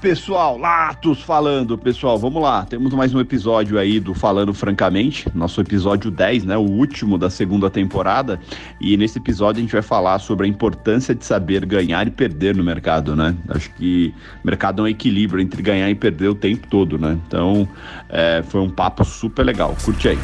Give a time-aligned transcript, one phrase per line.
[0.00, 2.64] pessoal, Latos falando, pessoal, vamos lá.
[2.64, 7.28] Temos mais um episódio aí do Falando Francamente, nosso episódio 10, né, o último da
[7.28, 8.40] segunda temporada.
[8.80, 12.56] E nesse episódio a gente vai falar sobre a importância de saber ganhar e perder
[12.56, 13.36] no mercado, né?
[13.50, 17.18] Acho que mercado é um equilíbrio entre ganhar e perder o tempo todo, né?
[17.26, 17.68] Então,
[18.08, 19.76] é, foi um papo super legal.
[19.84, 20.18] Curte aí.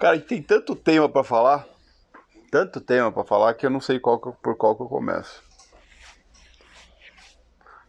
[0.00, 1.71] Cara, tem tanto tema para falar
[2.52, 5.42] tanto tema para falar que eu não sei qual que, por qual que eu começo.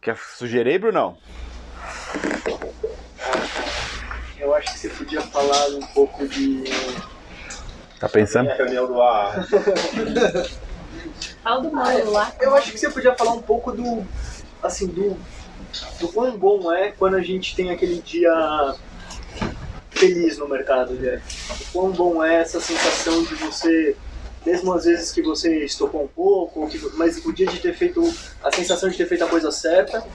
[0.02, 1.18] Quer sugerir, Brunão?
[4.40, 6.64] Eu acho que você podia falar um pouco de.
[8.00, 8.48] Tá pensando?
[8.52, 9.46] Reunião do ar.
[11.44, 12.32] Fala do módulo lá.
[12.40, 14.06] Eu acho que você podia falar um pouco do.
[14.62, 15.18] Assim, do.
[16.00, 18.76] Do quão bom é quando a gente tem aquele dia
[19.90, 21.22] feliz no mercado, né?
[21.50, 23.98] O quão bom é essa sensação de você
[24.46, 28.02] mesmo às vezes que você estocou um pouco, que, mas o dia de ter feito,
[28.44, 30.06] a sensação de ter feito a coisa certa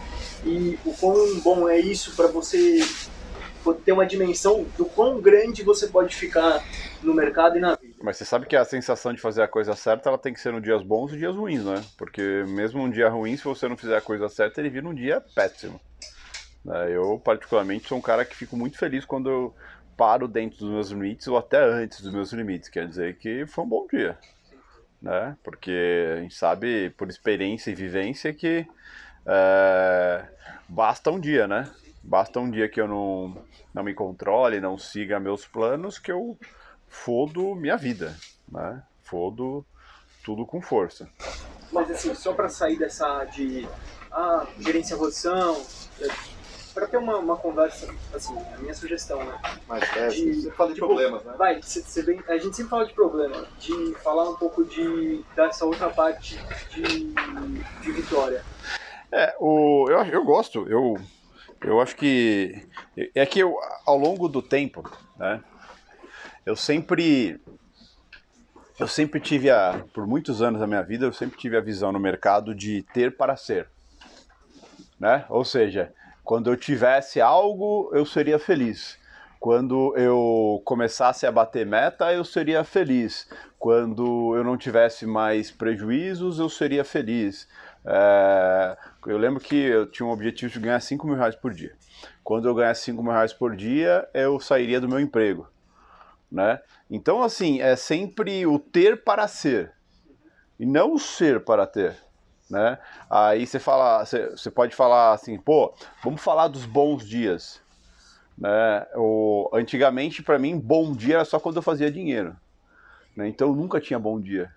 [0.44, 2.80] e o quão bom é isso para você
[3.84, 6.64] ter uma dimensão do quão grande você pode ficar
[7.02, 7.94] no mercado e na vida.
[8.02, 10.52] Mas você sabe que a sensação de fazer a coisa certa, ela tem que ser
[10.52, 11.82] nos dias bons e dias ruins, né?
[11.96, 14.94] Porque mesmo um dia ruim, se você não fizer a coisa certa, ele vira um
[14.94, 15.80] dia péssimo.
[16.70, 19.54] É, eu, particularmente, sou um cara que fico muito feliz quando eu
[19.98, 22.68] paro dentro dos meus limites ou até antes dos meus limites.
[22.68, 24.16] Quer dizer que foi um bom dia.
[25.02, 25.36] Né?
[25.42, 28.64] Porque a gente sabe por experiência e vivência que
[29.26, 30.24] é,
[30.68, 31.68] basta um dia, né?
[32.02, 33.36] Basta um dia que eu não,
[33.74, 36.38] não me controle, não siga meus planos, que eu
[36.88, 38.16] fodo minha vida,
[38.50, 38.82] né?
[39.02, 39.66] Fodo
[40.24, 41.08] tudo com força.
[41.72, 43.68] Mas assim, só para sair dessa de
[44.10, 45.60] ah, gerência rotação,
[46.78, 49.36] para ter uma, uma conversa, assim, a minha sugestão, né?
[49.66, 51.34] Mas é, de, você fala de tipo, problemas, né?
[51.36, 55.24] Vai, cê, cê bem, a gente sempre fala de problema, de falar um pouco de
[55.34, 56.38] dessa outra parte
[56.70, 57.12] de,
[57.82, 58.44] de vitória.
[59.10, 60.96] É, o, eu, eu gosto, eu,
[61.62, 62.64] eu acho que
[63.14, 65.42] é que eu, ao longo do tempo, né,
[66.46, 67.40] eu sempre
[68.78, 71.90] eu sempre tive a, por muitos anos da minha vida, eu sempre tive a visão
[71.90, 73.66] no mercado de ter para ser,
[75.00, 75.24] né?
[75.28, 75.92] Ou seja,
[76.28, 78.98] quando eu tivesse algo, eu seria feliz.
[79.40, 83.26] Quando eu começasse a bater meta, eu seria feliz.
[83.58, 87.48] Quando eu não tivesse mais prejuízos, eu seria feliz.
[87.82, 88.76] É...
[89.06, 91.72] eu lembro que eu tinha um objetivo de ganhar 5 mil reais por dia.
[92.22, 95.48] Quando eu ganhasse 5 mil reais por dia, eu sairia do meu emprego.
[96.30, 96.60] Né?
[96.90, 99.72] Então, assim, é sempre o ter para ser
[100.60, 101.96] e não o ser para ter
[102.50, 102.78] né?
[103.10, 107.60] Aí você fala, você, pode falar assim, pô, vamos falar dos bons dias,
[108.36, 108.86] né?
[108.94, 112.36] O, antigamente para mim bom dia era só quando eu fazia dinheiro,
[113.16, 113.28] né?
[113.28, 114.50] Então eu nunca tinha bom dia,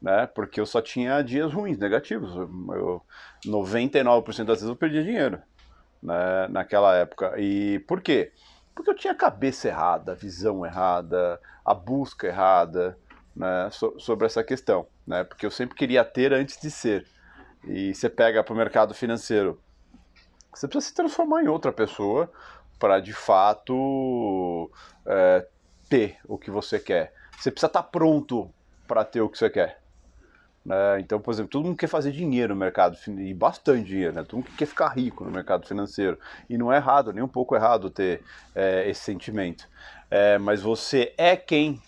[0.00, 0.26] né?
[0.26, 2.34] Porque eu só tinha dias ruins, negativos.
[2.36, 3.02] Eu,
[3.44, 5.42] 99% das vezes eu perdia dinheiro,
[6.02, 6.46] né?
[6.48, 7.34] Naquela época.
[7.38, 8.32] E por quê?
[8.74, 12.96] Porque eu tinha a cabeça errada, a visão errada, a busca errada,
[13.34, 13.68] né?
[13.72, 15.24] So, sobre essa questão né?
[15.24, 17.06] Porque eu sempre queria ter antes de ser.
[17.66, 19.60] E você pega para o mercado financeiro,
[20.54, 22.30] você precisa se transformar em outra pessoa
[22.78, 24.70] para de fato
[25.06, 25.46] é,
[25.88, 27.12] ter o que você quer.
[27.32, 28.52] Você precisa estar tá pronto
[28.86, 29.80] para ter o que você quer.
[30.64, 31.00] Né?
[31.00, 34.22] Então, por exemplo, todo mundo quer fazer dinheiro no mercado, e bastante dinheiro, né?
[34.22, 36.18] todo mundo quer ficar rico no mercado financeiro.
[36.48, 38.22] E não é errado, nem um pouco errado ter
[38.54, 39.66] é, esse sentimento.
[40.10, 41.80] É, mas você é quem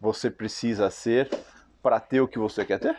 [0.00, 1.30] você precisa ser
[1.82, 2.96] para ter o que você quer ter?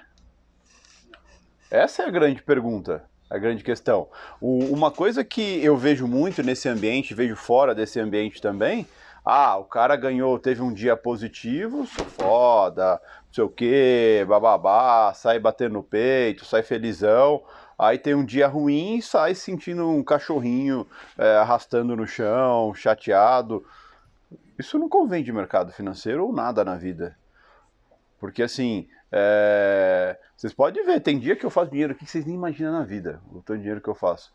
[1.71, 4.09] Essa é a grande pergunta, a grande questão.
[4.39, 8.87] O, uma coisa que eu vejo muito nesse ambiente, vejo fora desse ambiente também,
[9.25, 15.13] ah, o cara ganhou, teve um dia positivo, sou foda, não sei o que, bababá,
[15.13, 17.41] sai batendo no peito, sai felizão.
[17.79, 20.85] Aí tem um dia ruim e sai sentindo um cachorrinho
[21.17, 23.65] é, arrastando no chão, chateado.
[24.59, 27.17] Isso não convém de mercado financeiro ou nada na vida.
[28.23, 30.17] Porque assim, é...
[30.37, 32.85] vocês podem ver, tem dia que eu faço dinheiro aqui que vocês nem imaginam na
[32.85, 34.33] vida, o tanto de dinheiro que eu faço.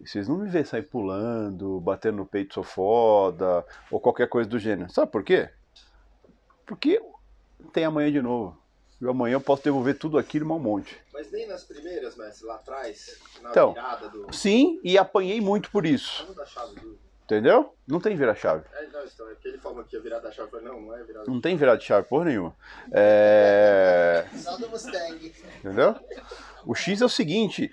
[0.00, 4.48] E vocês não me vêem sair pulando, batendo no peito, sou foda, ou qualquer coisa
[4.48, 4.88] do gênero.
[4.88, 5.50] Sabe por quê?
[6.64, 7.02] Porque
[7.72, 8.56] tem amanhã de novo.
[9.00, 10.96] E amanhã eu posso devolver tudo aquilo um monte.
[11.12, 14.32] Mas nem nas primeiras, mestre, lá atrás, na então, virada do.
[14.32, 16.24] Sim, e apanhei muito por isso.
[16.24, 17.74] Vamos chave do Entendeu?
[17.86, 18.64] Não tem vira-chave.
[18.74, 20.50] É, não, então, é porque ele falou que ia virar da chave.
[20.50, 21.30] Falei, não, não é virada.
[21.30, 22.54] Não tem virada de chave porra nenhuma.
[22.92, 24.26] É...
[24.34, 25.32] Só do Mustang.
[25.58, 25.96] Entendeu?
[26.66, 27.72] O X é o seguinte,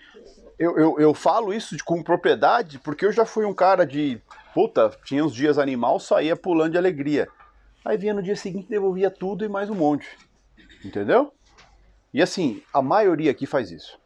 [0.57, 4.21] eu, eu, eu falo isso de, com propriedade porque eu já fui um cara de.
[4.53, 7.27] Puta, tinha uns dias animal, saía pulando de alegria.
[7.85, 10.17] Aí vinha no dia seguinte, devolvia tudo e mais um monte.
[10.83, 11.33] Entendeu?
[12.13, 13.99] E assim, a maioria aqui faz isso.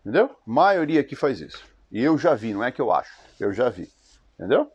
[0.00, 0.24] Entendeu?
[0.24, 1.64] A maioria aqui faz isso.
[1.90, 3.88] E eu já vi, não é que eu acho, eu já vi.
[4.42, 4.72] Entendeu?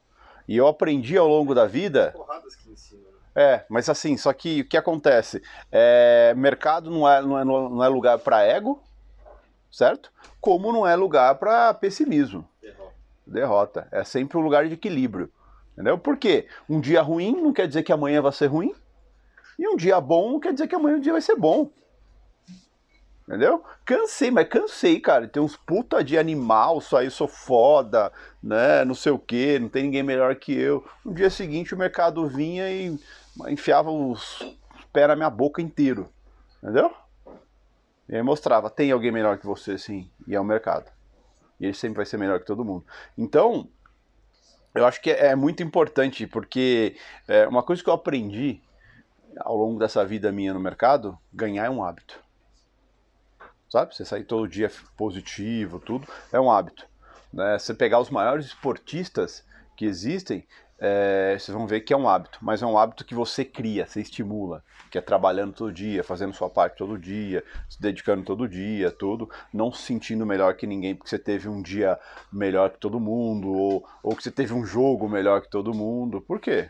[0.47, 2.15] E eu aprendi ao longo da vida.
[2.17, 2.23] Né?
[3.35, 5.43] É, mas assim, só que o que acontece?
[5.69, 8.81] É, mercado não é, não é, não é lugar para ego,
[9.69, 10.09] certo?
[10.39, 12.93] Como não é lugar para pessimismo, Derrota.
[13.27, 13.87] derrota.
[13.91, 15.29] É sempre um lugar de equilíbrio.
[15.73, 15.97] Entendeu?
[15.97, 16.47] Por quê?
[16.69, 18.73] Um dia ruim não quer dizer que amanhã vai ser ruim.
[19.59, 21.69] E um dia bom não quer dizer que amanhã o dia vai ser bom.
[23.27, 23.61] Entendeu?
[23.83, 25.27] Cansei, mas cansei, cara.
[25.27, 28.09] Tem uns puta de animal, só aí sou foda,
[28.41, 28.85] né?
[28.85, 30.85] Não sei o que, não tem ninguém melhor que eu.
[31.03, 32.97] No dia seguinte o mercado vinha e
[33.49, 34.39] enfiava os
[34.93, 36.09] pés na minha boca inteiro.
[36.63, 36.89] Entendeu?
[38.07, 40.09] E aí mostrava, tem alguém melhor que você, sim.
[40.25, 40.89] E é o mercado.
[41.59, 42.85] E ele sempre vai ser melhor que todo mundo.
[43.17, 43.67] Então,
[44.73, 46.95] eu acho que é muito importante, porque
[47.27, 48.61] é, uma coisa que eu aprendi
[49.39, 52.26] ao longo dessa vida minha no mercado, ganhar é um hábito.
[53.69, 53.95] Sabe?
[53.95, 56.85] Você sair todo dia positivo, tudo, é um hábito.
[57.33, 57.57] Né?
[57.57, 60.45] Você pegar os maiores esportistas que existem,
[60.79, 63.85] é, vocês vão ver que é um hábito, mas é um hábito que você cria,
[63.85, 68.47] você estimula, que é trabalhando todo dia, fazendo sua parte todo dia, se dedicando todo
[68.47, 71.99] dia, tudo, não se sentindo melhor que ninguém porque você teve um dia
[72.31, 76.21] melhor que todo mundo, ou, ou que você teve um jogo melhor que todo mundo.
[76.21, 76.69] Por quê?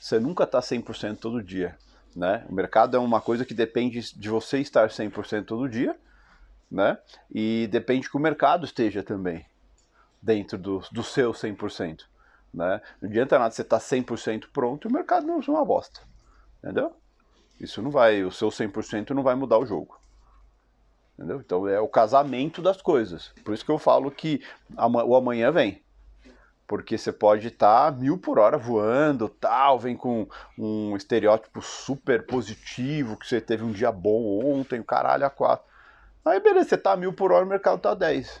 [0.00, 1.76] Você nunca está 100% todo dia.
[2.16, 2.44] Né?
[2.48, 5.96] O mercado é uma coisa que depende de você estar 100% todo dia,
[6.72, 6.96] né?
[7.30, 9.44] E depende que o mercado esteja também
[10.20, 12.04] dentro do, do seu 100%.
[12.52, 12.80] Né?
[13.00, 16.00] Não adianta nada você estar tá 100% pronto e o mercado não é uma bosta.
[16.58, 16.96] Entendeu?
[17.60, 20.00] Isso não vai, o seu 100% não vai mudar o jogo.
[21.14, 21.40] Entendeu?
[21.44, 23.32] Então é o casamento das coisas.
[23.44, 24.42] Por isso que eu falo que
[25.06, 25.82] o amanhã vem.
[26.66, 30.26] Porque você pode estar mil por hora voando, tal, vem com
[30.56, 35.71] um estereótipo super positivo, que você teve um dia bom ontem, o caralho a quatro.
[36.24, 38.40] Aí beleza, você tá mil por hora, o mercado tá 10.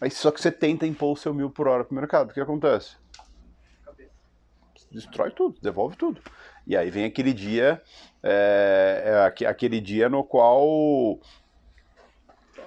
[0.00, 2.40] Aí só que você tenta impor o seu mil por hora pro mercado, o que
[2.40, 2.96] acontece?
[4.90, 6.20] Destrói tudo, devolve tudo.
[6.66, 7.82] E aí vem aquele dia,
[8.22, 11.18] é, é aque- aquele dia no qual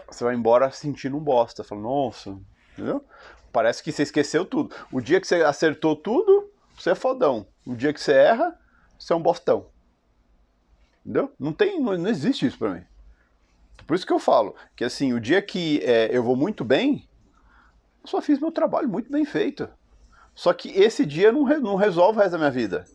[0.07, 2.37] você vai embora sentindo um bosta, falando, nossa,
[2.73, 3.03] entendeu?
[3.51, 4.75] Parece que você esqueceu tudo.
[4.91, 7.47] O dia que você acertou tudo, você é fodão.
[7.65, 8.59] O dia que você erra,
[8.97, 9.67] você é um bostão.
[11.01, 11.33] Entendeu?
[11.39, 12.83] Não tem, não, não existe isso pra mim.
[13.85, 17.07] Por isso que eu falo que assim, o dia que é, eu vou muito bem,
[18.03, 19.69] eu só fiz meu trabalho muito bem feito.
[20.35, 22.85] Só que esse dia não, re- não resolve o resto da minha vida.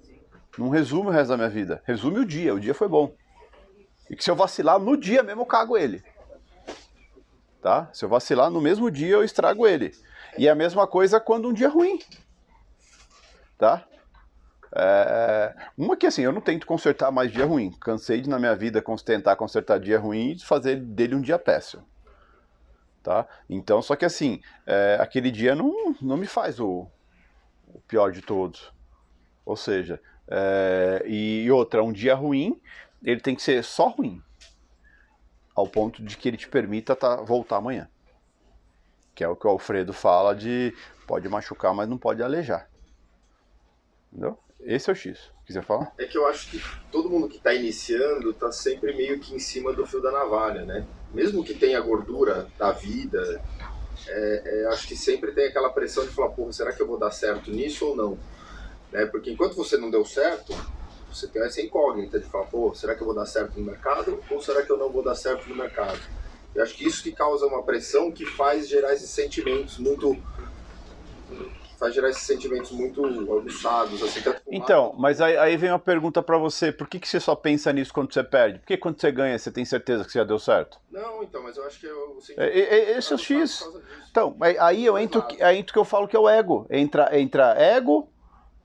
[0.57, 1.83] Não resume o resto da minha vida.
[1.85, 2.55] Resume o dia.
[2.55, 3.15] O dia foi bom.
[4.09, 6.03] E que se eu vacilar no dia mesmo, eu cago ele.
[7.61, 7.89] Tá?
[7.93, 9.95] Se eu vacilar no mesmo dia, eu estrago ele.
[10.39, 11.99] E é a mesma coisa quando um dia é ruim.
[13.59, 13.87] Tá?
[14.77, 17.71] É, uma que assim, eu não tento consertar mais dia ruim.
[17.81, 21.85] Cansei de na minha vida tentar consertar dia ruim e fazer dele um dia péssimo.
[23.03, 23.27] Tá?
[23.49, 26.89] Então, só que assim, é, aquele dia não, não me faz o,
[27.69, 28.73] o pior de todos.
[29.45, 32.61] Ou seja, é, e outra, um dia ruim,
[33.03, 34.21] ele tem que ser só ruim.
[35.55, 37.89] Ao ponto de que ele te permita tá, voltar amanhã.
[39.15, 40.75] Que é o que o Alfredo fala de
[41.07, 42.69] pode machucar, mas não pode alejar.
[44.11, 44.39] Entendeu?
[44.61, 45.19] Esse é o X.
[45.47, 45.93] Quiser falar?
[45.99, 49.39] É que eu acho que todo mundo que está iniciando está sempre meio que em
[49.39, 50.87] cima do fio da navalha, né?
[51.13, 53.43] Mesmo que tenha gordura da vida,
[54.09, 56.99] é, é, acho que sempre tem aquela pressão de falar, porra, será que eu vou
[56.99, 58.19] dar certo nisso ou não?
[58.91, 59.07] Né?
[59.07, 60.55] Porque enquanto você não deu certo,
[61.13, 64.23] você tem essa incógnita de falar, pô, será que eu vou dar certo no mercado
[64.31, 66.01] ou será que eu não vou dar certo no mercado?
[66.55, 70.17] Eu acho que isso que causa uma pressão que faz gerar esses sentimentos muito
[71.79, 76.23] faz gerar esses sentimentos muito aguçados, assim, tanto Então, mas aí, aí vem uma pergunta
[76.23, 78.59] pra você: por que, que você só pensa nisso quando você perde?
[78.61, 80.79] Por que quando você ganha você tem certeza que você já deu certo?
[80.91, 83.65] Não, então, mas eu acho que eu senti- É, é, é, esse é o X.
[84.11, 86.67] Então, aí- eu entro, aí entro que eu falo que é o ego.
[86.71, 88.09] Entra, entra ego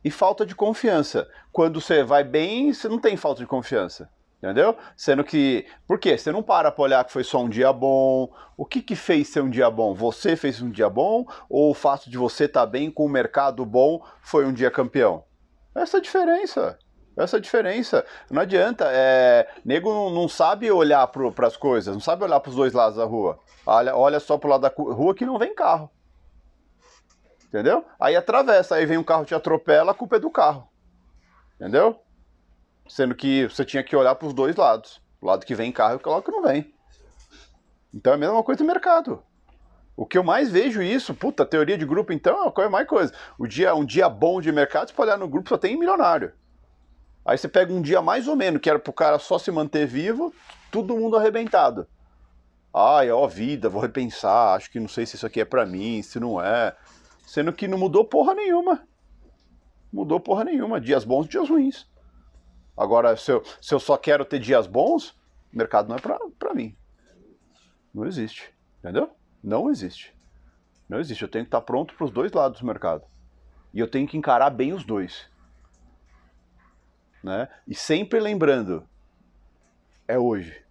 [0.04, 1.28] e falta de confiança.
[1.52, 4.10] Quando você vai bem, você não tem falta de confiança.
[4.42, 4.78] Entendeu?
[4.96, 5.66] Sendo que.
[5.86, 6.18] Por quê?
[6.18, 8.34] Você não para pra olhar que foi só um dia bom.
[8.56, 9.94] O que que fez ser um dia bom?
[9.94, 11.26] Você fez um dia bom?
[11.50, 15.26] Ou o fato de você estar bem com o mercado bom foi um dia campeão?
[15.76, 16.80] Essa é a diferença.
[17.18, 18.06] Essa é a diferença.
[18.32, 18.86] Não adianta.
[18.90, 22.98] É, nego não, sabe olhar para as coisas, não sabe olhar para os dois lados
[22.98, 23.38] da rua.
[23.66, 25.92] Olha, olha só pro lado da rua que não vem carro.
[27.46, 27.84] Entendeu?
[28.00, 30.70] Aí atravessa, aí vem um carro te atropela, a culpa é do carro.
[31.56, 32.00] Entendeu?
[32.90, 35.00] Sendo que você tinha que olhar para os dois lados.
[35.22, 36.74] O lado que vem carro e o lado que não vem.
[37.94, 39.24] Então é a mesma coisa do mercado.
[39.96, 43.14] O que eu mais vejo isso, puta, teoria de grupo então é a mais coisa.
[43.38, 46.34] O dia, um dia bom de mercado, você pode olhar no grupo, só tem milionário.
[47.24, 49.86] Aí você pega um dia mais ou menos, que era pro cara só se manter
[49.86, 50.34] vivo,
[50.72, 51.86] todo mundo arrebentado.
[52.74, 56.02] Ai, ó, vida, vou repensar, acho que não sei se isso aqui é para mim,
[56.02, 56.76] se não é.
[57.28, 58.82] Sendo que não mudou porra nenhuma.
[59.92, 60.80] Mudou porra nenhuma.
[60.80, 61.88] Dias bons, dias ruins.
[62.80, 65.10] Agora, se eu, se eu só quero ter dias bons,
[65.54, 66.74] o mercado não é pra mim.
[67.94, 68.54] Não existe.
[68.80, 69.14] Entendeu?
[69.44, 70.16] Não existe.
[70.88, 71.22] Não existe.
[71.22, 73.04] Eu tenho que estar pronto para os dois lados do mercado.
[73.74, 75.30] E eu tenho que encarar bem os dois.
[77.22, 77.50] Né?
[77.68, 78.88] E sempre lembrando,
[80.08, 80.64] é hoje.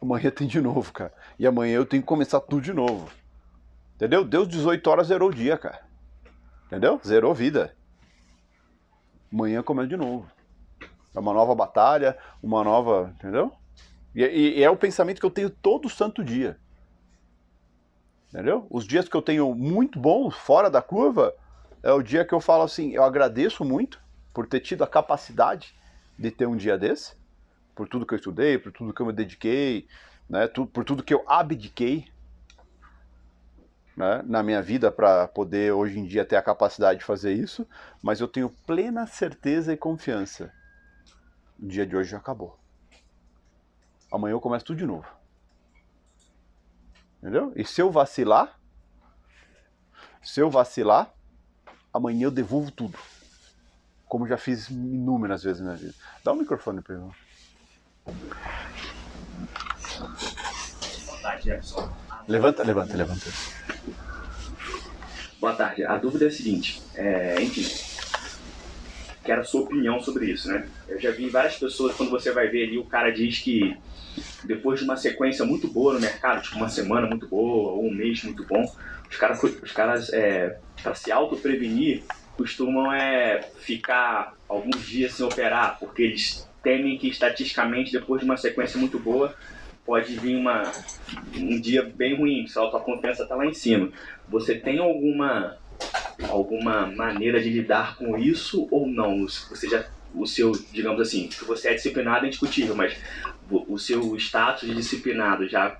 [0.00, 1.12] Amanhã tem de novo, cara.
[1.38, 3.12] E amanhã eu tenho que começar tudo de novo.
[3.94, 4.24] Entendeu?
[4.24, 5.84] Deus 18 horas zerou o dia, cara.
[6.64, 6.98] Entendeu?
[7.04, 7.76] Zerou vida.
[9.30, 10.26] Amanhã começa de novo.
[11.14, 13.12] É uma nova batalha, uma nova.
[13.16, 13.52] Entendeu?
[14.14, 16.58] E, e, é o pensamento que eu tenho todo santo dia.
[18.28, 18.66] Entendeu?
[18.70, 21.34] Os dias que eu tenho muito bons, fora da curva,
[21.82, 24.00] é o dia que eu falo assim: eu agradeço muito
[24.32, 25.74] por ter tido a capacidade
[26.18, 27.14] de ter um dia desse,
[27.74, 29.88] por tudo que eu estudei, por tudo que eu me dediquei,
[30.28, 32.06] né, por tudo que eu abdiquei
[33.96, 37.66] né, na minha vida para poder hoje em dia ter a capacidade de fazer isso,
[38.02, 40.52] mas eu tenho plena certeza e confiança.
[41.60, 42.58] O dia de hoje já acabou.
[44.10, 45.06] Amanhã eu começo tudo de novo.
[47.18, 47.52] Entendeu?
[47.54, 48.58] E se eu vacilar,
[50.22, 51.12] se eu vacilar,
[51.92, 52.98] amanhã eu devolvo tudo.
[54.06, 55.94] Como já fiz inúmeras vezes na minha vida.
[56.24, 57.04] Dá o um microfone para ele.
[61.06, 61.92] Boa tarde, Jefferson.
[62.26, 63.26] Levanta, levanta, levanta.
[65.38, 65.84] Boa tarde.
[65.84, 67.62] A dúvida é a seguinte, é, enfim,
[69.30, 70.66] quero a sua opinião sobre isso, né?
[70.88, 73.76] Eu já vi várias pessoas, quando você vai ver ali, o cara diz que
[74.42, 77.94] depois de uma sequência muito boa no mercado, tipo uma semana muito boa ou um
[77.94, 78.60] mês muito bom,
[79.08, 82.02] os caras, os caras é, para se auto-prevenir,
[82.36, 88.36] costumam é, ficar alguns dias sem operar, porque eles temem que estatisticamente, depois de uma
[88.36, 89.32] sequência muito boa,
[89.86, 90.72] pode vir uma,
[91.36, 93.92] um dia bem ruim, se a autoconfiança está lá em cima.
[94.28, 95.56] Você tem alguma,
[96.28, 99.26] alguma maneira de lidar com isso ou não?
[99.26, 99.84] Você já,
[100.14, 102.96] o seu, digamos assim, que você é disciplinado é indiscutível, mas
[103.50, 105.76] o seu status de disciplinado já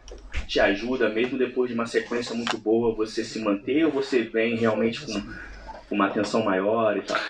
[0.47, 4.57] te ajuda, mesmo depois de uma sequência muito boa, você se manter ou você vem
[4.57, 5.23] realmente com
[5.91, 7.21] uma atenção maior e tal?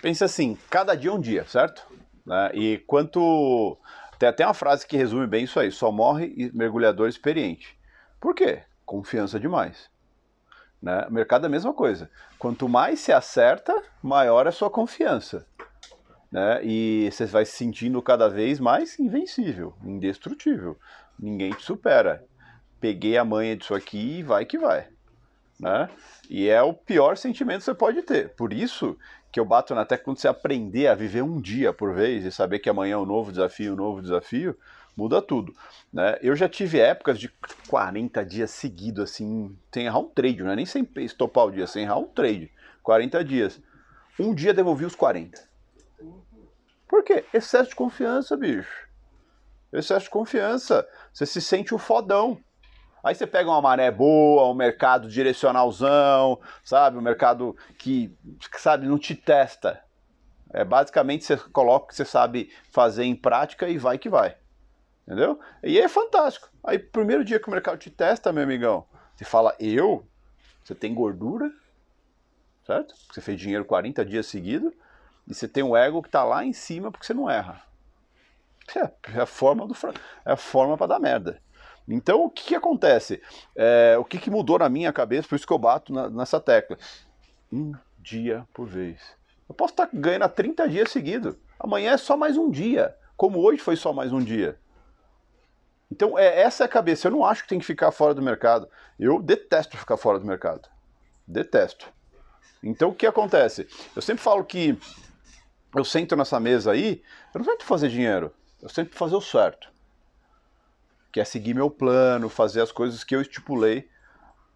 [0.00, 1.86] Pensa assim, cada dia é um dia, certo?
[2.24, 2.50] Né?
[2.54, 3.76] E quanto.
[4.18, 7.78] Tem até uma frase que resume bem isso aí: só morre mergulhador experiente.
[8.20, 8.62] Por quê?
[8.84, 9.90] Confiança demais.
[10.82, 11.06] Né?
[11.10, 12.10] Mercado é a mesma coisa.
[12.38, 15.46] Quanto mais se acerta, maior é a sua confiança
[16.30, 16.60] né?
[16.62, 20.78] E você vai se sentindo cada vez mais invencível, indestrutível.
[21.18, 22.24] Ninguém te supera.
[22.80, 24.86] Peguei a manha disso aqui e vai que vai,
[25.58, 25.90] né?
[26.30, 28.30] E é o pior sentimento que você pode ter.
[28.30, 28.96] Por isso
[29.32, 32.32] que eu bato na tecla quando você aprender a viver um dia por vez e
[32.32, 34.56] saber que amanhã é um novo desafio, um novo desafio,
[35.00, 35.54] muda tudo.
[35.90, 36.18] Né?
[36.20, 37.28] Eu já tive épocas de
[37.68, 41.66] 40 dias seguidos, assim, sem errar um trade, não é nem sem estopar o dia,
[41.66, 42.52] sem errar um trade.
[42.82, 43.60] 40 dias.
[44.18, 45.48] Um dia devolvi os 40.
[46.86, 47.24] Por quê?
[47.32, 48.88] Excesso de confiança, bicho.
[49.72, 50.86] Excesso de confiança.
[51.12, 52.38] Você se sente o fodão.
[53.02, 56.98] Aí você pega uma maré boa, um mercado direcionalzão, sabe?
[56.98, 58.14] Um mercado que,
[58.58, 59.82] sabe, não te testa.
[60.52, 64.36] É basicamente você coloca o que você sabe fazer em prática e vai que vai.
[65.10, 65.40] Entendeu?
[65.64, 66.48] E é fantástico.
[66.62, 68.86] Aí, primeiro dia que o mercado te testa, meu amigão,
[69.16, 70.06] você fala, eu?
[70.62, 71.50] Você tem gordura?
[72.64, 72.94] Certo?
[73.12, 74.72] Você fez dinheiro 40 dias seguidos
[75.26, 77.60] e você tem um ego que está lá em cima porque você não erra.
[78.76, 79.74] É, é a forma do
[80.24, 81.42] é a forma para dar merda.
[81.88, 83.20] Então o que, que acontece?
[83.56, 85.26] É, o que, que mudou na minha cabeça?
[85.26, 86.78] Por isso que eu bato na, nessa tecla.
[87.52, 89.00] Um dia por vez.
[89.48, 91.34] Eu posso estar tá ganhando há 30 dias seguidos.
[91.58, 92.96] Amanhã é só mais um dia.
[93.16, 94.56] Como hoje foi só mais um dia.
[95.90, 97.08] Então, é, essa é a cabeça.
[97.08, 98.68] Eu não acho que tem que ficar fora do mercado.
[98.98, 100.68] Eu detesto ficar fora do mercado.
[101.26, 101.92] Detesto.
[102.62, 103.66] Então, o que acontece?
[103.96, 104.78] Eu sempre falo que
[105.74, 109.68] eu sento nessa mesa aí, eu não tento fazer dinheiro, eu tento fazer o certo.
[111.12, 113.88] Que é seguir meu plano, fazer as coisas que eu estipulei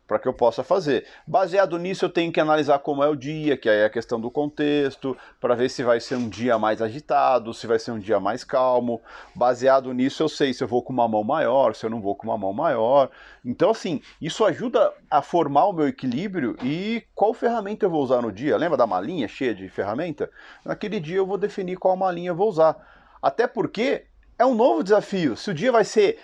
[0.06, 1.06] para que eu possa fazer.
[1.26, 4.30] Baseado nisso, eu tenho que analisar como é o dia, que é a questão do
[4.30, 8.20] contexto, para ver se vai ser um dia mais agitado, se vai ser um dia
[8.20, 9.00] mais calmo.
[9.34, 12.14] Baseado nisso, eu sei se eu vou com uma mão maior, se eu não vou
[12.14, 13.10] com uma mão maior.
[13.44, 18.20] Então, assim, isso ajuda a formar o meu equilíbrio e qual ferramenta eu vou usar
[18.22, 18.56] no dia.
[18.56, 20.30] Lembra da malinha cheia de ferramenta?
[20.64, 22.76] Naquele dia eu vou definir qual malinha eu vou usar.
[23.22, 24.04] Até porque
[24.38, 25.36] é um novo desafio.
[25.36, 26.18] Se o dia vai ser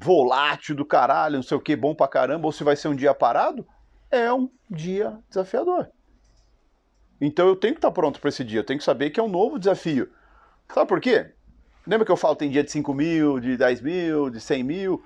[0.00, 2.96] volátil do caralho, não sei o que, bom pra caramba, ou se vai ser um
[2.96, 3.66] dia parado,
[4.10, 5.88] é um dia desafiador.
[7.20, 9.22] Então eu tenho que estar pronto para esse dia, eu tenho que saber que é
[9.22, 10.10] um novo desafio.
[10.72, 11.32] Sabe por quê?
[11.86, 15.04] Lembra que eu falo tem dia de 5 mil, de 10 mil, de 100 mil?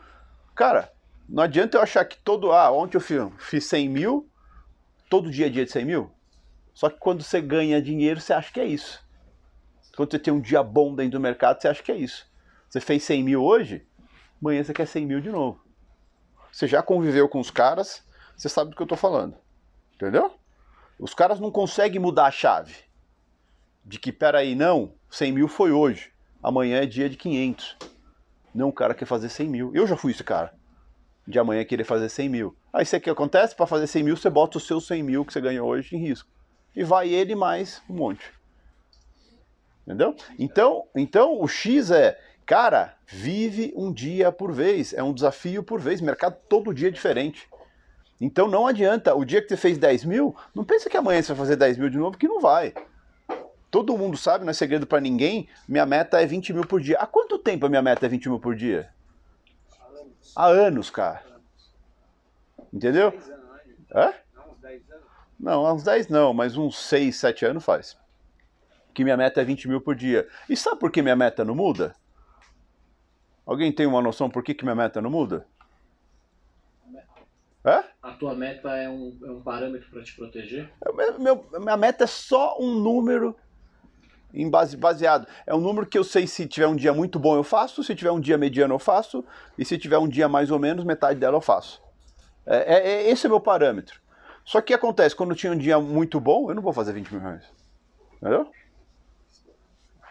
[0.55, 0.93] Cara,
[1.29, 2.53] não adianta eu achar que todo.
[2.53, 4.29] Ah, ontem eu fiz, fiz 100 mil,
[5.09, 6.11] todo dia é dia de 100 mil.
[6.75, 9.01] Só que quando você ganha dinheiro, você acha que é isso.
[9.97, 12.27] Quando você tem um dia bom dentro do mercado, você acha que é isso.
[12.69, 13.87] Você fez 100 mil hoje,
[14.43, 15.65] amanhã você quer 100 mil de novo.
[16.51, 18.05] Você já conviveu com os caras,
[18.37, 19.37] você sabe do que eu tô falando.
[19.95, 20.35] Entendeu?
[20.99, 22.75] Os caras não conseguem mudar a chave.
[23.85, 27.77] De que, peraí, não, 100 mil foi hoje amanhã é dia de 500.
[28.55, 29.71] Não, o cara quer fazer 100 mil.
[29.75, 30.53] Eu já fui esse cara.
[31.27, 32.57] De amanhã querer fazer 100 mil.
[32.73, 33.55] Aí o que acontece?
[33.55, 36.01] Para fazer 100 mil, você bota os seus 100 mil que você ganhou hoje em
[36.01, 36.29] risco.
[36.75, 38.33] E vai ele mais um monte.
[39.87, 40.17] Entendeu?
[40.39, 42.19] Então, então o X é,
[42.53, 44.93] cara, vive um dia por vez.
[44.93, 46.03] É um desafio por vez.
[46.03, 47.49] Mercado todo dia é diferente.
[48.21, 49.15] Então não adianta.
[49.15, 51.79] O dia que você fez 10 mil, não pensa que amanhã você vai fazer 10
[51.79, 52.75] mil de novo, que não vai.
[53.71, 56.99] Todo mundo sabe, não é segredo para ninguém, minha meta é 20 mil por dia.
[56.99, 58.91] Há quanto tempo a minha meta é 20 mil por dia?
[60.37, 61.25] Há anos, cara.
[62.71, 63.19] Entendeu?
[63.95, 64.13] Hã?
[65.41, 67.97] Não, há uns 10 não, mas uns 6, 7 anos faz.
[68.93, 70.29] Que minha meta é 20 mil por dia.
[70.51, 71.97] E sabe por que minha meta não muda?
[73.47, 75.47] Alguém tem uma noção por que, que minha meta não muda?
[77.65, 77.85] É?
[78.03, 80.69] A tua meta é um, é um parâmetro para te proteger?
[80.95, 83.37] Meu, meu, minha meta é só um número
[84.35, 85.27] em base, baseado.
[85.47, 87.95] É um número que eu sei se tiver um dia muito bom eu faço, se
[87.95, 89.25] tiver um dia mediano eu faço,
[89.57, 91.83] e se tiver um dia mais ou menos, metade dela eu faço.
[92.47, 94.01] É, é, é esse é o meu parâmetro.
[94.45, 97.21] Só que acontece, quando tinha um dia muito bom, eu não vou fazer 20 mil
[97.21, 97.45] reais.
[98.17, 98.51] Entendeu?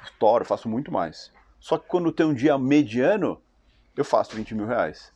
[0.03, 1.31] Estouro, faço muito mais.
[1.61, 3.41] Só que quando tem um dia mediano,
[3.95, 5.13] eu faço 20 mil reais.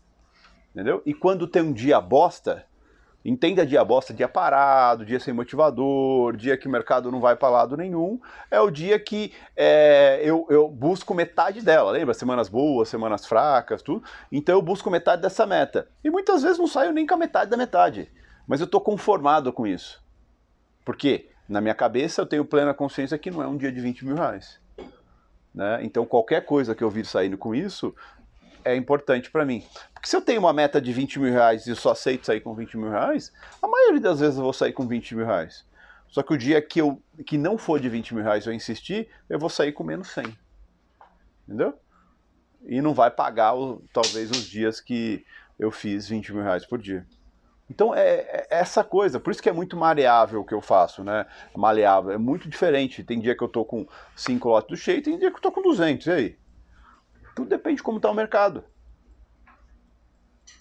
[0.72, 1.02] Entendeu?
[1.06, 2.66] E quando tem um dia bosta,
[3.28, 7.50] Entenda dia bosta, dia parado, dia sem motivador, dia que o mercado não vai para
[7.50, 8.22] lado nenhum.
[8.52, 12.14] É o dia que é, eu, eu busco metade dela, lembra?
[12.14, 14.04] Semanas boas, semanas fracas, tudo.
[14.32, 15.88] Então eu busco metade dessa meta.
[16.04, 18.12] E muitas vezes não saio nem com a metade da metade.
[18.48, 20.04] Mas eu estou conformado com isso.
[20.86, 24.06] Porque na minha cabeça eu tenho plena consciência que não é um dia de 20
[24.06, 24.62] mil reais.
[25.56, 25.80] Né?
[25.84, 27.96] Então qualquer coisa que eu vir saindo com isso,
[28.64, 29.64] é importante para mim.
[29.94, 32.42] Porque se eu tenho uma meta de 20 mil reais e eu só aceito sair
[32.42, 35.66] com 20 mil reais, a maioria das vezes eu vou sair com 20 mil reais.
[36.10, 39.08] Só que o dia que, eu, que não for de 20 mil reais eu insistir,
[39.30, 40.26] eu vou sair com menos 100.
[41.48, 41.78] Entendeu?
[42.64, 43.54] E não vai pagar
[43.94, 45.24] talvez os dias que
[45.58, 47.06] eu fiz 20 mil reais por dia.
[47.70, 51.04] Então é, é, essa coisa, por isso que é muito maleável o que eu faço,
[51.04, 51.26] né?
[51.56, 53.04] Maleável, é muito diferente.
[53.04, 55.52] Tem dia que eu tô com 5 lotes do cheio, tem dia que eu tô
[55.52, 56.38] com 200, e aí?
[57.36, 58.64] Tudo depende de como está o mercado.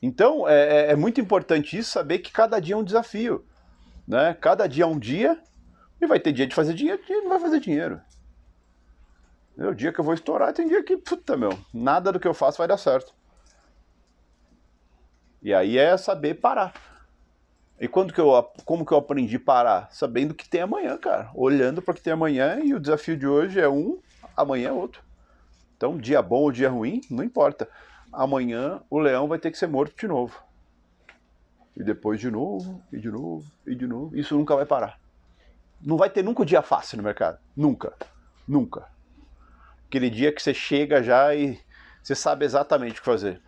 [0.02, 3.44] Então, é, é, é, muito importante isso, saber que cada dia é um desafio.
[4.06, 4.34] Né?
[4.40, 5.40] Cada dia é um dia,
[6.00, 8.00] e vai ter dia de fazer dinheiro, dia não vai fazer dinheiro.
[9.56, 12.34] O dia que eu vou estourar, tem dia que, puta meu, nada do que eu
[12.34, 13.14] faço vai dar certo.
[15.40, 16.72] E aí é saber parar.
[17.80, 18.30] E quando que eu,
[18.64, 19.88] como que eu aprendi a parar?
[19.90, 21.30] Sabendo que tem amanhã, cara.
[21.34, 23.98] Olhando para o que tem amanhã e o desafio de hoje é um,
[24.36, 25.02] amanhã é outro.
[25.76, 27.68] Então, dia bom ou dia ruim, não importa.
[28.12, 30.40] Amanhã o leão vai ter que ser morto de novo.
[31.76, 34.16] E depois de novo, e de novo, e de novo.
[34.16, 34.98] Isso nunca vai parar.
[35.80, 37.38] Não vai ter nunca um dia fácil no mercado.
[37.56, 37.92] Nunca.
[38.46, 38.86] Nunca.
[39.88, 41.58] Aquele dia que você chega já e
[42.02, 43.42] você sabe exatamente o que fazer.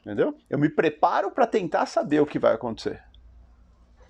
[0.00, 0.36] Entendeu?
[0.48, 3.02] Eu me preparo para tentar saber o que vai acontecer.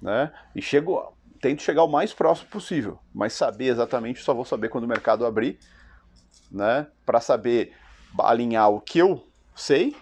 [0.00, 0.32] Né?
[0.54, 2.98] E chego, tento chegar o mais próximo possível.
[3.14, 5.58] Mas saber exatamente só vou saber quando o mercado abrir
[6.50, 7.74] né, para saber
[8.18, 9.96] alinhar o que eu sei,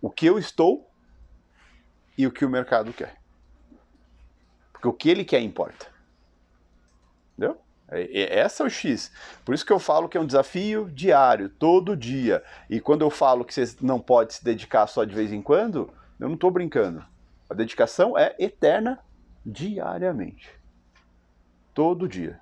[0.00, 0.88] o que eu estou
[2.16, 3.16] e o que o mercado quer.
[4.72, 5.86] Porque o que ele quer importa.
[7.32, 7.60] Entendeu?
[7.90, 9.10] É, é, essa é o X.
[9.44, 12.42] Por isso que eu falo que é um desafio diário, todo dia.
[12.68, 15.90] E quando eu falo que você não pode se dedicar só de vez em quando,
[16.20, 17.04] eu não estou brincando.
[17.48, 18.98] A dedicação é eterna
[19.44, 20.50] diariamente.
[21.72, 22.38] Todo dia.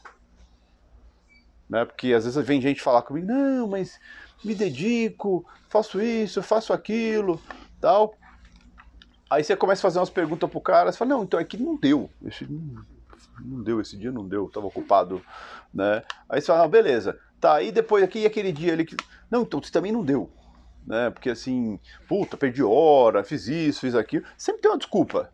[1.69, 1.85] Né?
[1.85, 4.01] Porque às vezes vem gente falar comigo, não, mas
[4.45, 7.41] me dedico, faço isso, faço aquilo,
[7.81, 8.15] tal.
[9.29, 11.57] Aí você começa a fazer umas perguntas pro cara, você fala, não, então é que
[11.57, 12.09] não deu.
[12.25, 12.47] Esse,
[13.45, 15.23] não, deu, esse dia não deu, tava ocupado,
[15.73, 16.03] né?
[16.29, 17.19] Aí você fala, não, beleza.
[17.41, 18.97] Tá, aí depois aqui e aquele dia ali que.
[19.31, 20.31] Não, então você também não deu.
[20.87, 21.11] Né?
[21.11, 24.25] Porque assim, puta, perdi hora, fiz isso, fiz aquilo.
[24.39, 25.33] Sempre tem uma desculpa.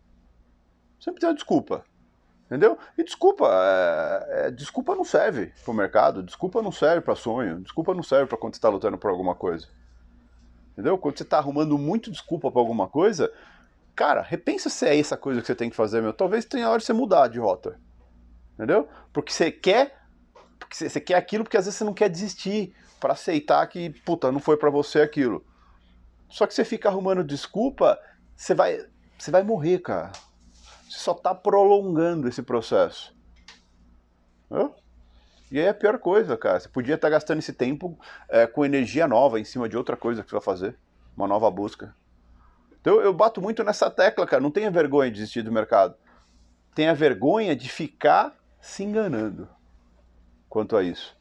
[0.99, 1.85] Sempre tem uma desculpa.
[2.45, 2.77] Entendeu?
[2.97, 7.61] E desculpa, é, é, desculpa não serve para o mercado, desculpa não serve para sonho,
[7.61, 9.67] desculpa não serve para quando você está lutando por alguma coisa.
[10.73, 10.97] Entendeu?
[10.97, 13.31] Quando você está arrumando muito desculpa para alguma coisa,
[13.95, 16.13] cara, repensa se é essa coisa que você tem que fazer, meu.
[16.13, 17.79] Talvez tenha hora de você mudar de rota.
[18.53, 18.87] Entendeu?
[19.11, 19.99] Porque você quer,
[20.59, 24.31] porque você quer aquilo porque às vezes você não quer desistir para aceitar que, puta,
[24.31, 25.45] não foi para você aquilo.
[26.29, 27.99] Só que você fica arrumando desculpa,
[28.35, 28.85] você vai,
[29.17, 30.11] você vai morrer, cara.
[30.89, 33.15] Você só tá prolongando esse processo.
[34.51, 34.71] Hã?
[35.51, 36.59] E aí é a pior coisa, cara.
[36.59, 37.97] Você podia estar gastando esse tempo
[38.29, 40.77] é, com energia nova em cima de outra coisa que você vai fazer.
[41.15, 41.95] Uma nova busca.
[42.81, 44.41] Então eu bato muito nessa tecla, cara.
[44.41, 45.95] Não tenha vergonha de desistir do mercado.
[46.73, 49.49] Tenha vergonha de ficar se enganando
[50.47, 51.15] quanto a isso.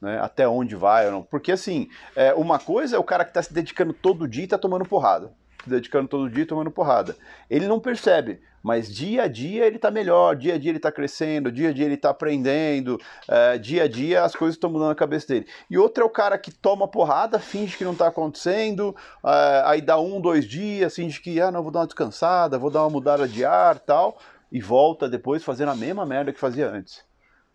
[0.00, 0.20] Né?
[0.20, 1.22] Até onde vai ou não.
[1.24, 4.44] Porque assim, é, uma coisa é o cara que está se dedicando todo dia e
[4.44, 7.16] está tomando porrada se dedicando todo dia tomando porrada.
[7.48, 10.90] Ele não percebe, mas dia a dia ele está melhor, dia a dia ele está
[10.90, 12.98] crescendo, dia a dia ele está aprendendo,
[13.28, 15.46] é, dia a dia as coisas estão mudando na cabeça dele.
[15.70, 19.80] E outro é o cara que toma porrada, finge que não está acontecendo, é, aí
[19.80, 22.90] dá um, dois dias, finge que, ah, não, vou dar uma descansada, vou dar uma
[22.90, 24.18] mudada de ar tal,
[24.50, 27.04] e volta depois fazendo a mesma merda que fazia antes.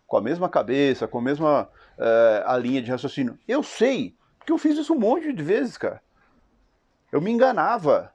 [0.06, 3.38] Com a mesma cabeça, com a mesma é, a linha de raciocínio.
[3.47, 6.01] Eu sei, porque eu fiz isso um monte de vezes, cara.
[7.12, 8.12] Eu me enganava.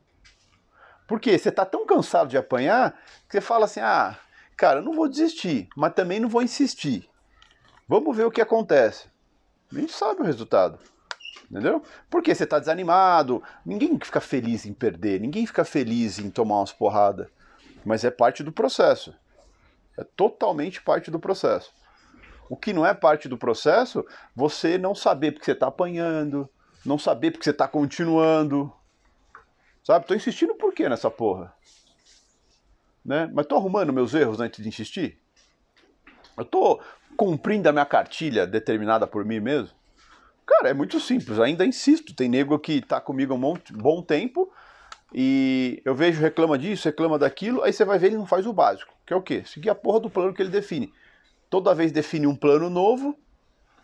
[1.07, 2.93] Porque você está tão cansado de apanhar
[3.29, 4.17] que você fala assim: ah,
[4.57, 7.09] cara, eu não vou desistir, mas também não vou insistir.
[7.89, 9.09] Vamos ver o que acontece.
[9.73, 10.79] A gente sabe o resultado.
[11.51, 11.83] Entendeu?
[12.11, 13.43] Porque você está desanimado.
[13.65, 17.29] Ninguém fica feliz em perder, ninguém fica feliz em tomar umas porradas.
[17.89, 19.15] Mas é parte do processo.
[19.97, 21.73] É totalmente parte do processo.
[22.49, 26.49] O que não é parte do processo, você não saber porque você está apanhando,
[26.85, 28.73] não saber porque você está continuando,
[29.89, 30.05] Sabe?
[30.07, 31.51] Tô insistindo por quê nessa porra?
[33.03, 33.27] Né?
[33.33, 35.19] Mas tô arrumando meus erros antes de insistir?
[36.37, 36.79] Eu tô
[37.17, 39.75] cumprindo a minha cartilha determinada por mim mesmo?
[40.47, 42.15] Cara, é muito simples, ainda insisto.
[42.15, 44.48] Tem nego que tá comigo há um bom tempo
[45.13, 48.53] e eu vejo reclama disso, reclama daquilo, aí você vai ver ele não faz o
[48.53, 49.43] básico, que é o quê?
[49.47, 50.93] Seguir a porra do plano que ele define.
[51.49, 53.19] Toda vez define um plano novo,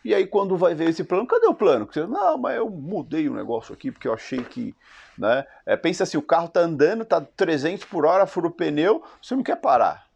[0.04, 1.88] e aí quando vai ver esse plano, cadê o plano?
[1.90, 4.74] Você, não, mas eu mudei o um negócio aqui porque eu achei que,
[5.16, 5.46] né?
[5.64, 9.34] É, pensa assim, o carro tá andando, tá 300 por hora, fura o pneu, você
[9.34, 10.06] não quer parar.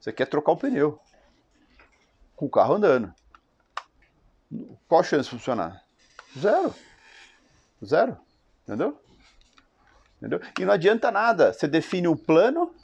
[0.00, 0.98] Você quer trocar o pneu.
[2.34, 3.12] Com o carro andando.
[4.88, 5.84] Qual a chance de funcionar?
[6.38, 6.74] Zero.
[7.84, 8.16] Zero.
[8.62, 8.98] Entendeu?
[10.20, 10.40] Entendeu?
[10.58, 11.52] E não adianta nada.
[11.52, 12.74] Você define um plano,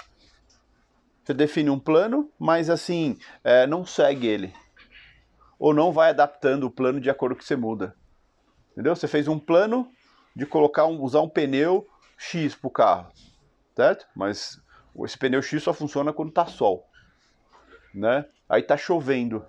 [1.23, 4.53] você define um plano, mas assim, é, não segue ele
[5.59, 7.95] ou não vai adaptando o plano de acordo com que você muda.
[8.73, 8.95] Entendeu?
[8.95, 9.91] Você fez um plano
[10.35, 13.13] de colocar um, usar um pneu X para o carro,
[13.75, 14.07] certo?
[14.15, 14.61] Mas
[15.05, 16.87] esse pneu X só funciona quando tá sol,
[17.95, 18.27] né?
[18.49, 19.45] Aí tá chovendo.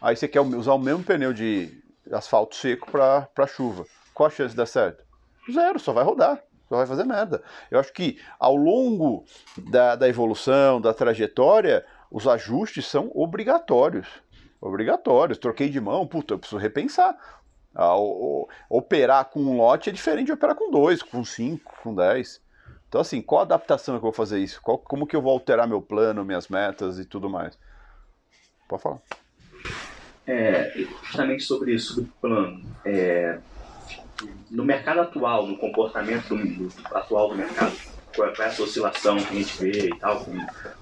[0.00, 3.84] Aí você quer usar o mesmo pneu de asfalto seco para chuva.
[4.14, 5.04] Qual a chance de dar certo?
[5.52, 7.42] Zero, só vai rodar, só vai fazer merda.
[7.70, 9.24] Eu acho que ao longo
[9.56, 14.08] da, da evolução, da trajetória, os ajustes são obrigatórios.
[14.60, 15.38] Obrigatórios.
[15.38, 17.16] Troquei de mão, puta, eu preciso repensar.
[17.74, 21.72] Ah, o, o, operar com um lote é diferente de operar com dois, com cinco,
[21.82, 22.42] com dez.
[22.88, 24.60] Então, assim, qual adaptação que eu vou fazer isso?
[24.60, 27.56] Qual, como que eu vou alterar meu plano, minhas metas e tudo mais?
[28.68, 28.98] Pode falar.
[30.26, 30.72] É,
[31.04, 32.62] justamente sobre isso, sobre plano.
[32.84, 33.38] É,
[34.50, 37.76] no mercado atual, no comportamento do, do, atual do mercado,
[38.14, 40.36] com essa oscilação que a gente vê e tal, com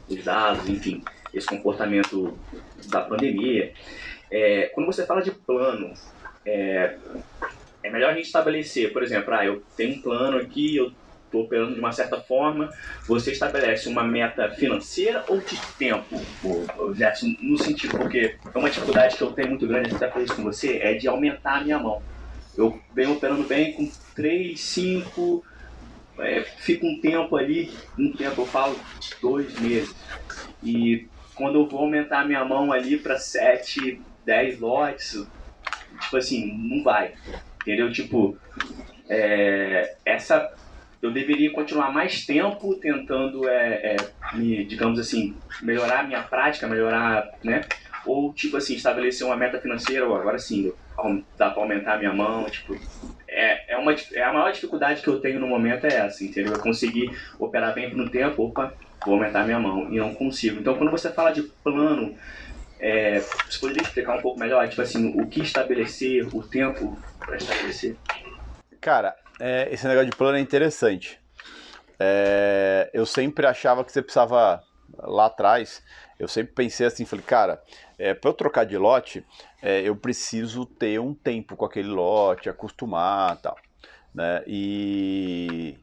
[0.08, 2.38] os dados, enfim, esse comportamento
[2.86, 3.72] da pandemia.
[4.30, 5.92] É, quando você fala de plano,
[6.44, 6.96] é,
[7.82, 10.92] é, melhor a gente estabelecer, por exemplo, ah, eu tenho um plano aqui, eu
[11.24, 12.70] estou operando de uma certa forma,
[13.06, 16.16] você estabelece uma meta financeira ou de tempo,
[16.94, 20.36] Gerson, no sentido, porque é uma dificuldade que eu tenho muito grande, até falei isso
[20.36, 22.02] com você, é de aumentar a minha mão.
[22.58, 25.44] Eu venho operando bem com 3, 5,
[26.18, 28.76] é, fico um tempo ali, um tempo eu falo
[29.22, 29.94] dois meses.
[30.60, 35.24] E quando eu vou aumentar minha mão ali para 7, 10 lotes,
[36.00, 37.14] tipo assim, não vai.
[37.62, 37.92] Entendeu?
[37.92, 38.36] Tipo,
[39.08, 40.52] é, essa
[41.00, 47.24] eu deveria continuar mais tempo tentando, é, é, me, digamos assim, melhorar minha prática, melhorar,
[47.44, 47.60] né?
[48.04, 50.72] Ou, tipo assim, estabelecer uma meta financeira, ou agora sim,
[51.36, 52.74] dá para aumentar a minha mão, tipo,
[53.28, 56.54] é, é, uma, é a maior dificuldade que eu tenho no momento é essa, entendeu?
[56.54, 58.72] Eu conseguir operar bem no tempo, opa,
[59.04, 60.60] vou aumentar minha mão, e não consigo.
[60.60, 62.16] Então, quando você fala de plano,
[62.80, 67.36] é, você poderia explicar um pouco melhor, tipo assim, o que estabelecer, o tempo para
[67.36, 67.96] estabelecer?
[68.80, 71.20] Cara, é, esse negócio de plano é interessante.
[71.98, 74.62] É, eu sempre achava que você precisava,
[74.98, 75.82] lá atrás,
[76.18, 77.62] eu sempre pensei assim, falei, cara,
[77.98, 79.24] é, para eu trocar de lote,
[79.62, 83.56] é, eu preciso ter um tempo com aquele lote, acostumar tal.
[84.14, 84.42] Né?
[84.46, 85.78] E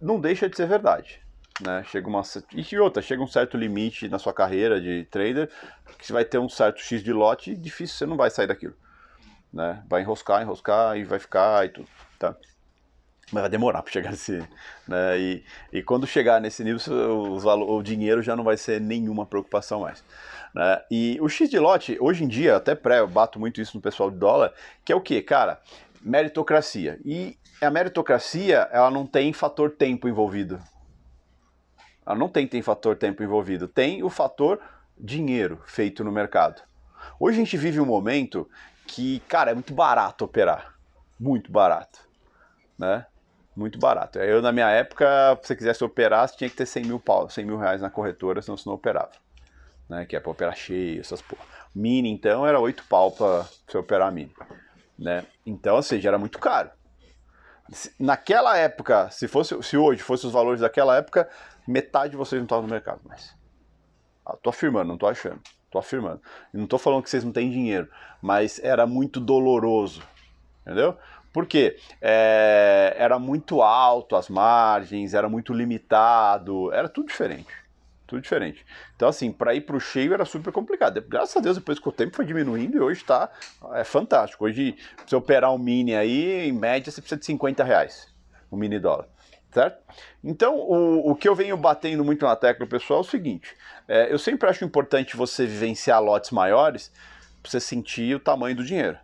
[0.00, 1.20] não deixa de ser verdade.
[1.60, 1.84] né?
[1.84, 5.50] Chega uma e outra, chega um certo limite na sua carreira de trader
[5.98, 8.74] que você vai ter um certo x de lote, difícil você não vai sair daquilo,
[9.52, 9.84] né?
[9.88, 11.88] Vai enroscar, enroscar e vai ficar e tudo,
[12.18, 12.34] tá?
[13.32, 14.42] Mas vai demorar para chegar nesse,
[14.86, 15.18] né?
[15.18, 16.80] E, e quando chegar nesse nível,
[17.38, 20.02] o dinheiro já não vai ser nenhuma preocupação mais.
[20.54, 20.82] Né?
[20.90, 23.82] E o X de lote, hoje em dia, até pré, eu bato muito isso no
[23.82, 24.52] pessoal de dólar,
[24.84, 25.60] que é o que, cara?
[26.00, 26.98] Meritocracia.
[27.04, 30.60] E a meritocracia, ela não tem fator tempo envolvido.
[32.06, 33.68] Ela não tem, tem fator tempo envolvido.
[33.68, 34.60] Tem o fator
[34.98, 36.62] dinheiro feito no mercado.
[37.18, 38.48] Hoje a gente vive um momento
[38.86, 40.74] que, cara, é muito barato operar.
[41.18, 42.00] Muito barato.
[42.78, 43.04] Né?
[43.60, 44.18] Muito barato.
[44.18, 47.28] Eu, na minha época, se você quisesse operar, você tinha que ter 100 mil, pau,
[47.28, 49.10] 100 mil reais na corretora, senão você não operava
[49.90, 50.06] né?
[50.06, 51.42] Que é para operar cheio, essas porra.
[51.74, 54.32] Mini, então, era 8 pau para você operar mini,
[54.98, 55.26] né?
[55.44, 56.70] Então, ou seja, era muito caro.
[57.98, 61.28] Naquela época, se fosse, se hoje fosse os valores daquela época,
[61.66, 63.36] metade de vocês não estavam no mercado mais.
[64.24, 65.40] Ah, tô afirmando, não tô achando.
[65.70, 66.20] Tô afirmando.
[66.54, 67.88] E não tô falando que vocês não têm dinheiro,
[68.22, 70.02] mas era muito doloroso.
[70.62, 70.96] Entendeu?
[71.32, 77.60] Porque é, era muito alto as margens, era muito limitado, era tudo diferente
[78.10, 78.66] tudo diferente.
[78.96, 81.00] Então, assim, para ir para o cheio era super complicado.
[81.08, 83.30] Graças a Deus, depois que o tempo foi diminuindo e hoje está
[83.72, 84.44] é fantástico.
[84.44, 88.12] Hoje, pra você operar um mini aí, em média, você precisa de 50 reais,
[88.50, 89.06] um mini dólar.
[89.52, 89.82] Certo?
[90.22, 93.54] Então, o, o que eu venho batendo muito na tecla, pessoal, é o seguinte:
[93.88, 96.92] é, eu sempre acho importante você vivenciar lotes maiores
[97.42, 98.98] para você sentir o tamanho do dinheiro.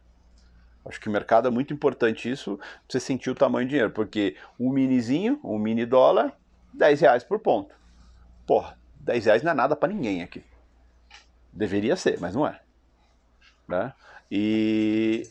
[0.87, 3.91] Acho que o mercado é muito importante isso, pra você sentir o tamanho do dinheiro,
[3.91, 6.33] porque um minizinho, um mini dólar,
[6.73, 7.75] 10 reais por ponto.
[8.47, 10.45] Porra, 10 reais não é nada para ninguém aqui.
[11.53, 12.61] Deveria ser, mas não é.
[13.67, 13.93] Né?
[14.31, 15.23] E.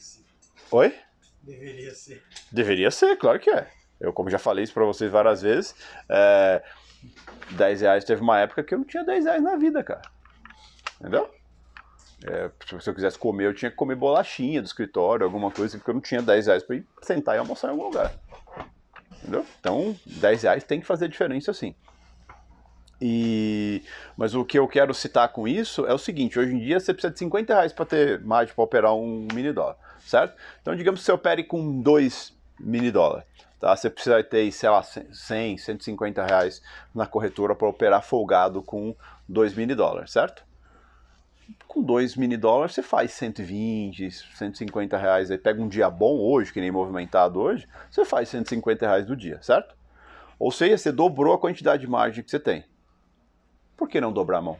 [0.71, 0.93] Oi?
[1.41, 2.23] Deveria ser.
[2.51, 3.69] Deveria ser, claro que é.
[3.99, 5.75] Eu, como já falei isso para vocês várias vezes,
[6.09, 6.63] é...
[7.51, 10.01] 10 reais teve uma época que eu não tinha 10 reais na vida, cara.
[10.99, 11.31] Entendeu?
[12.23, 12.49] É,
[12.79, 15.95] se eu quisesse comer, eu tinha que comer bolachinha do escritório, alguma coisa, porque eu
[15.95, 18.13] não tinha 10 reais para ir sentar e almoçar em algum lugar.
[19.19, 19.45] Entendeu?
[19.59, 21.75] Então, 10 reais tem que fazer diferença sim.
[23.01, 23.83] E,
[24.15, 26.93] mas o que eu quero citar com isso é o seguinte: hoje em dia você
[26.93, 30.35] precisa de 50 reais para ter margem para operar um mini dólar, certo?
[30.61, 33.25] Então, digamos que você opere com dois mini dólar,
[33.59, 33.75] tá?
[33.75, 36.61] Você precisa ter, sei lá, 100, 150 reais
[36.93, 38.95] na corretora para operar folgado com
[39.27, 40.45] dois mini dólares, certo?
[41.75, 45.29] Com dois mini dólares você faz 120, 150 reais.
[45.29, 49.13] Aí pega um dia bom hoje, que nem movimentado hoje, você faz 150 reais do
[49.13, 49.75] dia, certo?
[50.39, 52.63] Ou seja, você dobrou a quantidade de margem que você tem.
[53.75, 54.57] Por que não dobrar a mão?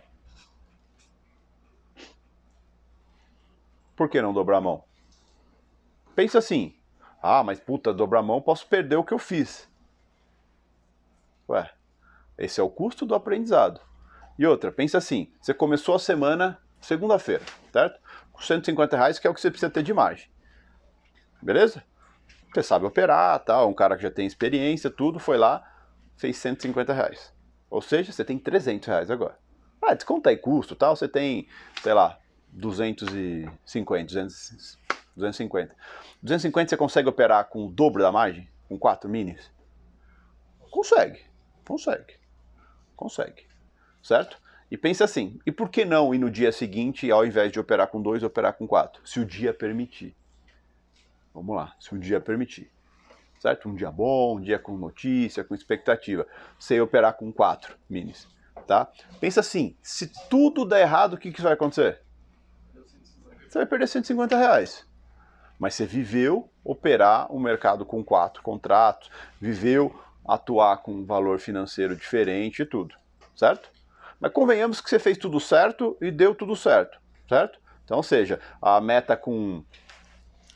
[3.96, 4.84] Por que não dobrar a mão?
[6.18, 6.76] Pensa assim:
[7.24, 9.70] ah, mas puta, dobrar a mão posso perder o que eu fiz.
[11.48, 11.72] Ué,
[12.38, 13.80] esse é o custo do aprendizado.
[14.38, 18.00] E outra, pensa assim: você começou a semana segunda-feira, certo?
[18.32, 20.30] Com 150 reais, que é o que você precisa ter de margem.
[21.42, 21.84] Beleza?
[22.54, 23.66] Você sabe operar, tá?
[23.66, 25.64] um cara que já tem experiência, tudo, foi lá,
[26.16, 27.34] fez 150 reais.
[27.70, 29.38] Ou seja, você tem 300 reais agora.
[29.82, 31.48] Ah, desconta aí custo tal, você tem,
[31.82, 32.18] sei lá,
[32.50, 34.80] 250, 200,
[35.16, 35.76] 250.
[36.22, 38.50] 250 você consegue operar com o dobro da margem?
[38.68, 39.52] Com 4 minis?
[40.72, 41.24] Consegue,
[41.66, 42.16] consegue,
[42.96, 43.48] consegue,
[44.02, 44.42] certo?
[44.70, 47.88] E pensa assim, e por que não ir no dia seguinte, ao invés de operar
[47.88, 49.08] com 2, operar com 4?
[49.08, 50.16] Se o dia permitir.
[51.34, 52.72] Vamos lá, se o dia permitir
[53.46, 53.70] certo?
[53.70, 56.26] Um dia bom, um dia com notícia, com expectativa.
[56.60, 58.28] Você operar com quatro minis,
[58.66, 58.88] tá?
[59.20, 62.02] Pensa assim, se tudo der errado, o que, que vai acontecer?
[63.48, 64.86] Você vai perder 150 reais.
[65.60, 69.96] Mas você viveu operar o um mercado com quatro contratos, viveu
[70.28, 72.96] atuar com um valor financeiro diferente e tudo,
[73.36, 73.70] certo?
[74.20, 77.60] Mas convenhamos que você fez tudo certo e deu tudo certo, certo?
[77.84, 79.64] Então, ou seja, a meta com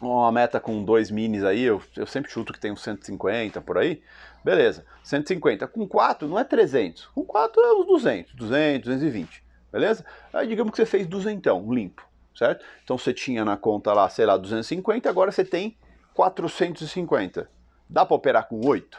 [0.01, 3.77] uma meta com dois minis aí, eu, eu sempre chuto que tem uns 150 por
[3.77, 4.01] aí.
[4.43, 5.67] Beleza, 150.
[5.67, 7.07] Com 4 não é 300.
[7.07, 9.43] Com 4 é uns 200, 200, 220.
[9.71, 10.05] Beleza?
[10.33, 12.65] Aí digamos que você fez 200 limpo, certo?
[12.83, 15.77] Então você tinha na conta lá, sei lá, 250, agora você tem
[16.13, 17.49] 450.
[17.89, 18.97] Dá para operar com 8?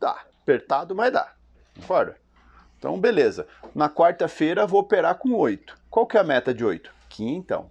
[0.00, 0.24] Dá.
[0.42, 1.32] Apertado, mas dá.
[1.76, 2.16] Concorda?
[2.78, 3.46] Então, beleza.
[3.74, 5.76] Na quarta-feira vou operar com 8.
[5.90, 6.92] Qual que é a meta de 8?
[7.08, 7.70] Quinhentão.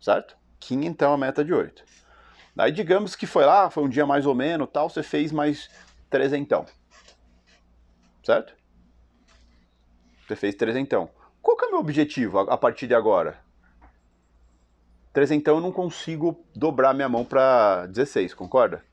[0.00, 0.36] Certo?
[0.70, 1.84] então a meta de 8.
[2.56, 5.70] Aí digamos que foi lá, foi um dia mais ou menos, tal, você fez mais
[6.10, 6.66] trezentão.
[8.22, 8.54] Certo?
[10.26, 11.10] Você fez trezentão.
[11.40, 13.38] Qual que é o meu objetivo a, a partir de agora?
[15.12, 18.84] Trezentão eu não consigo dobrar minha mão para 16, concorda?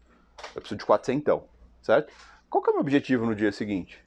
[0.55, 1.45] Eu preciso de quatrocentão,
[1.81, 2.11] certo?
[2.49, 4.03] Qual que é o meu objetivo no dia seguinte?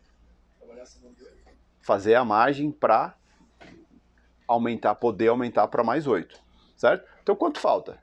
[1.82, 3.14] Fazer a margem para
[4.46, 6.40] aumentar, poder aumentar para mais 8,
[6.76, 7.08] certo?
[7.22, 7.98] Então quanto falta?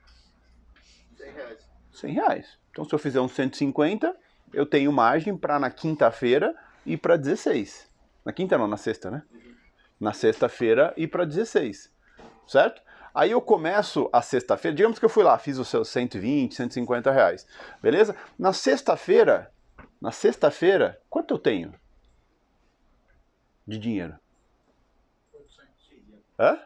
[1.18, 1.70] 100 reais.
[1.94, 2.60] 100 reais.
[2.72, 4.16] Então se eu fizer uns 150,
[4.54, 7.90] eu tenho margem para na quinta-feira ir para 16.
[8.26, 9.24] Na quinta não, na sexta, né?
[10.00, 11.92] Na sexta-feira ir para 16,
[12.48, 12.82] certo?
[13.14, 17.12] Aí eu começo a sexta-feira, digamos que eu fui lá, fiz os seus 120, 150
[17.12, 17.46] reais,
[17.82, 18.16] beleza?
[18.38, 19.52] Na sexta-feira,
[20.02, 21.74] na sexta-feira, quanto eu tenho
[23.70, 24.16] de dinheiro?
[26.40, 26.60] Hã?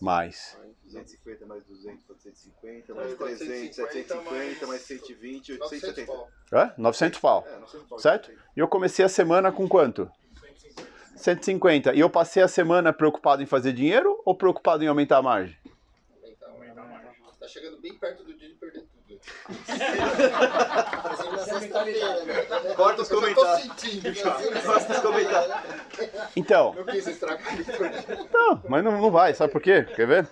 [0.00, 0.58] Mais.
[0.84, 6.06] 250 mais 200, 450, Mais mais 300, 750, mais 120, 870.
[6.06, 6.30] pau.
[6.52, 6.74] Hã?
[6.76, 7.44] 900 pau.
[7.46, 7.98] É, 900 pau.
[7.98, 8.32] Certo?
[8.56, 10.10] E eu comecei a semana com quanto?
[11.16, 11.94] 150.
[11.94, 15.56] E eu passei a semana preocupado em fazer dinheiro ou preocupado em aumentar a margem?
[17.38, 18.34] Tá chegando bem perto do
[22.76, 24.18] Corta os Eu comentários.
[24.18, 24.32] já.
[24.64, 25.56] Corta os comentários.
[26.36, 27.42] Então, Não quis estragar
[28.32, 29.82] não, mas não, não vai, sabe por quê?
[29.94, 30.28] Quer ver?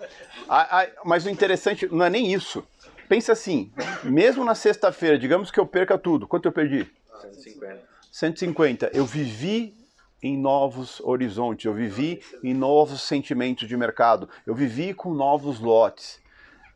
[0.47, 2.63] A- a- mas o interessante não é nem isso.
[3.07, 3.71] Pensa assim,
[4.03, 6.89] mesmo na sexta-feira, digamos que eu perca tudo, quanto eu perdi?
[7.21, 7.81] 150.
[8.11, 8.91] 150.
[8.93, 9.75] Eu vivi
[10.21, 16.21] em novos horizontes, eu vivi em novos sentimentos de mercado, eu vivi com novos lotes.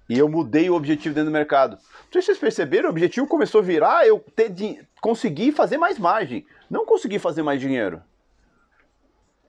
[0.09, 1.73] E eu mudei o objetivo dentro do mercado.
[1.73, 5.77] Não sei se vocês perceberam, o objetivo começou a virar eu ter di- conseguir fazer
[5.77, 8.01] mais margem, não conseguir fazer mais dinheiro.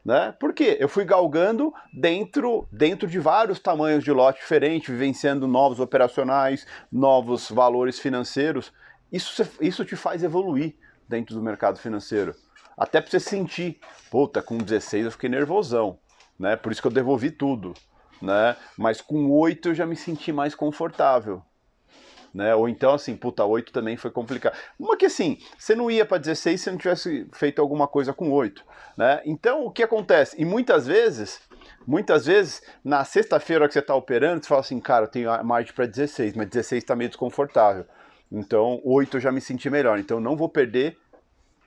[0.05, 0.33] Né?
[0.41, 0.77] Por quê?
[0.81, 7.51] Eu fui galgando dentro, dentro de vários tamanhos de lote diferentes, vivenciando novos operacionais, novos
[7.51, 8.73] valores financeiros.
[9.13, 10.75] Isso, isso te faz evoluir
[11.07, 12.35] dentro do mercado financeiro.
[12.77, 13.79] Até para você sentir,
[14.11, 15.99] puta, com 16 eu fiquei nervosão,
[16.39, 16.57] né?
[16.57, 17.75] Por isso que eu devolvi tudo,
[18.21, 18.57] né?
[18.77, 21.43] Mas com 8 eu já me senti mais confortável.
[22.33, 22.55] Né?
[22.55, 24.57] Ou então assim, puta, 8 também foi complicado.
[24.79, 28.31] Uma que assim, você não ia para 16 se não tivesse feito alguma coisa com
[28.31, 28.63] 8,
[28.97, 29.23] né?
[29.25, 30.37] Então, o que acontece?
[30.39, 31.41] E muitas vezes,
[31.87, 35.73] muitas vezes, na sexta-feira que você está operando, você fala assim, cara, eu tenho margem
[35.73, 37.87] para 16, mas 16 está meio desconfortável.
[38.31, 39.99] Então, 8 eu já me senti melhor.
[39.99, 40.99] Então, não vou perder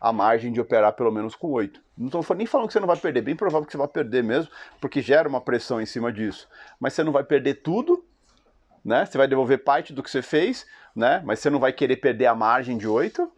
[0.02, 1.80] a margem de operar pelo menos com 8.
[1.96, 4.24] Não estou nem falando que você não vai perder, bem provável que você vai perder
[4.24, 6.50] mesmo, porque gera uma pressão em cima disso.
[6.80, 8.04] Mas você não vai perder tudo,
[8.84, 9.06] né?
[9.06, 11.22] Você vai devolver parte do que você fez, né?
[11.24, 13.32] Mas você não vai querer perder a margem de 8.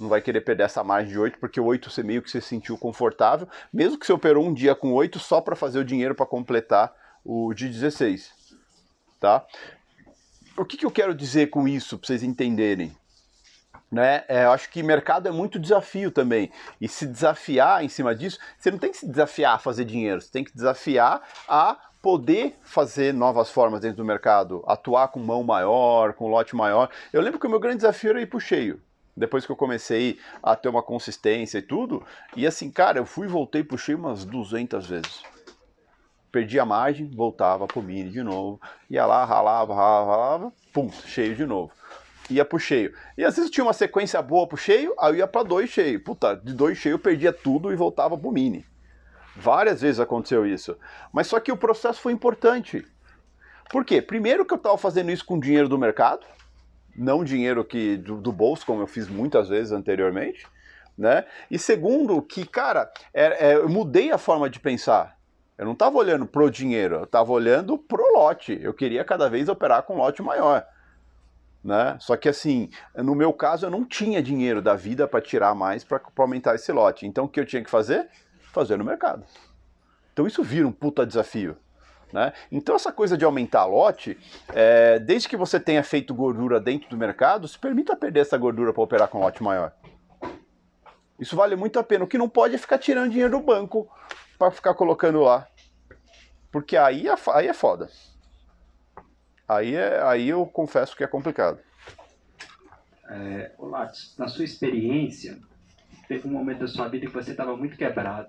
[0.00, 2.40] Não vai querer perder essa margem de 8, porque o 8 você meio que se
[2.40, 6.14] sentiu confortável, mesmo que você operou um dia com 8 só para fazer o dinheiro
[6.14, 6.92] para completar
[7.24, 8.34] o de 16.
[9.20, 9.46] Tá?
[10.56, 12.94] O que, que eu quero dizer com isso, para vocês entenderem?
[13.96, 14.24] Né?
[14.28, 16.52] É, eu acho que mercado é muito desafio também.
[16.78, 20.20] E se desafiar em cima disso, você não tem que se desafiar a fazer dinheiro,
[20.20, 25.42] você tem que desafiar a poder fazer novas formas dentro do mercado, atuar com mão
[25.42, 26.90] maior, com lote maior.
[27.10, 28.82] Eu lembro que o meu grande desafio era ir pro cheio.
[29.16, 32.04] Depois que eu comecei a ter uma consistência e tudo,
[32.36, 35.22] e assim, cara, eu fui e voltei pro cheio umas 200 vezes.
[36.30, 41.34] Perdi a margem, voltava pro mini de novo, ia lá, ralava, ralava, ralava, pum, cheio
[41.34, 41.72] de novo
[42.30, 42.92] ia pro cheio.
[43.16, 46.02] E às vezes tinha uma sequência boa pro cheio, aí eu ia pra dois cheio.
[46.02, 48.64] Puta, de dois cheio eu perdia tudo e voltava pro mini.
[49.34, 50.76] Várias vezes aconteceu isso.
[51.12, 52.84] Mas só que o processo foi importante.
[53.70, 54.00] Por quê?
[54.00, 56.24] Primeiro que eu estava fazendo isso com dinheiro do mercado,
[56.96, 60.46] não dinheiro que do, do bolso, como eu fiz muitas vezes anteriormente.
[60.96, 61.26] Né?
[61.50, 65.16] E segundo, que, cara, é- é, eu mudei a forma de pensar.
[65.58, 68.58] Eu não estava olhando pro dinheiro, eu estava olhando pro lote.
[68.62, 70.66] Eu queria cada vez operar com um lote maior
[71.66, 71.96] né?
[71.98, 75.82] Só que assim, no meu caso eu não tinha dinheiro da vida para tirar mais
[75.82, 77.06] para aumentar esse lote.
[77.06, 78.08] Então o que eu tinha que fazer?
[78.52, 79.24] Fazer no mercado.
[80.12, 81.56] Então isso vira um puta desafio.
[82.12, 82.32] Né?
[82.52, 84.16] Então essa coisa de aumentar lote,
[84.54, 88.72] é, desde que você tenha feito gordura dentro do mercado, se permita perder essa gordura
[88.72, 89.72] para operar com lote maior.
[91.18, 92.04] Isso vale muito a pena.
[92.04, 93.90] O que não pode é ficar tirando dinheiro do banco
[94.38, 95.48] para ficar colocando lá.
[96.52, 97.90] Porque aí é, aí é foda.
[99.48, 101.58] Aí, é, aí eu confesso que é complicado.
[103.58, 105.38] Ô, Lattes, na sua experiência,
[106.08, 108.28] teve um momento da sua vida que você estava muito quebrado.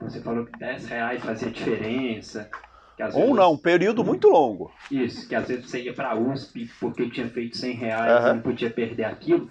[0.00, 2.50] Você falou que 10 reais fazia diferença.
[2.98, 4.72] Ou vezes não, um período muito longo.
[4.90, 8.30] Isso, que às vezes você ia para a USP porque tinha feito 100 reais Aham.
[8.30, 9.50] e não podia perder aquilo.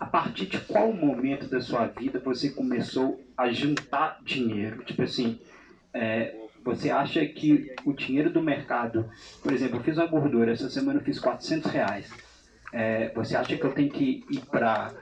[0.00, 4.82] A partir de qual momento da sua vida você começou a juntar dinheiro?
[4.84, 5.38] Tipo assim,
[5.94, 6.34] é,
[6.64, 9.08] você acha que o dinheiro do mercado,
[9.42, 12.10] por exemplo, eu fiz uma gordura, essa semana eu fiz 400 reais.
[12.72, 14.92] É, você acha que eu tenho que ir para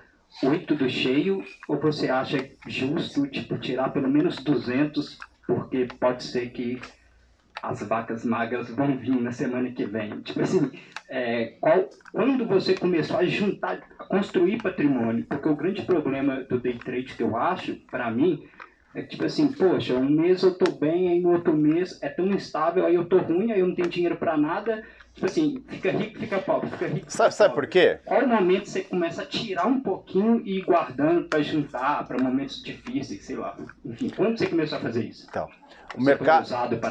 [0.42, 6.50] 8 do cheio ou você acha justo tipo, tirar pelo menos 200 porque pode ser
[6.50, 6.80] que
[7.62, 10.20] as vacas magras vão vir na semana que vem.
[10.22, 10.70] Tipo assim,
[11.08, 16.58] é, qual, quando você começou a juntar, a construir patrimônio, porque o grande problema do
[16.58, 18.48] day trade que eu acho, para mim,
[18.94, 22.26] é tipo assim, poxa, um mês eu tô bem, aí no outro mês é tão
[22.26, 24.82] instável, aí eu tô ruim, aí eu não tenho dinheiro para nada.
[25.14, 27.06] Tipo assim, fica rico, fica pobre, fica rico.
[27.08, 28.00] Sabe, sabe por quê?
[28.04, 32.62] Qual momento você começa a tirar um pouquinho e ir guardando para juntar para momentos
[32.62, 33.56] difíceis, sei lá.
[33.84, 35.26] Enfim, quando você começou a fazer isso?
[35.28, 35.48] Então,
[35.96, 36.48] o mercado.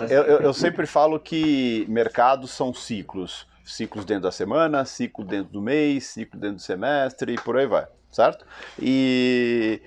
[0.10, 3.47] Eu, eu, eu sempre falo que mercados são ciclos.
[3.64, 7.68] Ciclos dentro da semana, ciclo dentro do mês, ciclo dentro do semestre e por aí
[7.68, 8.45] vai, certo?
[8.82, 9.80] E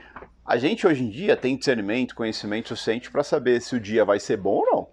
[0.44, 4.18] a gente hoje em dia tem discernimento, conhecimento suficiente para saber se o dia vai
[4.18, 4.88] ser bom ou não.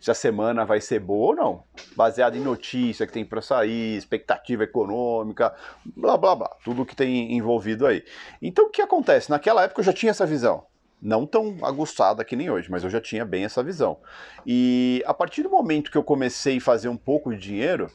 [0.00, 1.64] Se a semana vai ser boa ou não.
[1.96, 5.52] Baseado em notícia que tem para sair, expectativa econômica,
[5.84, 6.56] blá blá blá.
[6.62, 8.04] Tudo que tem envolvido aí.
[8.40, 9.30] Então o que acontece?
[9.30, 10.66] Naquela época eu já tinha essa visão.
[11.02, 13.98] Não tão aguçada que nem hoje, mas eu já tinha bem essa visão.
[14.46, 17.90] E a partir do momento que eu comecei a fazer um pouco de dinheiro,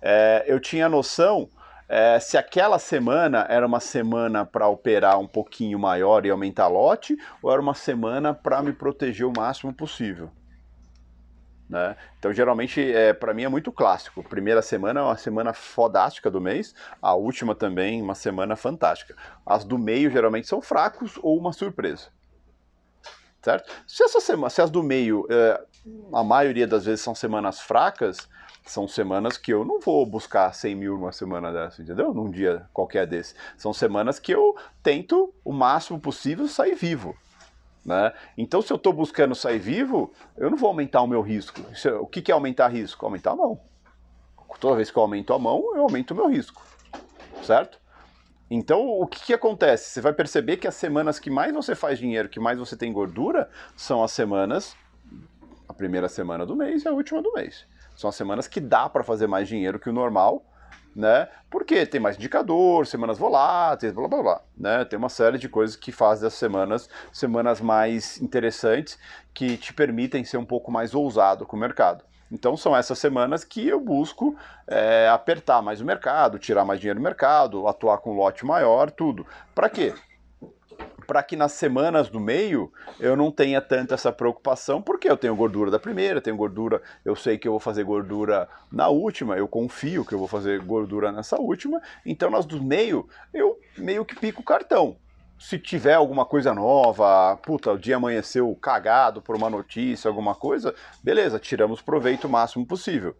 [0.00, 1.48] é, eu tinha noção
[1.92, 7.18] é, se aquela semana era uma semana para operar um pouquinho maior e aumentar lote,
[7.42, 10.30] ou era uma semana para me proteger o máximo possível.
[11.68, 11.94] Né?
[12.18, 14.22] Então, geralmente, é, para mim é muito clássico.
[14.22, 19.14] Primeira semana é uma semana fodástica do mês, a última também uma semana fantástica.
[19.44, 22.08] As do meio geralmente são fracos ou uma surpresa.
[23.42, 23.70] Certo?
[23.86, 25.60] Se, essa semana, se as do meio, é,
[26.12, 28.28] a maioria das vezes são semanas fracas,
[28.64, 32.14] são semanas que eu não vou buscar 100 mil numa semana dessa, entendeu?
[32.14, 33.34] Num dia qualquer desse.
[33.56, 37.16] São semanas que eu tento o máximo possível sair vivo.
[37.84, 38.12] Né?
[38.38, 41.60] Então, se eu estou buscando sair vivo, eu não vou aumentar o meu risco.
[42.00, 43.04] O que que é aumentar risco?
[43.04, 43.60] Aumentar a mão.
[44.60, 46.62] Toda vez que eu aumento a mão, eu aumento o meu risco.
[47.42, 47.81] Certo?
[48.54, 49.88] Então, o que, que acontece?
[49.88, 52.92] Você vai perceber que as semanas que mais você faz dinheiro, que mais você tem
[52.92, 54.76] gordura, são as semanas,
[55.66, 57.64] a primeira semana do mês e a última do mês.
[57.96, 60.44] São as semanas que dá para fazer mais dinheiro que o normal,
[60.94, 61.30] né?
[61.50, 64.84] Porque tem mais indicador, semanas voláteis, blá blá blá, né?
[64.84, 68.98] Tem uma série de coisas que fazem as semanas semanas mais interessantes
[69.32, 72.04] que te permitem ser um pouco mais ousado com o mercado.
[72.32, 74.34] Então são essas semanas que eu busco
[74.66, 79.26] é, apertar mais o mercado, tirar mais dinheiro do mercado, atuar com lote maior, tudo.
[79.54, 79.92] Para quê?
[81.06, 85.36] Para que nas semanas do meio eu não tenha tanta essa preocupação, porque eu tenho
[85.36, 89.46] gordura da primeira, tenho gordura, eu sei que eu vou fazer gordura na última, eu
[89.46, 94.16] confio que eu vou fazer gordura nessa última, então nas do meio eu meio que
[94.16, 94.96] pico o cartão.
[95.42, 100.72] Se tiver alguma coisa nova, puta, o dia amanheceu cagado por uma notícia, alguma coisa,
[101.02, 103.16] beleza, tiramos proveito o máximo possível.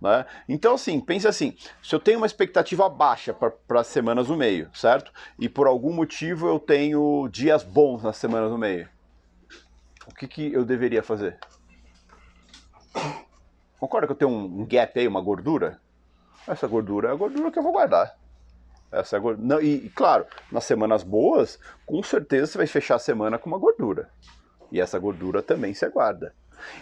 [0.00, 0.24] Né?
[0.48, 4.70] Então, assim, pense assim: se eu tenho uma expectativa baixa para as semanas do meio,
[4.72, 5.12] certo?
[5.40, 8.88] E por algum motivo eu tenho dias bons nas semanas do meio,
[10.06, 11.36] o que, que eu deveria fazer?
[13.80, 15.80] Concorda que eu tenho um um gap aí, uma gordura?
[16.46, 18.16] Essa gordura é a gordura que eu vou guardar.
[18.92, 22.96] Essa é a gor- Não, e, claro, nas semanas boas, com certeza você vai fechar
[22.96, 24.08] a semana com uma gordura.
[24.70, 26.34] E essa gordura também você guarda.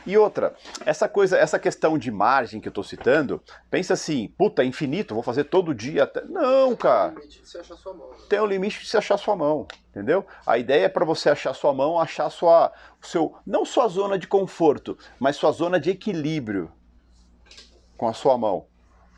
[0.07, 0.55] E outra,
[0.87, 5.15] essa coisa, essa questão de margem que eu estou citando, pensa assim, puta, é infinito,
[5.15, 6.23] vou fazer todo dia até.
[6.25, 7.11] Não, cara.
[7.11, 8.11] Limite de você achar sua mão.
[8.11, 8.17] né?
[8.29, 10.25] Tem um limite de você achar sua mão, entendeu?
[10.47, 14.29] A ideia é para você achar sua mão, achar sua, seu, não sua zona de
[14.29, 16.71] conforto, mas sua zona de equilíbrio
[17.97, 18.67] com a sua mão.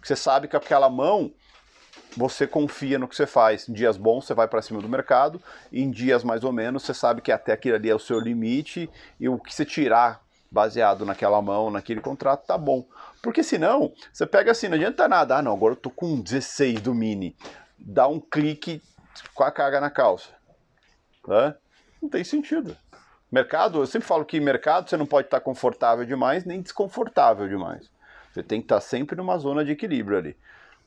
[0.03, 1.33] Você sabe que aquela mão
[2.17, 3.69] você confia no que você faz.
[3.69, 5.41] Em dias bons você vai para cima do mercado,
[5.73, 8.89] em dias mais ou menos você sabe que até aquilo ali é o seu limite
[9.21, 12.87] e o que você tirar baseado naquela mão, naquele contrato, tá bom.
[13.23, 15.37] Porque senão, você pega assim, não adianta nada.
[15.37, 17.37] Ah, não, agora eu tô com 16 do mini.
[17.79, 18.81] Dá um clique
[19.35, 20.31] com a carga na calça.
[21.27, 21.55] Né?
[22.01, 22.77] Não tem sentido.
[23.31, 27.91] Mercado, eu sempre falo que mercado você não pode estar confortável demais nem desconfortável demais.
[28.33, 30.37] Você tem que estar sempre numa zona de equilíbrio ali,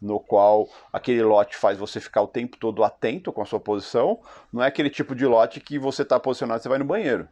[0.01, 4.19] no qual aquele lote faz você ficar o tempo todo atento com a sua posição.
[4.51, 7.27] Não é aquele tipo de lote que você está posicionado e você vai no banheiro.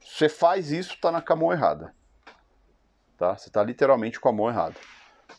[0.00, 1.94] Você faz isso, está na mão errada.
[3.16, 3.36] Tá?
[3.36, 4.74] Você está literalmente com a mão errada.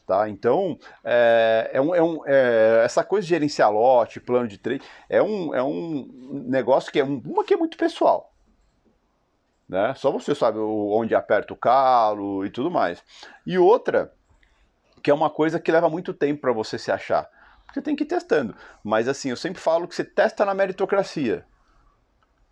[0.06, 0.28] Tá?
[0.28, 4.84] Então, é, é um, é um, é, essa coisa de gerenciar lote, plano de trade,
[5.10, 8.34] é um, é um negócio que é um, uma que é muito pessoal.
[9.68, 9.94] Né?
[9.96, 13.04] Só você sabe onde aperta o calo e tudo mais.
[13.46, 14.14] E outra,
[15.06, 17.30] que é uma coisa que leva muito tempo para você se achar.
[17.72, 18.56] Você tem que ir testando.
[18.84, 21.46] Mas assim, eu sempre falo que você testa na meritocracia.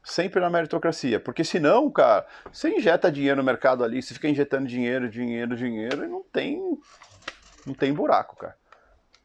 [0.04, 1.20] Sempre na meritocracia.
[1.20, 6.06] Porque senão, cara, você injeta dinheiro no mercado ali, você fica injetando dinheiro, dinheiro, dinheiro,
[6.06, 6.62] e não tem.
[7.66, 8.56] Não tem buraco, cara.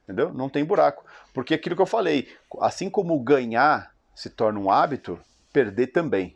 [0.05, 0.33] Entendeu?
[0.33, 1.05] Não tem buraco.
[1.35, 5.21] Porque aquilo que eu falei, assim como ganhar se torna um hábito,
[5.53, 6.35] perder também.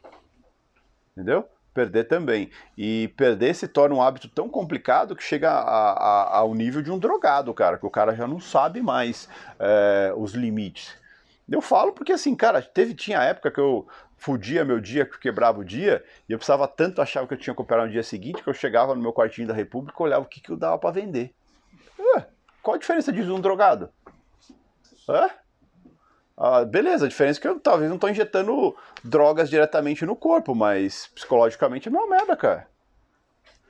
[1.13, 1.49] Entendeu?
[1.73, 2.51] Perder também.
[2.77, 6.91] E perder se torna um hábito tão complicado que chega a, a, ao nível de
[6.91, 10.95] um drogado, cara, que o cara já não sabe mais é, os limites.
[11.51, 15.21] Eu falo porque assim, cara, teve, tinha época que eu fudia meu dia, que eu
[15.21, 17.93] quebrava o dia, e eu precisava tanto achar o que eu tinha que operar no
[17.93, 20.51] dia seguinte, que eu chegava no meu quartinho da República e olhava o que, que
[20.51, 21.35] eu dava para vender.
[21.99, 22.27] Ué,
[22.63, 23.91] qual a diferença de um drogado?
[25.09, 25.29] Hã?
[26.37, 28.75] Ah, beleza, a diferença é que eu talvez não estou injetando
[29.05, 32.67] drogas diretamente no corpo, mas psicologicamente é uma merda, cara.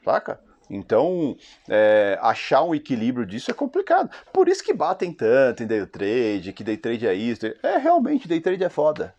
[0.05, 0.41] Saca?
[0.71, 1.37] Então,
[1.69, 4.11] é, achar um equilíbrio disso é complicado.
[4.33, 7.47] Por isso que batem tanto em day trade, que day trade é isso.
[7.63, 9.15] É, realmente, day trade é foda.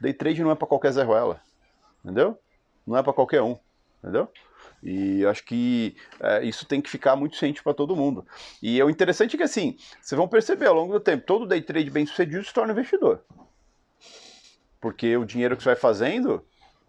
[0.00, 1.40] Day trade não é para qualquer Zé Ruela.
[2.02, 2.38] Entendeu?
[2.86, 3.58] Não é para qualquer um.
[4.02, 4.30] Entendeu?
[4.82, 8.26] E acho que é, isso tem que ficar muito ciente para todo mundo.
[8.62, 11.60] E o interessante é que, assim, vocês vão perceber ao longo do tempo, todo day
[11.60, 13.20] trade bem sucedido se torna investidor.
[14.80, 16.44] Porque o dinheiro que você vai fazendo,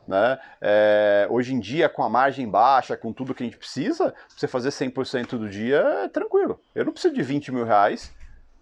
[0.08, 4.14] né, é, hoje em dia, com a margem baixa, com tudo que a gente precisa,
[4.28, 6.62] você fazer 100% do dia é tranquilo.
[6.76, 8.14] Eu não preciso de 20 mil reais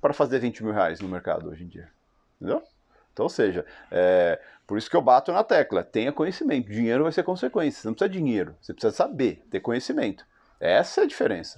[0.02, 1.90] para fazer 20 mil reais no mercado hoje em dia.
[2.38, 2.64] Entendeu?
[3.12, 6.70] Então, ou seja, é, por isso que eu bato na tecla, tenha conhecimento.
[6.70, 7.82] Dinheiro vai ser consequência.
[7.82, 10.26] Você não precisa de dinheiro, você precisa saber, ter conhecimento.
[10.60, 11.58] Essa é a diferença.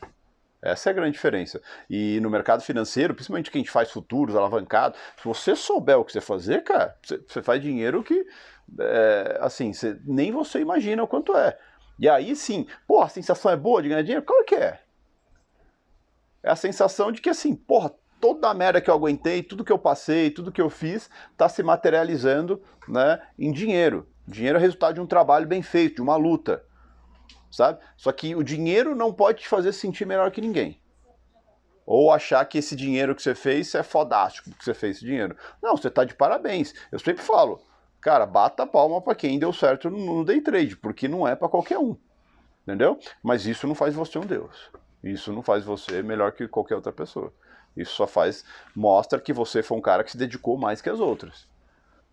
[0.61, 1.59] Essa é a grande diferença.
[1.89, 6.21] E no mercado financeiro, principalmente quem faz futuros, alavancado, se você souber o que você
[6.21, 8.25] fazer, cara, você, faz dinheiro que,
[8.79, 11.57] é, assim, você, nem você imagina o quanto é.
[11.97, 14.23] E aí sim, pô, a sensação é boa de ganhar dinheiro?
[14.23, 14.79] Claro que é.
[16.43, 19.71] É a sensação de que, assim, porra, toda a merda que eu aguentei, tudo que
[19.71, 24.07] eu passei, tudo que eu fiz, está se materializando né, em dinheiro.
[24.27, 26.63] Dinheiro é resultado de um trabalho bem feito, de uma luta.
[27.51, 27.79] Sabe?
[27.97, 30.79] Só que o dinheiro não pode te fazer sentir melhor que ninguém.
[31.85, 35.35] Ou achar que esse dinheiro que você fez é fodástico, que você fez esse dinheiro.
[35.61, 36.75] Não, você está de parabéns.
[36.91, 37.59] Eu sempre falo,
[37.99, 41.49] cara, bata a palma para quem deu certo no day trade, porque não é para
[41.49, 41.97] qualquer um.
[42.61, 42.99] Entendeu?
[43.23, 44.69] Mas isso não faz você um deus.
[45.03, 47.33] Isso não faz você melhor que qualquer outra pessoa.
[47.75, 48.43] Isso só faz,
[48.75, 51.47] mostra que você foi um cara que se dedicou mais que as outras.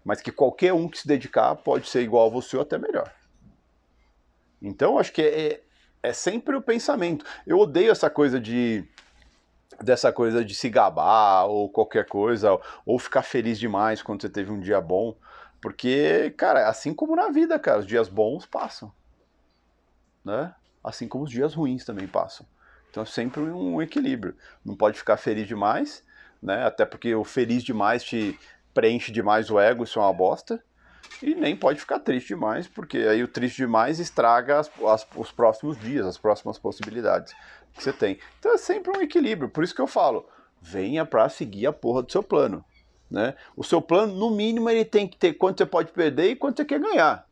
[0.05, 3.13] Mas que qualquer um que se dedicar pode ser igual a você ou até melhor.
[4.63, 5.63] Então, acho que é, é,
[6.03, 7.25] é sempre o pensamento.
[7.47, 8.85] Eu odeio essa coisa de
[9.83, 14.51] dessa coisa de se gabar ou qualquer coisa, ou ficar feliz demais quando você teve
[14.51, 15.15] um dia bom,
[15.61, 18.93] porque, cara, assim como na vida, cara, os dias bons passam,
[20.25, 20.55] né?
[20.83, 22.47] Assim como os dias ruins também passam.
[22.97, 24.35] Então é sempre um equilíbrio.
[24.65, 26.03] Não pode ficar feliz demais,
[26.43, 26.65] né?
[26.65, 28.39] Até porque o feliz demais te
[28.73, 30.65] preenche demais o ego, isso é uma bosta.
[31.23, 35.31] E nem pode ficar triste demais, porque aí o triste demais estraga as, as, os
[35.31, 37.35] próximos dias, as próximas possibilidades
[37.75, 38.19] que você tem.
[38.39, 39.51] Então é sempre um equilíbrio.
[39.51, 40.27] Por isso que eu falo,
[40.63, 42.65] venha para seguir a porra do seu plano.
[43.11, 43.35] Né?
[43.55, 46.57] O seu plano, no mínimo, ele tem que ter quanto você pode perder e quanto
[46.57, 47.29] você quer ganhar.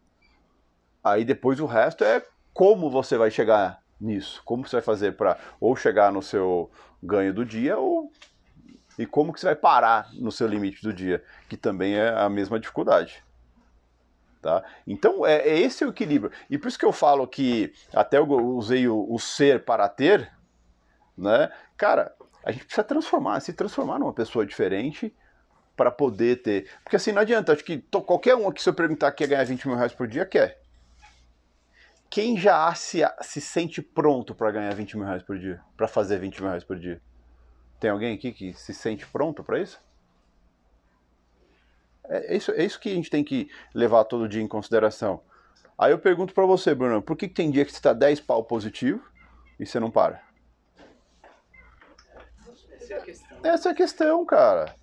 [1.02, 4.42] Aí depois o resto é como você vai chegar nisso?
[4.44, 6.70] Como você vai fazer para ou chegar no seu
[7.02, 8.10] ganho do dia ou
[8.98, 12.28] e como que você vai parar no seu limite do dia, que também é a
[12.28, 13.24] mesma dificuldade.
[14.40, 14.62] Tá?
[14.86, 16.30] Então é, é esse o equilíbrio.
[16.48, 20.30] E por isso que eu falo que até eu usei o, o ser para ter,
[21.16, 21.50] né?
[21.76, 22.14] Cara,
[22.44, 25.14] a gente precisa transformar, se transformar numa pessoa diferente
[25.74, 26.70] para poder ter.
[26.84, 29.66] Porque assim não adianta, acho que qualquer um aqui, se eu perguntar quer ganhar 20
[29.66, 30.63] mil reais por dia, quer
[32.14, 35.60] quem já se, se sente pronto para ganhar 20 mil reais por dia?
[35.76, 37.02] Para fazer 20 mil reais por dia?
[37.80, 39.80] Tem alguém aqui que se sente pronto para isso?
[42.04, 42.52] É, é isso?
[42.52, 45.22] é isso que a gente tem que levar todo dia em consideração.
[45.76, 48.20] Aí eu pergunto para você, Bruno, por que, que tem dia que você está 10
[48.20, 49.02] pau positivo
[49.58, 50.22] e você não para?
[52.80, 53.38] Essa é a questão.
[53.42, 54.76] Essa é a questão, cara.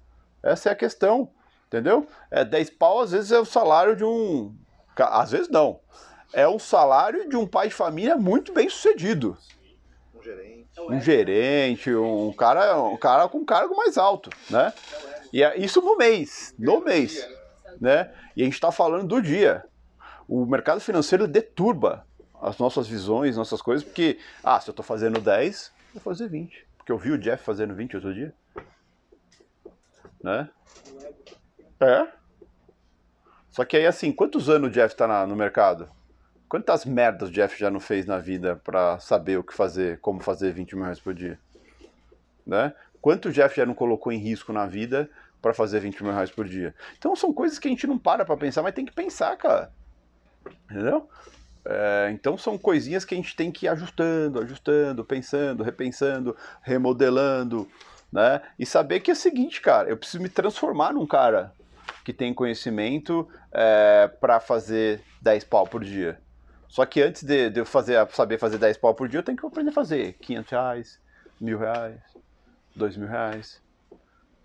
[0.43, 1.31] Essa é a questão.
[1.67, 2.05] Entendeu?
[2.29, 4.53] É 10 pau, às vezes é o salário de um.
[4.97, 5.79] Às vezes não
[6.33, 9.37] é o salário de um pai de família muito bem sucedido.
[10.15, 10.67] Um gerente.
[10.79, 14.73] Um gerente, um cara, um cara com um cargo mais alto, né?
[15.33, 17.27] E é isso no mês, no mês,
[17.79, 18.13] né?
[18.35, 19.65] E a gente está falando do dia.
[20.27, 22.05] O mercado financeiro deturba
[22.41, 26.67] as nossas visões, nossas coisas, porque, ah, se eu estou fazendo 10, vou fazer 20.
[26.77, 28.33] Porque eu vi o Jeff fazendo 20 outro dia.
[30.23, 30.49] Né?
[31.79, 32.07] É.
[33.51, 35.89] Só que aí, assim, quantos anos o Jeff está no mercado?
[36.51, 40.19] Quantas merdas o Jeff já não fez na vida para saber o que fazer, como
[40.19, 41.39] fazer 20 mil reais por dia?
[42.45, 42.73] Né?
[43.01, 45.09] Quanto o Jeff já não colocou em risco na vida
[45.41, 46.75] para fazer 20 mil reais por dia?
[46.97, 49.71] Então são coisas que a gente não para para pensar, mas tem que pensar, cara.
[50.69, 51.09] Entendeu?
[51.63, 57.65] É, então são coisinhas que a gente tem que ir ajustando, ajustando, pensando, repensando, remodelando,
[58.11, 58.41] né?
[58.59, 61.53] E saber que é o seguinte, cara, eu preciso me transformar num cara
[62.03, 66.19] que tem conhecimento é, para fazer 10 pau por dia.
[66.71, 69.37] Só que antes de, de eu fazer, saber fazer 10 pau por dia, eu tenho
[69.37, 71.01] que aprender a fazer 500 reais,
[71.37, 71.99] mil reais,
[72.73, 73.61] dois mil reais,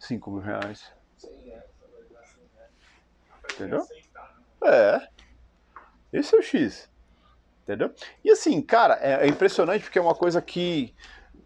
[0.00, 0.92] cinco mil reais.
[3.54, 3.86] Entendeu?
[4.64, 5.08] É.
[6.12, 6.90] Esse é o X.
[7.62, 7.94] Entendeu?
[8.24, 10.92] E assim, cara, é, é impressionante porque é uma coisa que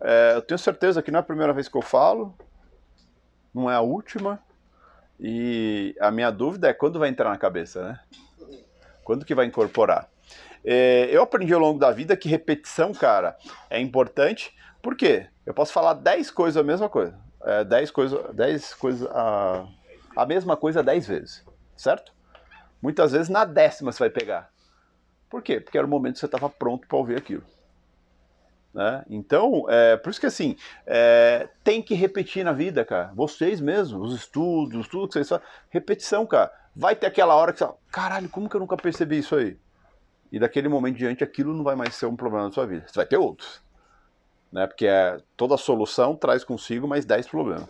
[0.01, 2.35] é, eu tenho certeza que não é a primeira vez que eu falo,
[3.55, 4.43] não é a última.
[5.21, 8.01] E a minha dúvida é quando vai entrar na cabeça, né?
[9.05, 10.09] Quando que vai incorporar?
[10.65, 13.37] É, eu aprendi ao longo da vida que repetição, cara,
[13.69, 14.55] é importante.
[14.83, 15.27] Por quê?
[15.45, 17.19] Eu posso falar 10 coisas a mesma coisa.
[17.43, 19.67] É, 10 coisas, 10 coisas, a,
[20.17, 21.45] a mesma coisa 10 vezes,
[21.77, 22.13] certo?
[22.83, 24.51] Muitas vezes na décima você vai pegar.
[25.29, 25.61] Por quê?
[25.61, 27.45] Porque era o momento que você estava pronto para ouvir aquilo.
[28.73, 29.05] Né?
[29.09, 30.57] Então, é, por isso que assim,
[30.87, 33.13] é, tem que repetir na vida, cara.
[33.15, 36.53] Vocês mesmos, os estudos, tudo que vocês fazem, repetição, cara.
[36.75, 39.57] Vai ter aquela hora que você fala, caralho, como que eu nunca percebi isso aí?
[40.33, 42.85] E daquele momento diante, aquilo não vai mais ser um problema na sua vida.
[42.87, 43.61] Você vai ter outros.
[44.53, 44.67] Né?
[44.67, 47.69] Porque é, toda solução traz consigo mais 10 problemas.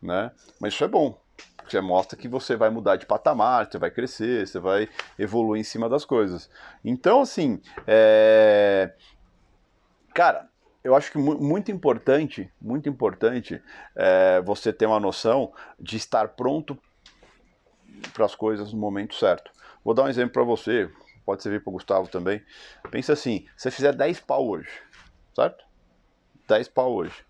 [0.00, 0.30] Né?
[0.60, 1.20] Mas isso é bom.
[1.56, 5.64] Porque mostra que você vai mudar de patamar, você vai crescer, você vai evoluir em
[5.64, 6.50] cima das coisas.
[6.84, 8.92] Então, assim, é...
[10.12, 10.48] cara,
[10.82, 13.62] eu acho que muito importante, muito importante
[13.94, 16.76] é você ter uma noção de estar pronto
[18.12, 19.50] para as coisas no momento certo.
[19.84, 20.90] Vou dar um exemplo para você,
[21.24, 22.44] pode servir para o Gustavo também.
[22.90, 24.70] Pensa assim, se você fizer 10 pau hoje,
[25.34, 25.64] certo?
[26.48, 27.24] 10 pau hoje.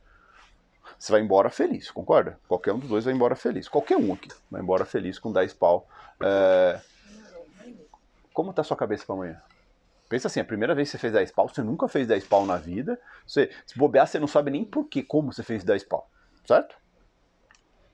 [0.98, 2.38] Você vai embora feliz, concorda?
[2.46, 3.68] Qualquer um dos dois vai embora feliz.
[3.68, 5.88] Qualquer um aqui vai embora feliz com 10 pau.
[6.20, 6.80] É...
[8.32, 9.42] Como tá a sua cabeça para amanhã?
[10.08, 12.44] Pensa assim, a primeira vez que você fez 10 pau, você nunca fez 10 pau
[12.46, 13.00] na vida.
[13.26, 16.10] Você, se bobear, você não sabe nem por que, como você fez 10 pau.
[16.46, 16.76] Certo?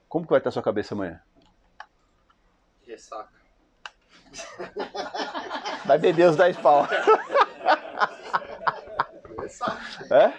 [0.08, 1.22] Como que vai estar a sua cabeça amanhã?
[2.86, 3.38] Ressaca.
[5.88, 6.86] Vai beber os 10 pau.
[10.10, 10.32] É?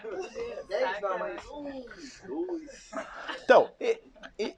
[3.44, 4.00] Então, e,
[4.38, 4.56] e,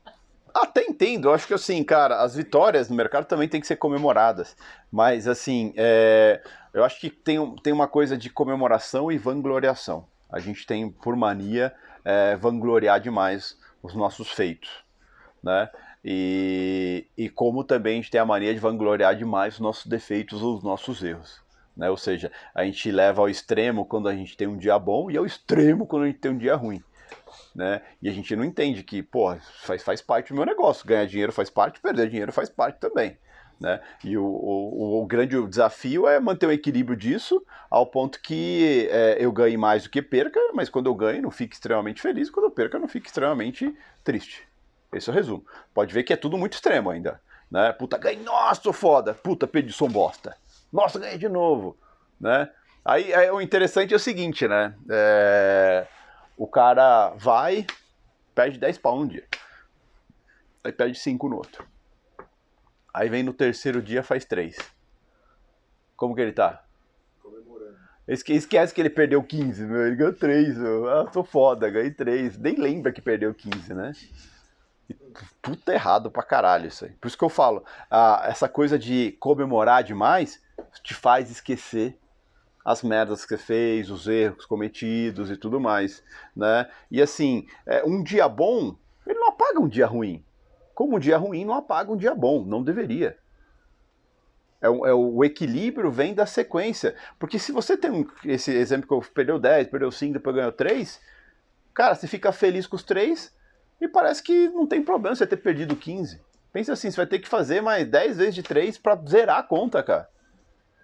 [0.54, 3.78] até entendo, eu acho que assim, cara, as vitórias no mercado também tem que ser
[3.78, 4.58] comemoradas.
[4.92, 10.06] Mas assim, é, eu acho que tem, tem uma coisa de comemoração e vangloriação.
[10.30, 11.74] A gente tem, por mania,
[12.04, 14.70] é, vangloriar demais os nossos feitos.
[15.42, 15.70] Né?
[16.04, 20.42] E, e como também a gente tem a mania de vangloriar demais os nossos defeitos
[20.42, 21.42] os nossos erros.
[21.76, 21.90] Né?
[21.90, 25.18] Ou seja, a gente leva ao extremo quando a gente tem um dia bom e
[25.18, 26.84] ao extremo quando a gente tem um dia ruim.
[27.56, 27.82] Né?
[28.02, 30.86] E a gente não entende que, pô, faz, faz parte do meu negócio.
[30.86, 33.18] Ganhar dinheiro faz parte, perder dinheiro faz parte também.
[33.60, 33.80] Né?
[34.04, 39.18] E o, o, o grande desafio é manter o equilíbrio disso ao ponto que é,
[39.20, 42.48] eu ganhe mais do que perca, mas quando eu ganho, não fique extremamente feliz, quando
[42.48, 43.72] eu perca, não fique extremamente
[44.04, 44.51] triste.
[44.94, 45.46] Esse é o resumo.
[45.74, 47.22] Pode ver que é tudo muito extremo ainda.
[47.50, 47.72] Né?
[47.74, 49.14] Puta, ganhei, nossa, sou foda.
[49.14, 50.36] Puta, perdi, sou bosta.
[50.72, 51.78] Nossa, ganhei de novo.
[52.20, 52.50] Né?
[52.84, 54.74] Aí, aí o interessante é o seguinte, né?
[54.90, 55.88] É,
[56.38, 57.66] o cara vai,
[58.34, 59.26] perde 10 pau um dia.
[60.64, 61.66] Aí perde 5 no outro.
[62.94, 64.58] Aí vem no terceiro dia, faz 3.
[65.96, 66.64] Como que ele tá?
[67.22, 67.78] Comemorando.
[68.08, 69.88] Esquece que ele perdeu 15, meu.
[69.88, 70.90] Ele ganhou 3, meu.
[70.90, 72.38] Ah, tô foda, ganhei 3.
[72.38, 73.92] Nem lembra que perdeu 15, né?
[75.42, 76.92] Tudo tá errado pra caralho isso aí.
[76.92, 80.42] Por isso que eu falo, ah, essa coisa de comemorar demais
[80.84, 81.98] te faz esquecer
[82.64, 86.04] as merdas que você fez, os erros cometidos e tudo mais,
[86.36, 86.70] né?
[86.90, 90.24] E assim, é, um dia bom, ele não apaga um dia ruim.
[90.76, 93.18] Como um dia ruim não apaga um dia bom, não deveria.
[94.62, 96.96] É, é, o equilíbrio vem da sequência.
[97.18, 100.52] Porque se você tem um, esse exemplo que eu perdeu 10, perdeu 5, depois ganhou
[100.52, 101.02] 3,
[101.74, 103.34] cara, você fica feliz com os 3,
[103.82, 106.22] e parece que não tem problema você ter perdido 15.
[106.54, 109.44] Pensa assim, você vai ter que fazer mais 10 vezes de 3 para zerar a
[109.44, 110.08] conta, cara.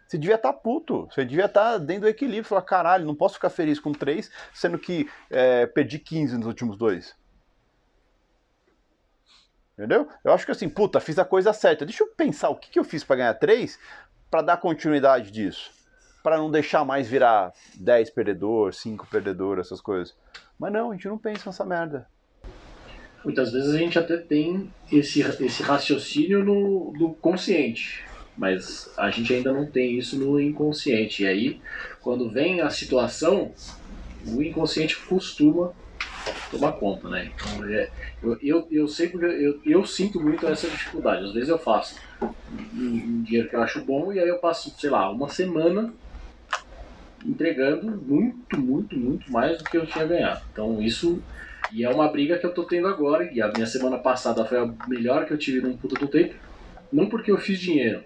[0.07, 2.45] Você devia estar tá puto, você devia estar tá dentro do equilíbrio.
[2.45, 6.75] Falar, caralho, não posso ficar feliz com 3, sendo que é, perdi 15 nos últimos
[6.75, 7.15] dois.
[9.73, 10.07] Entendeu?
[10.23, 11.85] Eu acho que assim, puta, fiz a coisa certa.
[11.85, 13.77] Deixa eu pensar o que, que eu fiz para ganhar 3
[14.31, 15.69] para dar continuidade disso.
[16.23, 20.17] Para não deixar mais virar 10 perdedor, 5 perdedor, essas coisas.
[20.57, 22.07] Mas não, a gente não pensa nessa merda
[23.23, 28.03] muitas vezes a gente até tem esse, esse raciocínio no, no consciente,
[28.37, 31.23] mas a gente ainda não tem isso no inconsciente.
[31.23, 31.61] E aí,
[32.01, 33.53] quando vem a situação,
[34.25, 35.73] o inconsciente costuma
[36.51, 37.31] tomar conta, né?
[37.33, 37.89] Então, é,
[38.21, 41.25] eu, eu, eu sei porque eu, eu sinto muito essa dificuldade.
[41.25, 44.69] Às vezes eu faço um, um dinheiro que eu acho bom e aí eu passo,
[44.77, 45.93] sei lá, uma semana
[47.25, 50.41] entregando muito, muito, muito mais do que eu tinha ganhado.
[50.51, 51.23] Então isso
[51.71, 54.57] e é uma briga que eu tô tendo agora, e a minha semana passada foi
[54.57, 56.35] a melhor que eu tive num puta do tempo.
[56.91, 58.03] Não porque eu fiz dinheiro,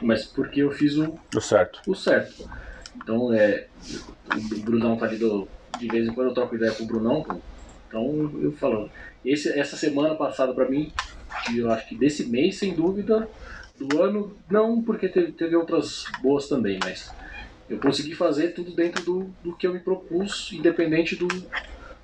[0.00, 1.80] mas porque eu fiz o, Deu certo.
[1.86, 2.48] o certo.
[2.96, 3.66] Então, é,
[4.34, 7.42] o Brunão tá ali do, de vez em quando eu troco ideia com o Brunão,
[7.86, 8.90] então eu falo,
[9.24, 10.92] esse, essa semana passada pra mim,
[11.52, 13.28] e eu acho que desse mês, sem dúvida,
[13.78, 17.08] do ano, não porque teve, teve outras boas também, mas
[17.68, 21.28] eu consegui fazer tudo dentro do, do que eu me propus, independente do,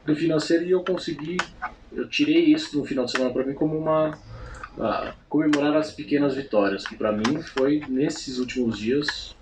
[0.04, 1.36] do financeiro, e eu consegui,
[1.92, 4.18] eu tirei isso no final de semana pra mim como uma
[5.28, 9.36] comemorar as pequenas vitórias, que pra mim foi nesses últimos dias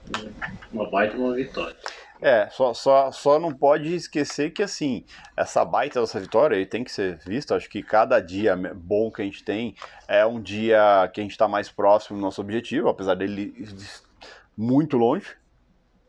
[0.70, 1.74] uma baita uma vitória.
[2.20, 5.04] É, só, só, só não pode esquecer que, assim,
[5.36, 7.56] essa baita dessa vitória tem que ser vista.
[7.56, 9.74] Acho que cada dia bom que a gente tem
[10.06, 13.52] é um dia que a gente está mais próximo do nosso objetivo, apesar dele
[14.56, 15.26] muito longe.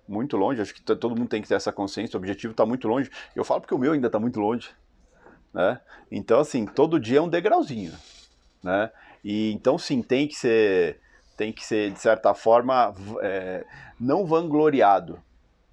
[0.07, 2.17] Muito longe, acho que todo mundo tem que ter essa consciência.
[2.17, 3.09] O objetivo está muito longe.
[3.35, 4.69] Eu falo porque o meu ainda está muito longe.
[5.53, 5.79] Né?
[6.11, 7.93] Então, assim, todo dia é um degrauzinho.
[8.61, 8.91] Né?
[9.23, 10.99] E então, sim, tem que ser,
[11.37, 13.65] tem que ser de certa forma, é,
[13.99, 15.19] não vangloriado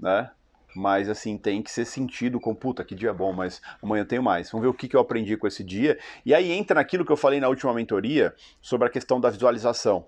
[0.01, 0.31] né?
[0.75, 4.51] Mas assim, tem que ser sentido com puta, que dia bom, mas amanhã tenho mais.
[4.51, 5.99] Vamos ver o que, que eu aprendi com esse dia.
[6.25, 10.07] E aí entra naquilo que eu falei na última mentoria sobre a questão da visualização.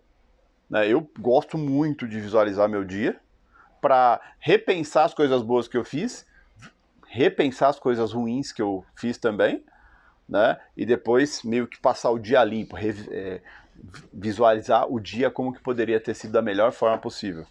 [0.70, 0.88] Né?
[0.88, 3.20] Eu gosto muito de visualizar meu dia
[3.82, 6.24] para repensar as coisas boas que eu fiz,
[7.08, 9.62] repensar as coisas ruins que eu fiz também,
[10.26, 10.58] né?
[10.76, 13.42] E depois meio que passar o dia limpo, é,
[14.12, 17.44] visualizar o dia como que poderia ter sido da melhor forma possível,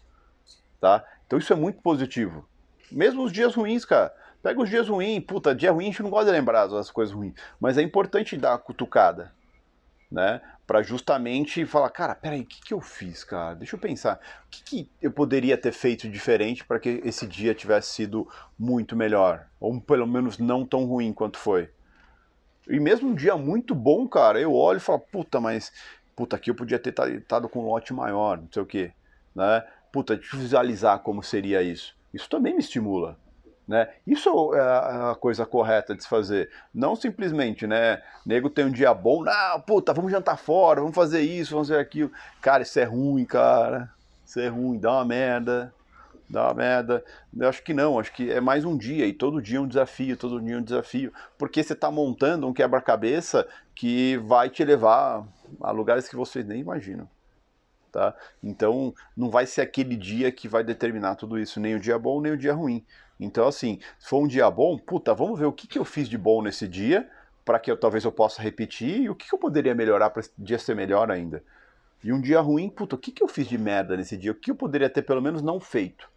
[0.80, 1.06] tá?
[1.28, 2.48] Então isso é muito positivo.
[2.90, 4.14] Mesmo os dias ruins, cara.
[4.42, 7.14] Pega os dias ruins, puta, dia ruim a gente não gosta de lembrar das coisas
[7.14, 7.36] ruins.
[7.60, 9.32] Mas é importante dar a cutucada,
[10.10, 10.42] né?
[10.72, 13.56] Pra justamente falar, cara, peraí, o que, que eu fiz, cara?
[13.56, 14.22] Deixa eu pensar.
[14.46, 18.26] O que, que eu poderia ter feito diferente para que esse dia tivesse sido
[18.58, 19.48] muito melhor?
[19.60, 21.70] Ou pelo menos não tão ruim quanto foi.
[22.70, 25.74] E mesmo um dia muito bom, cara, eu olho e falo, puta, mas
[26.16, 28.94] puta, aqui eu podia ter estado com um lote maior, não sei o quê,
[29.36, 29.66] né?
[29.92, 31.94] puta, de visualizar como seria isso.
[32.14, 33.20] Isso também me estimula.
[33.72, 33.88] Né?
[34.06, 36.50] Isso é a coisa correta de se fazer.
[36.74, 38.02] Não simplesmente, né?
[38.26, 41.80] Nego tem um dia bom, não, puta, vamos jantar fora, vamos fazer isso, vamos fazer
[41.80, 42.12] aquilo.
[42.42, 43.90] Cara, isso é ruim, cara.
[44.26, 45.74] Isso é ruim, dá uma merda.
[46.30, 47.02] Dá uma merda.
[47.34, 49.68] Eu acho que não, acho que é mais um dia, e todo dia é um
[49.68, 51.14] desafio, todo dia é um desafio.
[51.38, 55.26] Porque você está montando um quebra-cabeça que vai te levar
[55.62, 57.08] a lugares que vocês nem imaginam
[57.92, 58.16] tá?
[58.42, 62.22] Então, não vai ser aquele dia que vai determinar tudo isso, nem o dia bom,
[62.22, 62.84] nem o dia ruim.
[63.22, 66.10] Então, assim, se for um dia bom, puta, vamos ver o que, que eu fiz
[66.10, 67.08] de bom nesse dia,
[67.46, 70.22] para que eu, talvez eu possa repetir, e o que, que eu poderia melhorar para
[70.22, 71.44] esse dia ser melhor ainda.
[72.04, 74.32] E um dia ruim, puta, o que, que eu fiz de merda nesse dia?
[74.32, 76.10] O que eu poderia ter pelo menos não feito?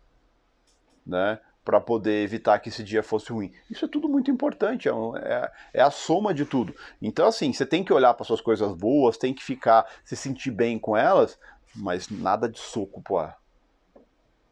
[1.06, 1.38] Né?
[1.64, 3.50] para poder evitar que esse dia fosse ruim.
[3.70, 6.74] Isso é tudo muito importante, é, é, é a soma de tudo.
[7.00, 10.50] Então, assim, você tem que olhar para suas coisas boas, tem que ficar, se sentir
[10.50, 11.38] bem com elas,
[11.74, 13.26] mas nada de soco pô.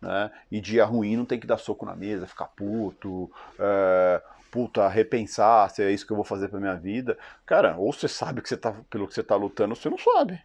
[0.02, 0.32] Né?
[0.50, 5.70] E dia ruim não tem que dar soco na mesa, ficar puto, é, puta, repensar
[5.70, 7.16] se é isso que eu vou fazer pra minha vida.
[7.46, 9.98] Cara, ou você sabe que você tá, pelo que você tá lutando, ou você não
[9.98, 10.42] sabe.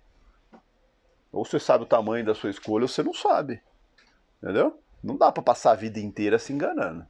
[1.31, 3.61] Ou você sabe o tamanho da sua escolha, ou você não sabe.
[4.41, 4.79] Entendeu?
[5.03, 7.05] Não dá para passar a vida inteira se enganando.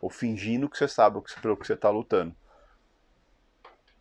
[0.00, 2.34] Ou fingindo que você sabe pelo que você tá lutando.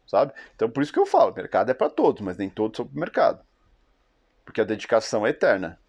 [0.05, 0.33] Sabe?
[0.55, 2.99] Então por isso que eu falo, mercado é para todos, mas nem todos são pro
[2.99, 3.43] mercado.
[4.45, 5.79] Porque a dedicação é eterna.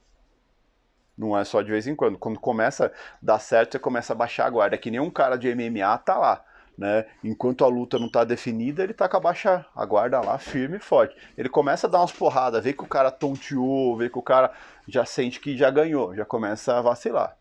[1.17, 2.19] Não é só de vez em quando.
[2.19, 2.91] Quando começa a
[3.23, 4.77] dar certo, você começa a baixar a guarda.
[4.77, 6.45] É que nem um cara de MMA tá lá.
[6.77, 7.07] Né?
[7.25, 10.77] Enquanto a luta não está definida, ele tá com a baixa a guarda lá firme
[10.77, 11.17] e forte.
[11.37, 14.53] Ele começa a dar umas porradas, vê que o cara tonteou, vê que o cara
[14.87, 17.35] já sente que já ganhou, já começa a vacilar.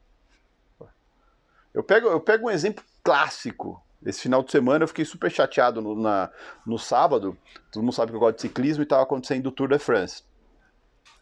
[1.73, 3.83] Eu pego, eu pego um exemplo clássico.
[4.05, 6.29] Esse final de semana eu fiquei super chateado no, na,
[6.65, 7.37] no sábado.
[7.69, 10.23] Todo mundo sabe que eu gosto de ciclismo e estava acontecendo o Tour de France.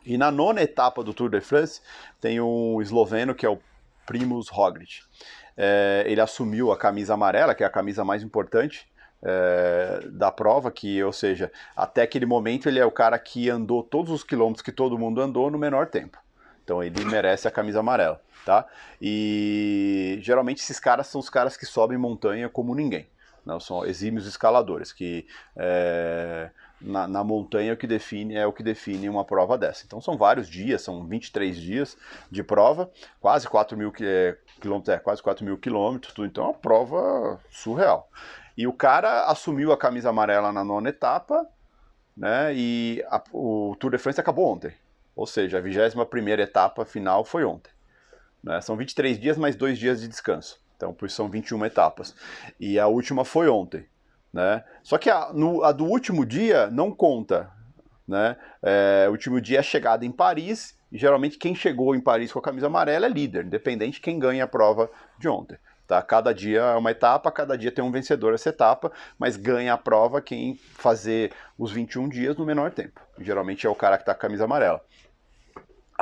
[0.06, 1.82] E na nona etapa do Tour de France,
[2.20, 3.60] tem um esloveno que é o
[4.06, 5.01] Primus Roglic.
[5.56, 8.88] É, ele assumiu a camisa amarela, que é a camisa mais importante
[9.24, 13.82] é, da prova, que, ou seja, até aquele momento ele é o cara que andou
[13.82, 16.18] todos os quilômetros que todo mundo andou no menor tempo.
[16.64, 18.66] Então ele merece a camisa amarela, tá?
[19.01, 23.08] E geralmente esses caras são os caras que sobem montanha como ninguém.
[23.45, 25.28] Não, são exímios escaladores que
[25.58, 26.49] é,
[26.84, 29.84] na, na, montanha o que define é o que define uma prova dessa.
[29.86, 31.97] Então são vários dias, são 23 dias
[32.29, 37.39] de prova, quase 4 mil quilômetros, é, quase 4 mil quilômetros, então é uma prova
[37.49, 38.09] surreal.
[38.57, 41.47] E o cara assumiu a camisa amarela na nona etapa,
[42.15, 42.53] né?
[42.53, 44.73] E a, o Tour de France acabou ontem.
[45.15, 47.71] Ou seja, a 21 primeira etapa final foi ontem.
[48.43, 48.59] Né?
[48.61, 50.59] São 23 dias mais dois dias de descanso.
[50.75, 52.15] Então, por isso são 21 etapas.
[52.59, 53.86] E a última foi ontem.
[54.34, 54.63] Né?
[54.81, 57.51] Só que a, no, a do último dia não conta.
[58.07, 58.36] Né?
[58.61, 62.39] É, o último dia é chegada em Paris E geralmente quem chegou em Paris com
[62.39, 65.57] a camisa amarela é líder, independente de quem ganha a prova de ontem.
[65.88, 66.01] Tá?
[66.01, 69.77] Cada dia é uma etapa, cada dia tem um vencedor essa etapa, mas ganha a
[69.77, 72.99] prova quem fazer os 21 dias no menor tempo.
[73.19, 74.81] Geralmente é o cara que está com a camisa amarela.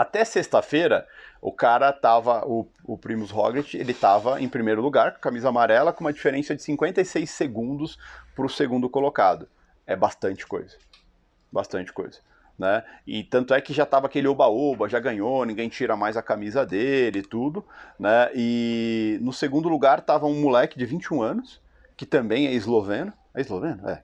[0.01, 1.07] Até sexta-feira,
[1.39, 5.93] o cara tava, o, o Primus Roglic, ele tava em primeiro lugar, com camisa amarela,
[5.93, 7.99] com uma diferença de 56 segundos
[8.35, 9.47] para o segundo colocado.
[9.85, 10.75] É bastante coisa.
[11.51, 12.17] Bastante coisa.
[12.57, 12.83] Né?
[13.05, 16.65] E tanto é que já tava aquele oba-oba, já ganhou, ninguém tira mais a camisa
[16.65, 17.63] dele e tudo,
[17.99, 18.31] né?
[18.33, 21.61] E no segundo lugar tava um moleque de 21 anos,
[21.95, 23.13] que também é esloveno.
[23.35, 23.87] É esloveno?
[23.87, 24.01] É.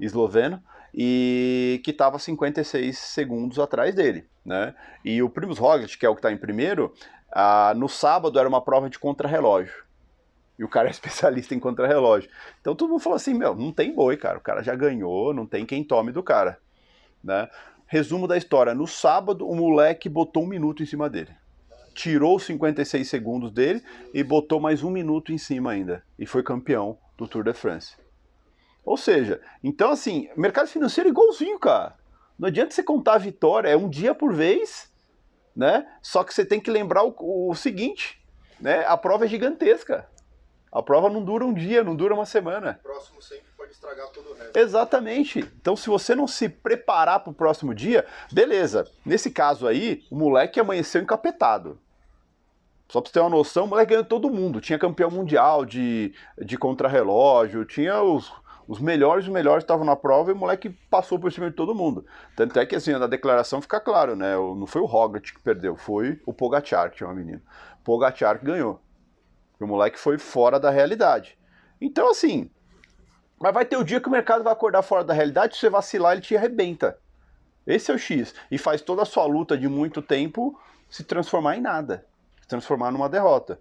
[0.00, 0.60] Esloveno
[1.00, 4.74] e que estava 56 segundos atrás dele, né?
[5.04, 6.92] E o Primus Roglic, que é o que está em primeiro,
[7.30, 9.84] ah, no sábado era uma prova de contrarrelógio.
[10.58, 12.28] E o cara é especialista em contrarrelógio.
[12.60, 14.38] Então todo mundo falou assim, meu, não tem boi, cara.
[14.38, 16.58] O cara já ganhou, não tem quem tome do cara,
[17.22, 17.48] né?
[17.86, 21.30] Resumo da história, no sábado o moleque botou um minuto em cima dele.
[21.94, 26.02] Tirou 56 segundos dele e botou mais um minuto em cima ainda.
[26.18, 27.96] E foi campeão do Tour de France.
[28.88, 31.94] Ou seja, então assim, mercado financeiro é igualzinho, cara.
[32.38, 34.90] Não adianta você contar a vitória, é um dia por vez,
[35.54, 35.86] né?
[36.00, 37.14] Só que você tem que lembrar o,
[37.50, 38.18] o seguinte,
[38.58, 38.86] né?
[38.86, 40.08] A prova é gigantesca.
[40.72, 42.80] A prova não dura um dia, não dura uma semana.
[42.80, 44.56] O próximo sempre pode estragar todo o resto.
[44.56, 45.40] Exatamente.
[45.60, 48.90] Então, se você não se preparar para o próximo dia, beleza.
[49.04, 51.78] Nesse caso aí, o moleque amanheceu encapetado.
[52.88, 54.62] Só pra você ter uma noção, o moleque ganhou todo mundo.
[54.62, 58.32] Tinha campeão mundial de, de contrarrelógio, tinha os,
[58.68, 61.74] os melhores, os melhores estavam na prova e o moleque passou por cima de todo
[61.74, 62.04] mundo.
[62.36, 64.36] Tanto é que, assim, na declaração fica claro, né?
[64.36, 67.42] Não foi o Roglic que perdeu, foi o Pogacar, que é uma menina.
[67.82, 68.78] Pogacar ganhou.
[69.58, 71.38] O moleque foi fora da realidade.
[71.80, 72.50] Então, assim,
[73.40, 75.70] mas vai ter o dia que o mercado vai acordar fora da realidade, se você
[75.70, 76.98] vacilar, ele te arrebenta.
[77.66, 78.34] Esse é o X.
[78.50, 80.60] E faz toda a sua luta de muito tempo
[80.90, 82.04] se transformar em nada.
[82.42, 83.58] Se transformar numa derrota.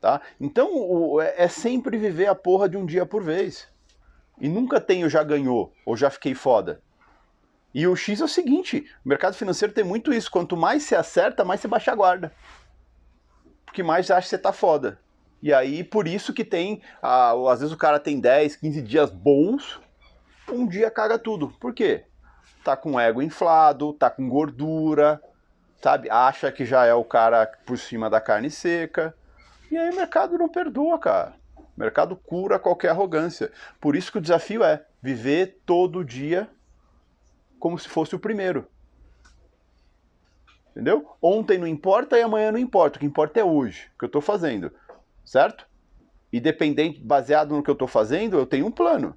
[0.00, 0.20] Tá?
[0.40, 3.68] Então, o, é sempre viver a porra de um dia por vez.
[4.40, 6.80] E nunca tenho já ganhou ou já fiquei foda.
[7.74, 10.30] E o X é o seguinte: o mercado financeiro tem muito isso.
[10.30, 12.32] Quanto mais você acerta, mais você baixa a guarda.
[13.64, 14.98] Porque mais acha que você tá foda.
[15.42, 16.80] E aí, por isso que tem.
[17.02, 19.80] Às vezes o cara tem 10, 15 dias bons,
[20.50, 21.48] um dia caga tudo.
[21.60, 22.04] Por quê?
[22.64, 25.20] Tá com ego inflado, tá com gordura,
[25.82, 26.10] sabe?
[26.10, 29.14] Acha que já é o cara por cima da carne seca.
[29.70, 31.34] E aí o mercado não perdoa, cara.
[31.76, 33.52] O mercado cura qualquer arrogância.
[33.80, 36.48] Por isso que o desafio é viver todo dia
[37.58, 38.66] como se fosse o primeiro.
[40.70, 41.16] Entendeu?
[41.20, 42.96] Ontem não importa e amanhã não importa.
[42.96, 44.70] O que importa é hoje, o que eu estou fazendo.
[45.24, 45.66] Certo?
[46.32, 49.16] E dependente, baseado no que eu estou fazendo, eu tenho um plano.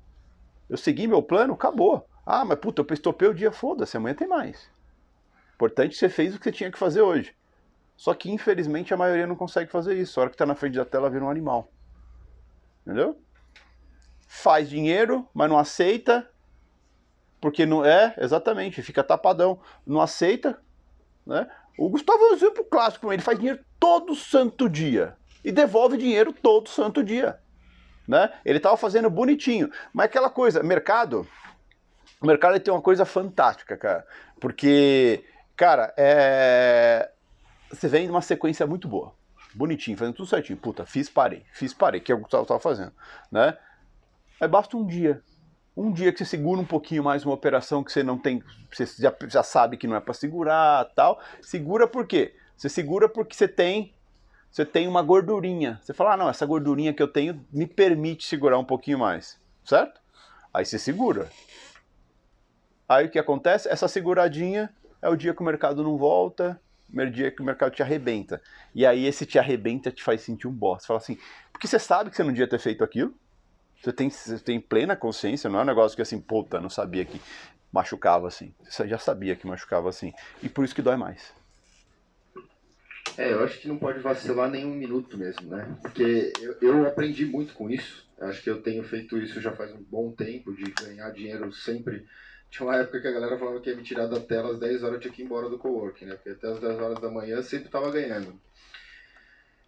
[0.69, 2.07] Eu segui meu plano, acabou.
[2.25, 4.69] Ah, mas puta, eu estopei o dia, foda-se, amanhã tem mais.
[5.55, 7.35] Importante você fez o que você tinha que fazer hoje.
[7.97, 10.19] Só que infelizmente a maioria não consegue fazer isso.
[10.19, 11.69] A hora que está na frente da tela vira um animal.
[12.89, 13.21] Entendeu?
[14.27, 16.27] Faz dinheiro, mas não aceita.
[17.39, 19.59] Porque não é, exatamente, fica tapadão.
[19.85, 20.59] Não aceita,
[21.23, 21.47] né?
[21.77, 25.15] O Gustavo é um exemplo clássico, ele faz dinheiro todo santo dia
[25.45, 27.39] e devolve dinheiro todo santo dia,
[28.07, 28.33] né?
[28.43, 31.25] Ele estava fazendo bonitinho, mas aquela coisa, mercado,
[32.19, 34.05] o mercado tem uma coisa fantástica, cara,
[34.41, 35.23] porque,
[35.55, 37.11] cara, é...
[37.71, 39.13] você vem numa sequência muito boa
[39.53, 40.57] bonitinho, fazendo tudo certinho.
[40.57, 42.93] Puta, fiz, parei, fiz, parei, que é o que eu tava fazendo,
[43.31, 43.57] né?
[44.39, 45.21] Aí basta um dia.
[45.75, 48.85] Um dia que você segura um pouquinho mais uma operação que você não tem, você
[48.85, 51.21] já, já sabe que não é para segurar, tal.
[51.41, 52.35] Segura por quê?
[52.57, 53.93] Você segura porque você tem
[54.51, 55.79] você tem uma gordurinha.
[55.81, 59.39] Você fala: "Ah, não, essa gordurinha que eu tenho me permite segurar um pouquinho mais",
[59.63, 60.01] certo?
[60.53, 61.29] Aí você segura.
[62.87, 63.69] Aí o que acontece?
[63.69, 67.73] Essa seguradinha é o dia que o mercado não volta, primeiro dia que o mercado
[67.73, 68.41] te arrebenta.
[68.75, 70.87] E aí esse te arrebenta te faz sentir um bosta.
[70.87, 71.17] Fala assim,
[71.51, 73.13] porque você sabe que você não devia ter feito aquilo.
[73.81, 77.05] Você tem, você tem plena consciência, não é um negócio que assim, puta, não sabia
[77.05, 77.21] que
[77.71, 78.53] machucava assim.
[78.63, 80.11] Você já sabia que machucava assim.
[80.43, 81.33] E por isso que dói mais.
[83.17, 85.77] É, eu acho que não pode vacilar nem um minuto mesmo, né?
[85.81, 88.07] Porque eu, eu aprendi muito com isso.
[88.21, 92.05] Acho que eu tenho feito isso já faz um bom tempo, de ganhar dinheiro sempre
[92.49, 94.83] tinha uma época que a galera falava que ia me tirar da tela às 10
[94.83, 96.15] horas eu tinha que ir embora do coworking, né?
[96.15, 98.39] Porque até às 10 horas da manhã eu sempre tava ganhando.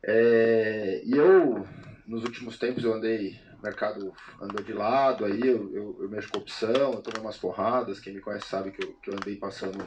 [0.04, 1.66] É, e eu,
[2.08, 4.12] nos últimos tempos, eu andei, o mercado
[4.42, 8.14] andou de lado, aí eu, eu, eu mexo com opção, eu tomei umas porradas, quem
[8.14, 9.86] me conhece sabe que eu, que eu andei passando,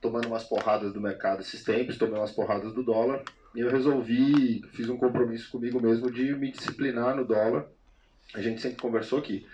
[0.00, 3.22] tomando umas porradas do mercado esses tempos, tomei umas porradas do dólar,
[3.54, 7.68] e eu resolvi, fiz um compromisso comigo mesmo de me disciplinar no dólar.
[8.34, 9.44] A gente sempre conversou que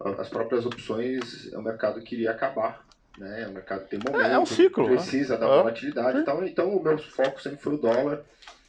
[0.00, 2.84] as próprias opções, o mercado queria acabar
[3.18, 3.46] né?
[3.48, 4.96] O mercado tem momento, É, é um ciclo, né?
[4.96, 5.56] precisa da É.
[5.58, 6.44] volatilidade e tal.
[6.44, 8.22] Então o meu foco sempre foi o dólar,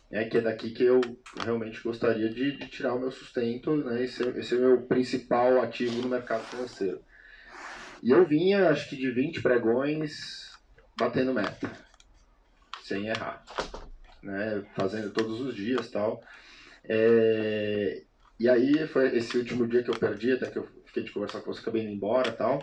[0.09, 0.23] né?
[0.30, 1.01] Que é daqui que eu
[1.43, 4.03] realmente gostaria de, de tirar o meu sustento, né?
[4.03, 7.01] Esse, é- esse é o meu principal ativo no mercado financeiro.
[8.01, 10.51] E eu vinha, acho que de 20 pregões,
[10.97, 11.69] batendo meta,
[12.84, 13.43] sem errar,
[14.23, 14.63] né?
[14.75, 16.23] Fazendo todos os dias tal.
[16.86, 18.03] É,
[18.39, 21.41] E aí foi esse último dia que eu perdi, até que eu fiquei de conversar
[21.41, 22.60] com você, acabei indo embora tal,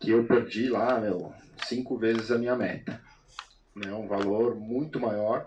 [0.00, 1.32] que eu perdi lá, meu,
[1.66, 3.00] cinco vezes a minha meta.
[3.74, 3.92] Né?
[3.92, 5.46] Um valor muito maior.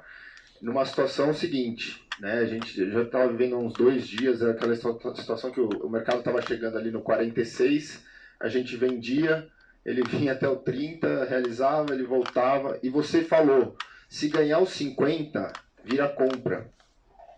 [0.62, 2.40] Numa situação seguinte, né?
[2.40, 6.20] A gente já estava vivendo uns dois dias, aquela situa- situação que o, o mercado
[6.20, 8.04] estava chegando ali no 46,
[8.40, 9.48] a gente vendia,
[9.86, 13.78] ele vinha até o 30, realizava, ele voltava, e você falou,
[14.10, 15.54] se ganhar os 50,
[15.84, 16.72] vira compra.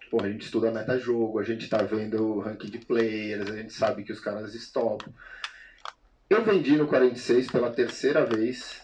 [0.09, 3.73] Pô, a gente estuda meta-jogo, a gente tá vendo o ranking de players, a gente
[3.73, 5.13] sabe que os caras stopam.
[6.29, 8.81] Eu vendi no 46 pela terceira vez,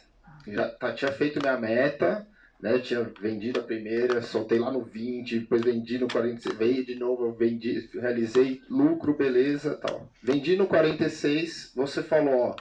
[0.47, 2.27] já tá- tinha feito minha meta,
[2.59, 2.79] né?
[2.79, 7.33] Tinha vendido a primeira, soltei lá no 20, depois vendi no 46, veio de novo,
[7.33, 10.11] vendi, realizei lucro, beleza, tal.
[10.23, 12.55] Vendi no 46, você falou, ó,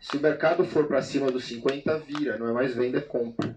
[0.00, 3.56] se o mercado for para cima dos 50, vira, não é mais venda, é compra.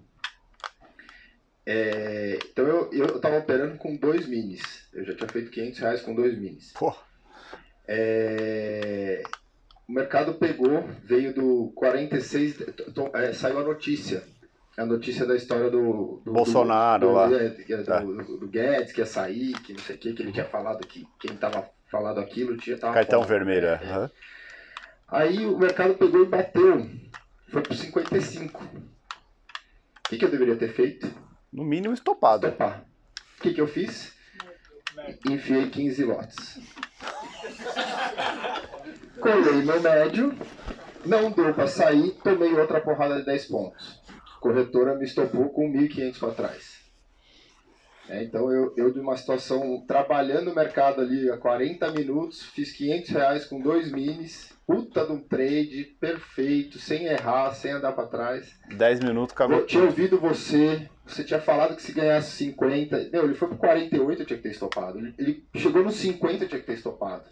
[1.65, 4.87] É, então eu, eu tava operando com dois minis.
[4.93, 6.71] Eu já tinha feito 500 reais com dois minis.
[7.87, 9.23] É,
[9.87, 12.57] o mercado pegou, veio do 46,
[12.93, 14.23] to- é, saiu a notícia.
[14.77, 16.21] A notícia da história do.
[16.25, 17.31] do Bolsonaro do, lá.
[17.33, 17.99] é, é do, Tá.
[17.99, 20.85] do- do Guedes, que ia sair, que não sei o que, que ele tinha falado
[20.85, 23.35] que quem tava falado aquilo tinha tava Cartão fora.
[23.35, 23.69] vermelho, é.
[23.69, 23.87] É, é.
[23.87, 24.11] Aham.
[25.07, 26.89] Aí o mercado pegou e bateu.
[27.49, 28.61] Foi pro 55.
[28.63, 31.07] O que, que eu deveria ter feito?
[31.55, 32.47] No mínimo estopado.
[32.47, 34.13] O que, que eu fiz?
[35.25, 36.59] Enfiei 15 lotes.
[39.21, 40.37] Colei meu médio,
[41.05, 44.01] não deu para sair, tomei outra porrada de 10 pontos.
[44.35, 46.79] A corretora me estopou com 1.500 para trás.
[48.09, 52.73] É, então eu, eu de uma situação, trabalhando no mercado ali há 40 minutos, fiz
[52.73, 58.07] 500 reais com dois minis, puta de um trade, perfeito, sem errar, sem andar para
[58.07, 58.57] trás.
[58.75, 59.57] 10 minutos acabou.
[59.59, 63.09] Eu tinha ouvido você, você tinha falado que se ganhasse 50.
[63.13, 64.97] Não, ele foi pro 48, eu tinha que ter estopado.
[65.17, 67.23] Ele, chegou no 50, eu tinha que ter estopado.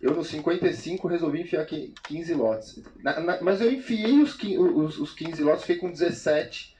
[0.00, 2.82] Eu no 55 resolvi enfiar qui- 15 lotes.
[3.04, 6.76] Na- na- mas eu enfiei os, os, os 15 lotes, fiquei com 17.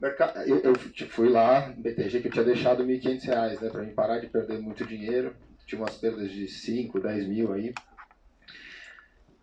[0.00, 0.74] Merca- Eu, eu
[1.08, 3.68] fui lá, no BTG, que eu tinha deixado 1.500 reais, né?
[3.70, 5.34] Pra mim parar de perder muito dinheiro.
[5.66, 7.72] Tinha umas perdas de 5, 10 mil aí.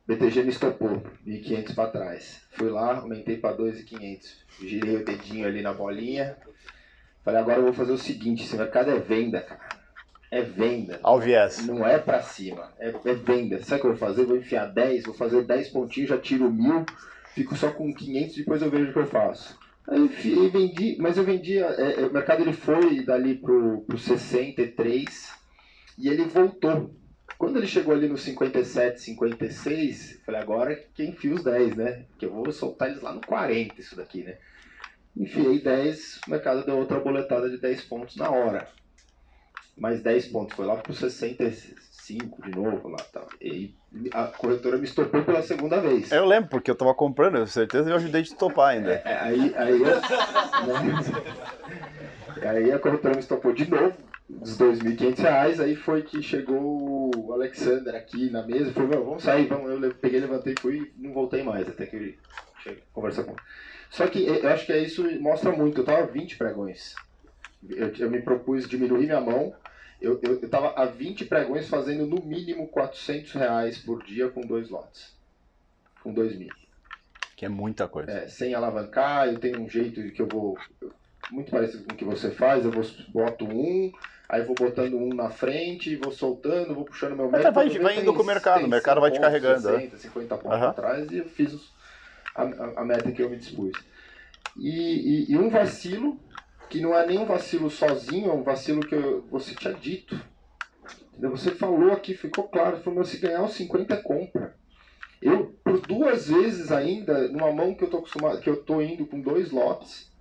[0.09, 2.41] BTG me estopou, 1.500 para trás.
[2.53, 4.37] Fui lá, aumentei para 2.500.
[4.59, 6.35] Girei o dedinho ali na bolinha.
[7.23, 9.69] Falei, agora eu vou fazer o seguinte, esse mercado é venda, cara.
[10.31, 10.99] É venda.
[11.03, 11.63] Ao viés.
[11.63, 13.61] Não é pra cima, é, é venda.
[13.61, 14.25] Sabe o que eu vou fazer?
[14.25, 16.87] Vou enfiar 10, vou fazer 10 pontinhos, já tiro mil,
[17.35, 19.59] fico só com 500, depois eu vejo o que eu faço.
[19.87, 23.97] Aí enfiei, vendi, mas eu vendi, é, é, o mercado ele foi dali pro, pro
[23.99, 25.33] 63
[25.99, 26.95] e ele voltou.
[27.37, 32.05] Quando ele chegou ali no 57, 56, eu falei, agora que enfia os 10, né?
[32.17, 34.37] Que eu vou soltar eles lá no 40, isso daqui, né?
[35.15, 38.67] Enfiei 10, o mercado deu outra boletada de 10 pontos na hora.
[39.77, 43.27] Mais 10 pontos, foi lá pro 65 de novo lá tal.
[43.41, 43.75] E
[44.13, 46.11] a corretora me estopou pela segunda vez.
[46.11, 48.93] Eu lembro, porque eu tava comprando, eu certeza eu ajudei te topar ainda.
[48.93, 49.99] É, aí, aí, eu,
[52.49, 53.93] aí a corretora me estopou de novo,
[54.29, 59.05] dos 2.500 reais, aí foi que chegou o Alexander aqui na mesa e falou, "Meu,
[59.05, 59.69] vamos sair, vamos.
[59.69, 62.19] Eu peguei, levantei, fui e não voltei mais, até que ele
[62.63, 63.35] chega, conversa com
[63.89, 66.93] Só que eu acho que é isso mostra muito, eu tava 20 pregões.
[67.67, 69.53] Eu, eu me propus diminuir minha mão,
[70.01, 74.41] eu, eu, eu tava a 20 pregões fazendo no mínimo 400 reais por dia com
[74.41, 75.13] dois lotes.
[76.01, 76.53] Com dois mil.
[77.35, 78.11] Que é muita coisa.
[78.11, 80.57] É, sem alavancar, eu tenho um jeito que eu vou.
[81.31, 83.91] Muito parecido com o que você faz, eu vou boto um,
[84.29, 87.51] aí vou botando um na frente, vou soltando, vou puxando meu método.
[87.55, 89.79] vai- vai indo com o mercado, o mercado vai te 100 pontos, carregando, né?
[89.79, 90.67] 60, 50 pontos Aham.
[90.69, 91.73] atrás e eu fiz os-
[92.35, 92.43] a,
[92.81, 93.71] a- meta que eu me dispus.
[94.55, 96.19] E, e- e um vacilo,
[96.69, 100.19] que não é nem um vacilo sozinho, é um vacilo que eu- você tinha dito.
[101.17, 104.55] Você falou aqui, ficou claro, falou, se ganhar os 50 é compra.
[105.21, 109.05] Eu, por duas vezes ainda, numa mão que eu tô acostumado, que eu tô indo
[109.05, 110.13] com dois lotes,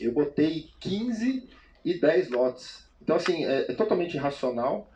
[0.00, 1.46] eu botei 15
[1.84, 2.83] e 10 lotes.
[3.04, 4.90] Então, assim, é, é totalmente irracional,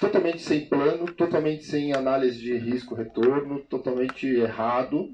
[0.00, 5.10] totalmente sem plano, totalmente sem análise de risco-retorno, totalmente errado.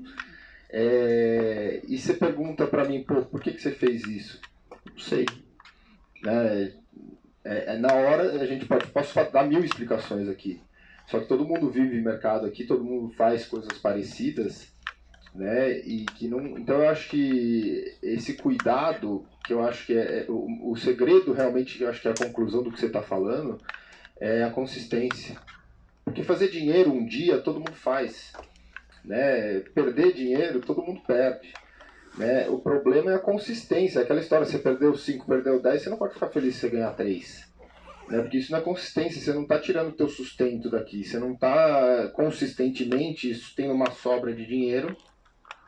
[0.70, 4.40] É, e você pergunta pra mim, pô, por que, que você fez isso?
[4.88, 5.26] Não sei.
[6.22, 6.72] Né?
[7.44, 10.60] É, é, na hora, a gente pode, posso dar mil explicações aqui.
[11.08, 14.70] Só que todo mundo vive mercado aqui, todo mundo faz coisas parecidas.
[15.38, 15.78] Né?
[15.78, 20.26] E que não, então eu acho que esse cuidado, que eu acho que é, é
[20.28, 23.60] o, o segredo realmente, eu acho que é a conclusão do que você está falando,
[24.20, 25.36] é a consistência.
[26.04, 28.32] Porque fazer dinheiro um dia todo mundo faz,
[29.04, 29.60] né?
[29.72, 31.54] Perder dinheiro todo mundo perde.
[32.16, 32.48] Né?
[32.48, 34.00] O problema é a consistência.
[34.00, 36.90] Aquela história, você perdeu 5, perdeu 10, você não pode ficar feliz se você ganhar
[36.90, 37.46] 3.
[38.08, 38.20] Né?
[38.22, 41.34] Porque isso não é consistência, você não está tirando o teu sustento daqui, você não
[41.34, 44.96] está consistentemente tendo uma sobra de dinheiro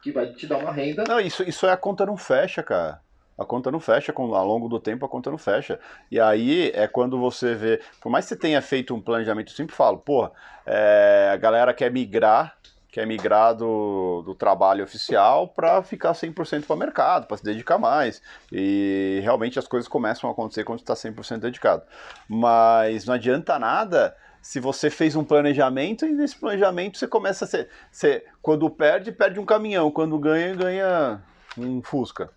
[0.02, 1.04] que vai te dar uma renda.
[1.06, 3.00] Não, isso, isso é a conta não fecha, cara.
[3.40, 5.80] A conta não fecha, com, ao longo do tempo a conta não fecha.
[6.10, 9.56] E aí é quando você vê, por mais que você tenha feito um planejamento, eu
[9.56, 10.30] sempre falo, pô,
[10.66, 12.54] é, a galera quer migrar,
[12.92, 17.78] quer migrar do, do trabalho oficial para ficar 100% para o mercado, para se dedicar
[17.78, 18.20] mais.
[18.52, 21.82] E realmente as coisas começam a acontecer quando você está 100% dedicado.
[22.28, 27.66] Mas não adianta nada se você fez um planejamento e nesse planejamento você começa a
[27.90, 28.24] ser.
[28.40, 29.90] Quando perde, perde um caminhão.
[29.90, 31.22] Quando ganha, ganha
[31.56, 32.30] um Fusca.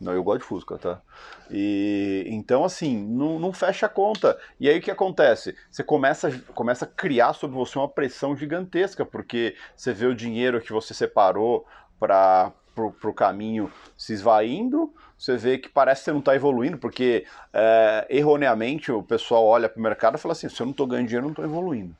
[0.00, 1.02] Não, eu gosto de Fusca, tá?
[1.50, 4.38] E então assim, não, não fecha a conta.
[4.58, 5.54] E aí o que acontece?
[5.70, 10.60] Você começa, começa a criar sobre você uma pressão gigantesca, porque você vê o dinheiro
[10.62, 11.66] que você separou
[11.98, 14.90] para o caminho se esvaindo,
[15.20, 19.68] você vê que parece que você não está evoluindo, porque é, erroneamente o pessoal olha
[19.68, 21.44] para o mercado e fala assim: se eu não estou ganhando dinheiro, eu não estou
[21.44, 21.94] evoluindo.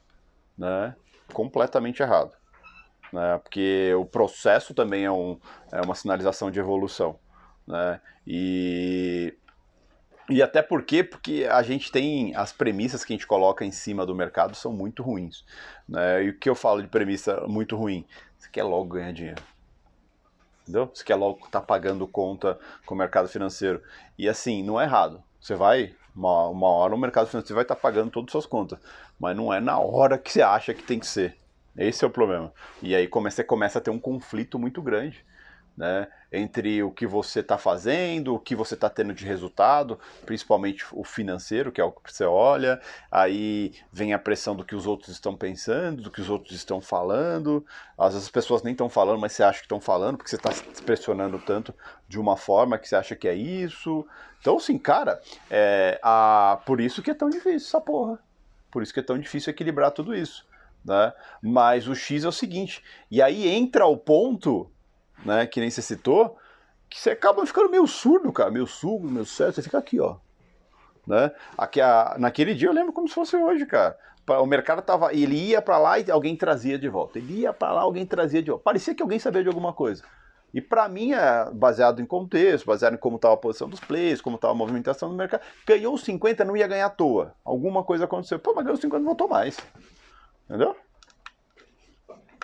[0.56, 0.96] Né?
[1.30, 2.32] Completamente errado.
[3.12, 3.38] Né?
[3.42, 5.38] Porque o processo também é, um,
[5.70, 7.18] é uma sinalização de evolução.
[7.66, 8.00] Né?
[8.26, 9.36] E,
[10.30, 14.06] e até porque, porque a gente tem as premissas que a gente coloca em cima
[14.06, 15.44] do mercado são muito ruins.
[15.86, 16.24] Né?
[16.24, 18.06] E o que eu falo de premissa muito ruim?
[18.38, 19.42] Você quer logo ganhar dinheiro.
[20.62, 20.90] Entendeu?
[20.92, 23.82] Você quer logo estar tá pagando conta com o mercado financeiro.
[24.18, 25.22] E assim, não é errado.
[25.40, 28.46] Você vai, uma, uma hora o mercado financeiro vai estar tá pagando todas as suas
[28.46, 28.78] contas.
[29.18, 31.36] Mas não é na hora que você acha que tem que ser.
[31.76, 32.52] Esse é o problema.
[32.82, 35.24] E aí você começa a ter um conflito muito grande
[35.80, 40.84] né, entre o que você está fazendo, o que você está tendo de resultado, principalmente
[40.92, 42.78] o financeiro, que é o que você olha,
[43.10, 46.82] aí vem a pressão do que os outros estão pensando, do que os outros estão
[46.82, 47.64] falando,
[47.96, 50.36] às vezes as pessoas nem estão falando, mas você acha que estão falando, porque você
[50.36, 51.74] está se pressionando tanto
[52.06, 54.06] de uma forma que você acha que é isso.
[54.38, 55.18] Então, assim, cara,
[55.50, 58.18] é, a, por isso que é tão difícil essa porra.
[58.70, 60.46] Por isso que é tão difícil equilibrar tudo isso.
[60.84, 61.10] Né?
[61.42, 64.70] Mas o X é o seguinte, e aí entra o ponto
[65.24, 66.36] né, que nem você citou,
[66.88, 70.16] que você acaba ficando meio surdo, cara, meio surdo, meio certo, você fica aqui, ó.
[71.06, 71.30] Né?
[71.56, 73.96] Aqui, a, naquele dia eu lembro como se fosse hoje, cara.
[74.38, 75.12] O mercado tava.
[75.12, 77.18] Ele ia para lá e alguém trazia de volta.
[77.18, 78.62] Ele ia para lá, alguém trazia de volta.
[78.62, 80.04] Parecia que alguém sabia de alguma coisa.
[80.52, 84.20] E para mim, é baseado em contexto, baseado em como estava a posição dos players,
[84.20, 87.34] como estava a movimentação do mercado, ganhou os 50, não ia ganhar à toa.
[87.44, 88.38] Alguma coisa aconteceu.
[88.38, 89.56] Pô, mas ganhou os 50 voltou mais.
[90.48, 90.76] Entendeu?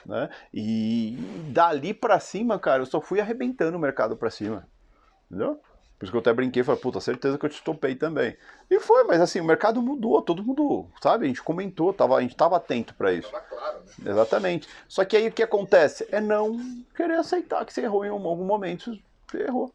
[0.07, 0.31] Né?
[0.55, 1.17] E
[1.49, 4.67] dali para cima, cara, eu só fui arrebentando o mercado para cima.
[5.29, 5.61] Entendeu?
[5.99, 8.37] Por isso que eu até brinquei e falei, puta, certeza que eu te topei também.
[8.71, 11.25] E foi, mas assim, o mercado mudou, todo mundo, sabe?
[11.25, 13.31] A gente comentou, tava, a gente tava atento para isso.
[13.31, 14.11] Tava claro, né?
[14.11, 14.69] Exatamente.
[14.87, 16.07] Só que aí o que acontece?
[16.13, 16.59] É não
[16.95, 18.97] querer aceitar que você errou em algum momento,
[19.27, 19.73] você errou.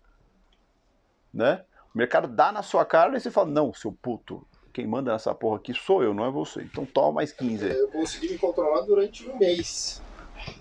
[1.34, 1.66] Né?
[1.94, 5.34] O mercado dá na sua cara e você fala, não, seu puto, quem manda nessa
[5.34, 6.62] porra aqui sou eu, não é você.
[6.62, 7.72] Então toma mais 15 aí.
[7.72, 10.02] Eu consegui me controlar durante um mês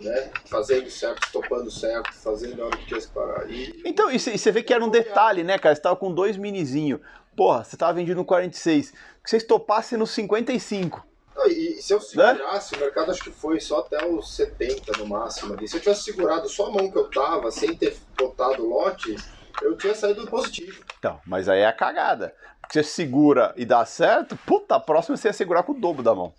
[0.00, 0.30] né?
[0.46, 3.50] Fazendo certo, topando certo, fazendo a hora que tinha que parar.
[3.50, 3.82] E...
[3.84, 5.74] Então, e você vê que era um detalhe, né, cara?
[5.74, 7.00] Você tava com dois minizinhos.
[7.36, 8.90] Porra, você tava vendido no 46.
[8.90, 11.07] Que vocês topassem no 55.
[11.34, 12.04] Não, e, e se eu né?
[12.04, 12.78] segurasse, né?
[12.78, 15.66] o mercado acho que foi só até os 70 no máximo ali.
[15.68, 19.16] Se eu tivesse segurado só a mão que eu tava, sem ter botado o lote,
[19.62, 20.82] eu tinha saído positivo.
[20.98, 22.34] Então, mas aí é a cagada.
[22.61, 26.02] Porque você segura e dá certo, puta, a próxima você ia segurar com o dobro
[26.02, 26.32] da mão.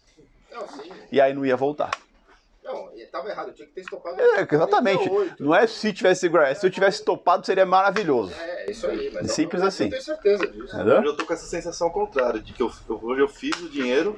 [0.52, 0.66] Não.
[1.12, 1.92] E aí não ia voltar.
[2.64, 4.22] Não, estava errado, eu tinha que ter estopado.
[4.22, 5.10] É, exatamente.
[5.40, 8.34] Não é se tivesse segurado, se eu tivesse topado seria maravilhoso.
[8.40, 9.10] É, isso aí.
[9.12, 9.86] Mas Simples eu, assim.
[9.86, 10.76] Eu tenho certeza disso.
[10.76, 11.04] Entendeu?
[11.04, 14.18] Eu tô com essa sensação contrária, de que eu, hoje eu fiz o dinheiro,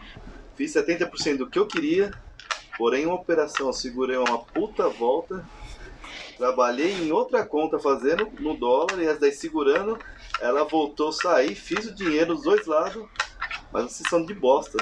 [0.56, 2.12] fiz 70% do que eu queria,
[2.78, 5.46] porém uma operação, eu segurei uma puta volta,
[6.38, 9.98] trabalhei em outra conta fazendo no dólar, e as daí segurando,
[10.42, 13.06] ela voltou a sair, fiz o dinheiro dos dois lados,
[13.72, 14.78] mas vocês são de bosta.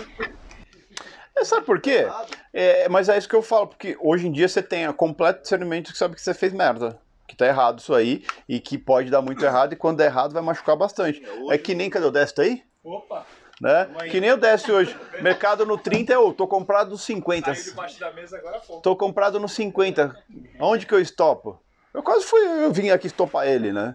[1.36, 2.08] É, sabe por quê?
[2.54, 5.42] É, mas é isso que eu falo, porque hoje em dia você tem a completo
[5.42, 7.00] discernimento que sabe que você fez merda.
[7.28, 10.34] Que tá errado isso aí, e que pode dar muito errado, e quando é errado
[10.34, 11.24] vai machucar bastante.
[11.50, 12.64] É que nem, cadê o Décio aí?
[12.84, 13.26] Opa!
[13.62, 13.86] Né?
[14.10, 14.98] Que nem o Décio hoje.
[15.22, 17.54] Mercado no 30 eu tô comprado no 50.
[17.54, 20.16] debaixo da mesa agora Tô comprado no 50.
[20.60, 21.62] Onde que eu estopo?
[21.94, 23.94] Eu quase fui, eu vim aqui estopar ele, né?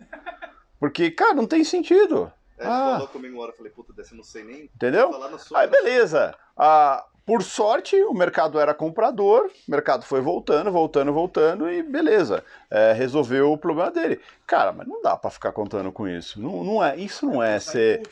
[0.78, 2.32] Porque, cara, não tem sentido.
[2.58, 2.92] É, ah.
[2.92, 4.70] falou comigo uma hora, falei, puta, dessa eu não sei nem.
[4.74, 5.10] Entendeu?
[5.54, 6.34] Aí beleza.
[6.56, 12.44] Ah, Por sorte, o mercado era comprador, o mercado foi voltando, voltando, voltando e beleza,
[12.70, 14.20] é, resolveu o problema dele.
[14.46, 16.40] Cara, mas não dá para ficar contando com isso.
[16.40, 18.02] Não, não é, isso não é ser.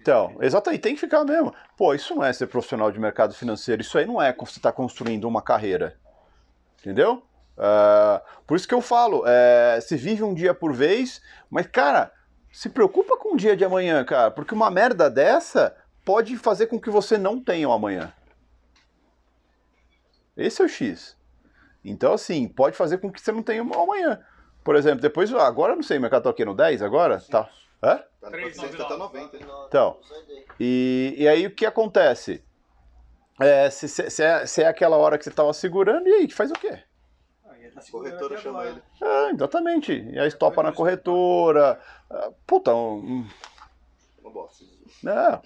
[0.00, 1.52] Então, exatamente, tem que ficar mesmo.
[1.76, 3.82] Pô, isso não é ser profissional de mercado financeiro.
[3.82, 5.96] Isso aí não é você estar tá construindo uma carreira,
[6.78, 7.24] entendeu?
[7.58, 11.20] Uh, por isso que eu falo, é, se vive um dia por vez,
[11.50, 12.12] mas cara,
[12.52, 16.80] se preocupa com o dia de amanhã, cara, porque uma merda dessa pode fazer com
[16.80, 18.12] que você não tenha o amanhã.
[20.40, 21.16] Esse é o X.
[21.84, 24.24] Então, assim, pode fazer com que você não tenha amanhã.
[24.64, 27.20] Por exemplo, depois, agora não sei, o mercado tá aqui no 10 agora?
[27.20, 27.32] Sim.
[27.32, 27.50] Tá.
[27.82, 28.02] Hã?
[28.20, 29.38] Tá no tá 90.
[29.68, 29.98] Então,
[30.58, 32.44] e, e aí o que acontece?
[33.40, 36.30] É, se, se, se, é, se é aquela hora que você tava segurando, e aí,
[36.30, 36.82] faz o quê?
[37.74, 38.82] Tá corretora chama ele.
[39.00, 39.92] É, exatamente.
[39.92, 41.80] E aí estopa na corretora.
[42.10, 43.26] Ah, puta, um.
[44.20, 44.64] Uma bosta.
[45.06, 45.40] É,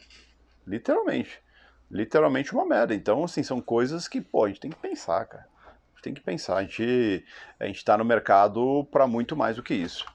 [0.67, 1.44] literalmente
[1.91, 2.95] literalmente uma merda.
[2.95, 5.47] Então, assim, são coisas que, pô, a gente tem que pensar, cara.
[5.67, 6.57] A gente tem que pensar.
[6.57, 7.25] A gente,
[7.59, 10.07] a gente tá no mercado para muito mais do que isso.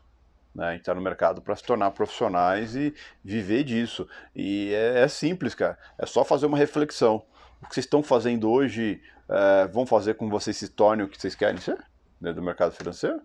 [0.54, 0.68] Né?
[0.68, 2.94] A gente está no mercado para se tornar profissionais e
[3.24, 4.08] viver disso.
[4.36, 5.78] E é, é, simples, cara.
[5.98, 7.26] É só fazer uma reflexão.
[7.62, 11.10] O que vocês estão fazendo hoje é, vão fazer com que vocês se tornem o
[11.10, 11.78] que vocês querem ser
[12.20, 13.22] dentro do mercado financeiro?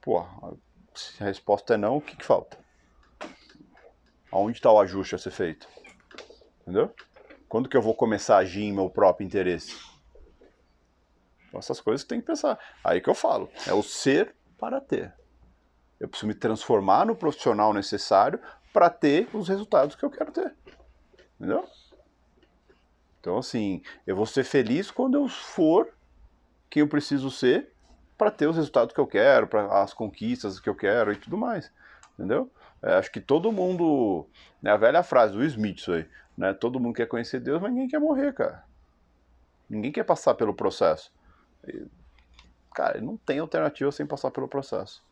[0.00, 0.24] Pô,
[0.94, 2.58] se a resposta é não, o que, que falta?
[4.30, 5.68] Aonde está o ajuste a ser feito?
[6.66, 6.92] Entendeu?
[7.48, 9.76] Quando que eu vou começar a agir em meu próprio interesse?
[11.46, 12.58] Então, essas coisas tem que pensar.
[12.82, 15.14] Aí que eu falo, é o ser para ter.
[16.00, 18.40] Eu preciso me transformar no profissional necessário
[18.72, 20.52] para ter os resultados que eu quero ter.
[21.38, 21.64] Entendeu?
[23.20, 25.88] Então, assim, eu vou ser feliz quando eu for
[26.68, 27.72] quem eu preciso ser
[28.18, 31.36] para ter os resultados que eu quero, para as conquistas que eu quero e tudo
[31.36, 31.72] mais.
[32.14, 32.50] Entendeu?
[32.82, 34.26] É, acho que todo mundo.
[34.60, 36.06] Né, a velha frase do Smith, isso aí.
[36.36, 36.52] Né?
[36.52, 38.64] Todo mundo quer conhecer Deus, mas ninguém quer morrer, cara.
[39.68, 41.12] Ninguém quer passar pelo processo.
[42.74, 45.02] Cara, não tem alternativa sem passar pelo processo.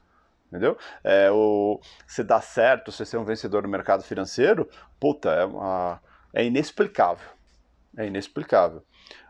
[0.48, 0.78] Entendeu?
[1.02, 4.68] É, o, se dá certo, você ser um vencedor no mercado financeiro,
[5.00, 6.00] puta, é, uma,
[6.32, 7.28] é inexplicável.
[7.96, 8.84] É inexplicável.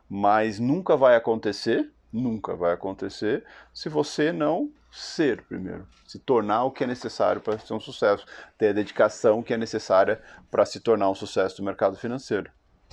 [0.09, 6.71] Mas nunca vai acontecer, nunca vai acontecer, se você não ser primeiro, se tornar o
[6.71, 8.25] que é necessário para ser um sucesso,
[8.57, 10.23] ter a dedicação que é necessária
[10.53, 12.49] para se tornar um sucesso do mercado financeiro.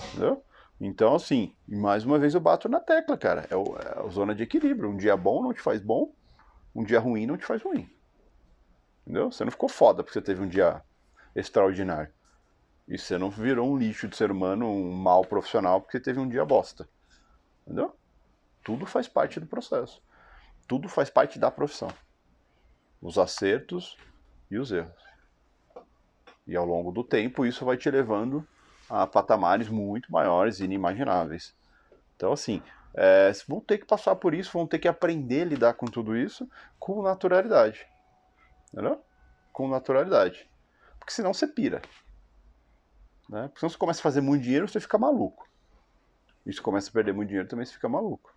[0.08, 0.44] Entendeu?
[0.80, 3.46] Então, assim, mais uma vez eu bato na tecla, cara.
[3.48, 4.90] É, o, é a zona de equilíbrio.
[4.90, 6.12] Um dia bom não te faz bom,
[6.74, 7.88] um dia ruim não te faz ruim.
[9.02, 9.30] Entendeu?
[9.30, 10.82] Você não ficou foda porque você teve um dia
[11.36, 12.12] extraordinário.
[12.88, 16.28] E você não virou um lixo de ser humano, um mal profissional porque teve um
[16.28, 16.88] dia bosta.
[17.64, 17.94] Entendeu?
[18.64, 20.02] Tudo faz parte do processo
[20.66, 21.88] tudo faz parte da profissão.
[23.00, 23.96] Os acertos
[24.50, 25.02] e os erros.
[26.46, 28.46] E ao longo do tempo isso vai te levando
[28.88, 31.54] a patamares muito maiores e inimagináveis.
[32.16, 32.62] Então, assim,
[32.94, 36.16] é, vão ter que passar por isso, vão ter que aprender a lidar com tudo
[36.16, 36.48] isso
[36.78, 37.86] com naturalidade.
[38.72, 39.02] Entendeu?
[39.52, 40.48] Com naturalidade.
[40.98, 41.80] Porque senão você pira.
[43.28, 43.48] Né?
[43.48, 45.48] Porque senão você começa a fazer muito dinheiro, você fica maluco.
[46.44, 48.31] E se começa a perder muito dinheiro, também você fica maluco.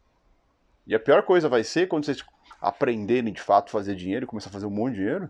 [0.88, 2.24] E a pior coisa vai ser quando vocês
[2.62, 5.30] aprenderem de fato a fazer dinheiro, começar a fazer um monte de dinheiro,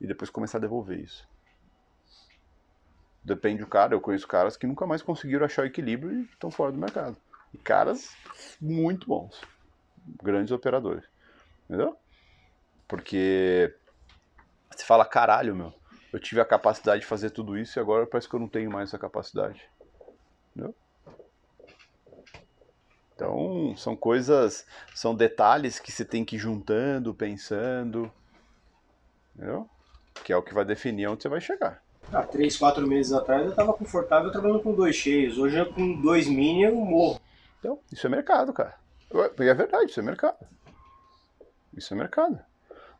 [0.00, 1.28] e depois começar a devolver isso.
[3.24, 6.50] Depende do cara, eu conheço caras que nunca mais conseguiram achar o equilíbrio e estão
[6.50, 7.16] fora do mercado.
[7.54, 8.16] E caras
[8.60, 9.40] muito bons.
[10.20, 11.04] Grandes operadores.
[11.68, 11.96] Entendeu?
[12.88, 13.74] Porque
[14.70, 15.72] você fala, caralho, meu,
[16.12, 18.70] eu tive a capacidade de fazer tudo isso e agora parece que eu não tenho
[18.70, 19.70] mais essa capacidade.
[20.50, 20.74] Entendeu?
[23.14, 28.10] Então, são coisas, são detalhes que você tem que ir juntando, pensando,
[29.34, 29.68] entendeu?
[30.24, 31.82] Que é o que vai definir onde você vai chegar.
[32.12, 35.38] Há três, quatro meses atrás eu estava confortável trabalhando com dois cheios.
[35.38, 37.20] Hoje é com dois mini eu morro.
[37.58, 38.74] Então, isso é mercado, cara.
[39.38, 40.38] É verdade, isso é mercado.
[41.76, 42.38] Isso é mercado.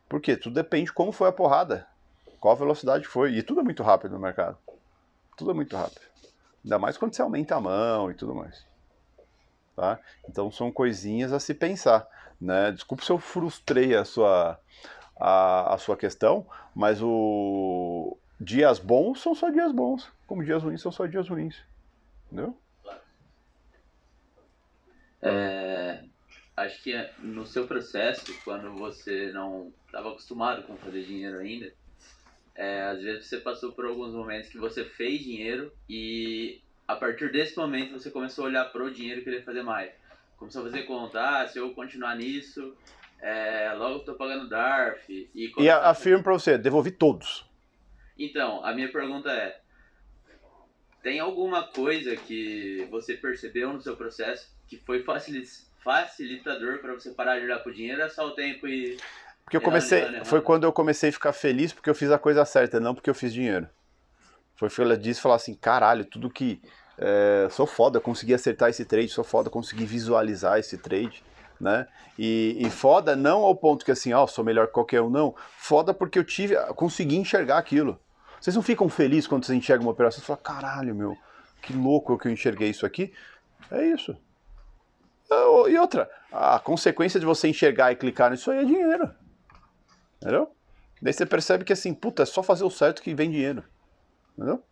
[0.07, 1.87] Porque tudo depende de como foi a porrada.
[2.39, 3.33] Qual a velocidade foi.
[3.33, 4.57] E tudo é muito rápido no mercado.
[5.35, 6.01] Tudo é muito rápido.
[6.63, 8.65] Ainda mais quando você aumenta a mão e tudo mais.
[9.75, 9.99] Tá?
[10.29, 12.07] Então são coisinhas a se pensar.
[12.39, 12.71] Né?
[12.71, 14.59] Desculpe se eu frustrei a sua,
[15.19, 16.45] a, a sua questão,
[16.75, 21.55] mas o dias bons são só dias bons, como dias ruins são só dias ruins.
[22.25, 22.57] Entendeu?
[25.21, 26.03] É,
[26.57, 31.73] acho que no seu processo, quando você não estava acostumado com fazer dinheiro ainda,
[32.55, 37.31] é, às vezes você passou por alguns momentos que você fez dinheiro e a partir
[37.31, 39.91] desse momento você começou a olhar para o dinheiro e querer fazer mais.
[40.37, 42.75] Começou a fazer conta, ah, se eu continuar nisso,
[43.21, 45.29] é, logo estou pagando DARF.
[45.33, 47.45] E, e afirmo para você, devolvi todos.
[48.19, 49.59] Então, a minha pergunta é,
[51.01, 55.47] tem alguma coisa que você percebeu no seu processo que foi facili-
[55.83, 58.97] facilitador para você parar de olhar pro dinheiro, é só o tempo e.
[59.43, 62.45] Porque eu comecei, foi quando eu comecei a ficar feliz porque eu fiz a coisa
[62.45, 63.67] certa, não porque eu fiz dinheiro.
[64.69, 66.61] Foi ela disse falar assim, caralho, tudo que
[66.97, 71.23] é, sou foda, consegui acertar esse trade, sou foda, consegui visualizar esse trade,
[71.59, 71.87] né?
[72.17, 75.35] E, e foda não ao ponto que assim, ó, sou melhor que qualquer um, não.
[75.57, 77.99] Foda porque eu tive, consegui enxergar aquilo.
[78.39, 81.17] Vocês não ficam felizes quando vocês enxergam uma operação e falam, caralho, meu,
[81.61, 83.13] que louco que eu enxerguei isso aqui?
[83.71, 84.15] É isso.
[85.31, 89.09] Ah, E outra, a consequência de você enxergar e clicar nisso aí é dinheiro.
[90.17, 90.53] Entendeu?
[91.01, 93.63] Daí você percebe que assim, puta, é só fazer o certo que vem dinheiro.
[94.37, 94.63] Entendeu?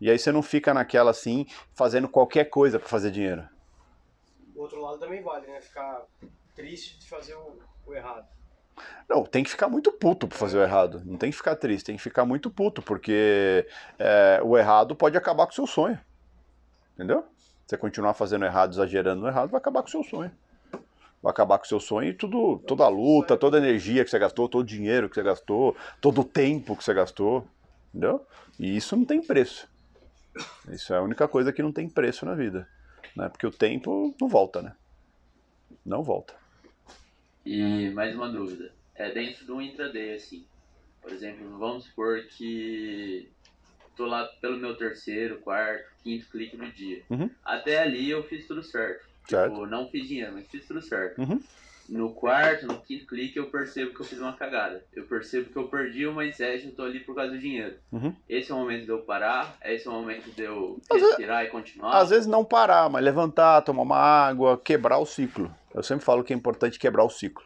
[0.00, 3.48] E aí você não fica naquela assim, fazendo qualquer coisa pra fazer dinheiro.
[4.54, 5.60] O outro lado também vale, né?
[5.60, 6.02] Ficar
[6.54, 8.26] triste de fazer o, o errado.
[9.08, 11.02] Não, tem que ficar muito puto pra fazer o errado.
[11.04, 13.66] Não tem que ficar triste, tem que ficar muito puto, porque
[13.98, 15.98] é, o errado pode acabar com o seu sonho.
[16.94, 17.24] Entendeu?
[17.66, 20.30] Você continuar fazendo errado, exagerando no errado, vai acabar com o seu sonho.
[21.22, 24.10] Vai acabar com o seu sonho e tudo, toda a luta, toda a energia que
[24.10, 27.46] você gastou, todo o dinheiro que você gastou, todo o tempo que você gastou.
[27.88, 28.26] Entendeu?
[28.58, 29.68] E isso não tem preço.
[30.70, 32.68] Isso é a única coisa que não tem preço na vida.
[33.16, 33.28] Né?
[33.28, 34.74] Porque o tempo não volta, né?
[35.84, 36.34] Não volta.
[37.44, 38.72] E mais uma dúvida.
[38.94, 40.44] É dentro de um intraday, assim.
[41.00, 43.30] Por exemplo, vamos supor que
[43.96, 47.02] tô lá pelo meu terceiro, quarto, quinto clique do dia.
[47.10, 47.30] Uhum.
[47.44, 49.08] Até ali eu fiz tudo certo.
[49.28, 49.52] Certo.
[49.52, 51.20] Tipo, não fiz dinheiro, mas fiz tudo certo.
[51.20, 51.40] Uhum.
[51.88, 54.84] No quarto, no quinto clique, eu percebo que eu fiz uma cagada.
[54.94, 57.76] Eu percebo que eu perdi uma inset e eu tô ali por causa do dinheiro.
[57.90, 58.14] Uhum.
[58.28, 61.08] Esse é o momento de eu parar, esse é o momento de eu Às vezes-
[61.16, 61.96] respirar e continuar.
[61.98, 65.50] Às vezes não parar, mas levantar, tomar uma água, quebrar o ciclo.
[65.74, 67.44] Eu sempre falo que é importante quebrar o ciclo.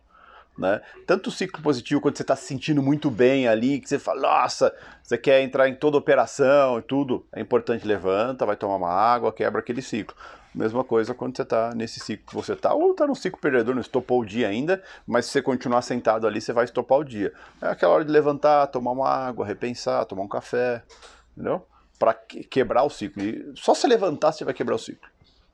[0.57, 0.81] Né?
[1.07, 4.21] Tanto o ciclo positivo, quando você está se sentindo muito bem ali, que você fala,
[4.21, 8.91] nossa, você quer entrar em toda operação e tudo, é importante, levanta, vai tomar uma
[8.91, 10.17] água, quebra aquele ciclo.
[10.55, 13.75] Mesma coisa quando você está nesse ciclo que você está, ou está no ciclo perdedor,
[13.75, 17.05] não estopou o dia ainda, mas se você continuar sentado ali, você vai estopar o
[17.05, 17.33] dia.
[17.61, 20.83] É aquela hora de levantar, tomar uma água, repensar, tomar um café,
[21.35, 21.67] entendeu?
[21.99, 23.23] Para quebrar o ciclo.
[23.23, 25.09] E só se levantar você vai quebrar o ciclo.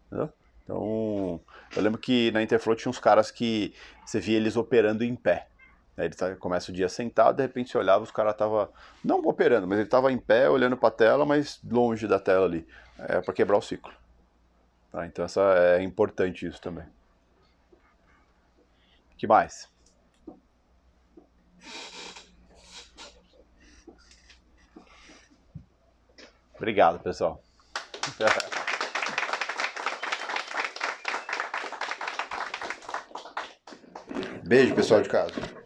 [0.09, 0.33] Entendeu?
[0.65, 1.41] Então,
[1.77, 3.75] eu lembro que na Interflow tinha uns caras que
[4.05, 5.49] você via eles operando em pé.
[5.97, 8.69] Aí ele tá, começa o dia sentado, de repente você olhava, os caras estavam,
[9.05, 12.47] não operando, mas ele estava em pé, olhando para a tela, mas longe da tela
[12.47, 12.67] ali.
[12.99, 13.93] É para quebrar o ciclo.
[14.93, 15.07] Tá?
[15.07, 16.85] Então essa é importante isso também.
[19.17, 19.69] que mais?
[26.55, 27.43] Obrigado, pessoal.
[34.49, 35.58] Beijo, pessoal de casa.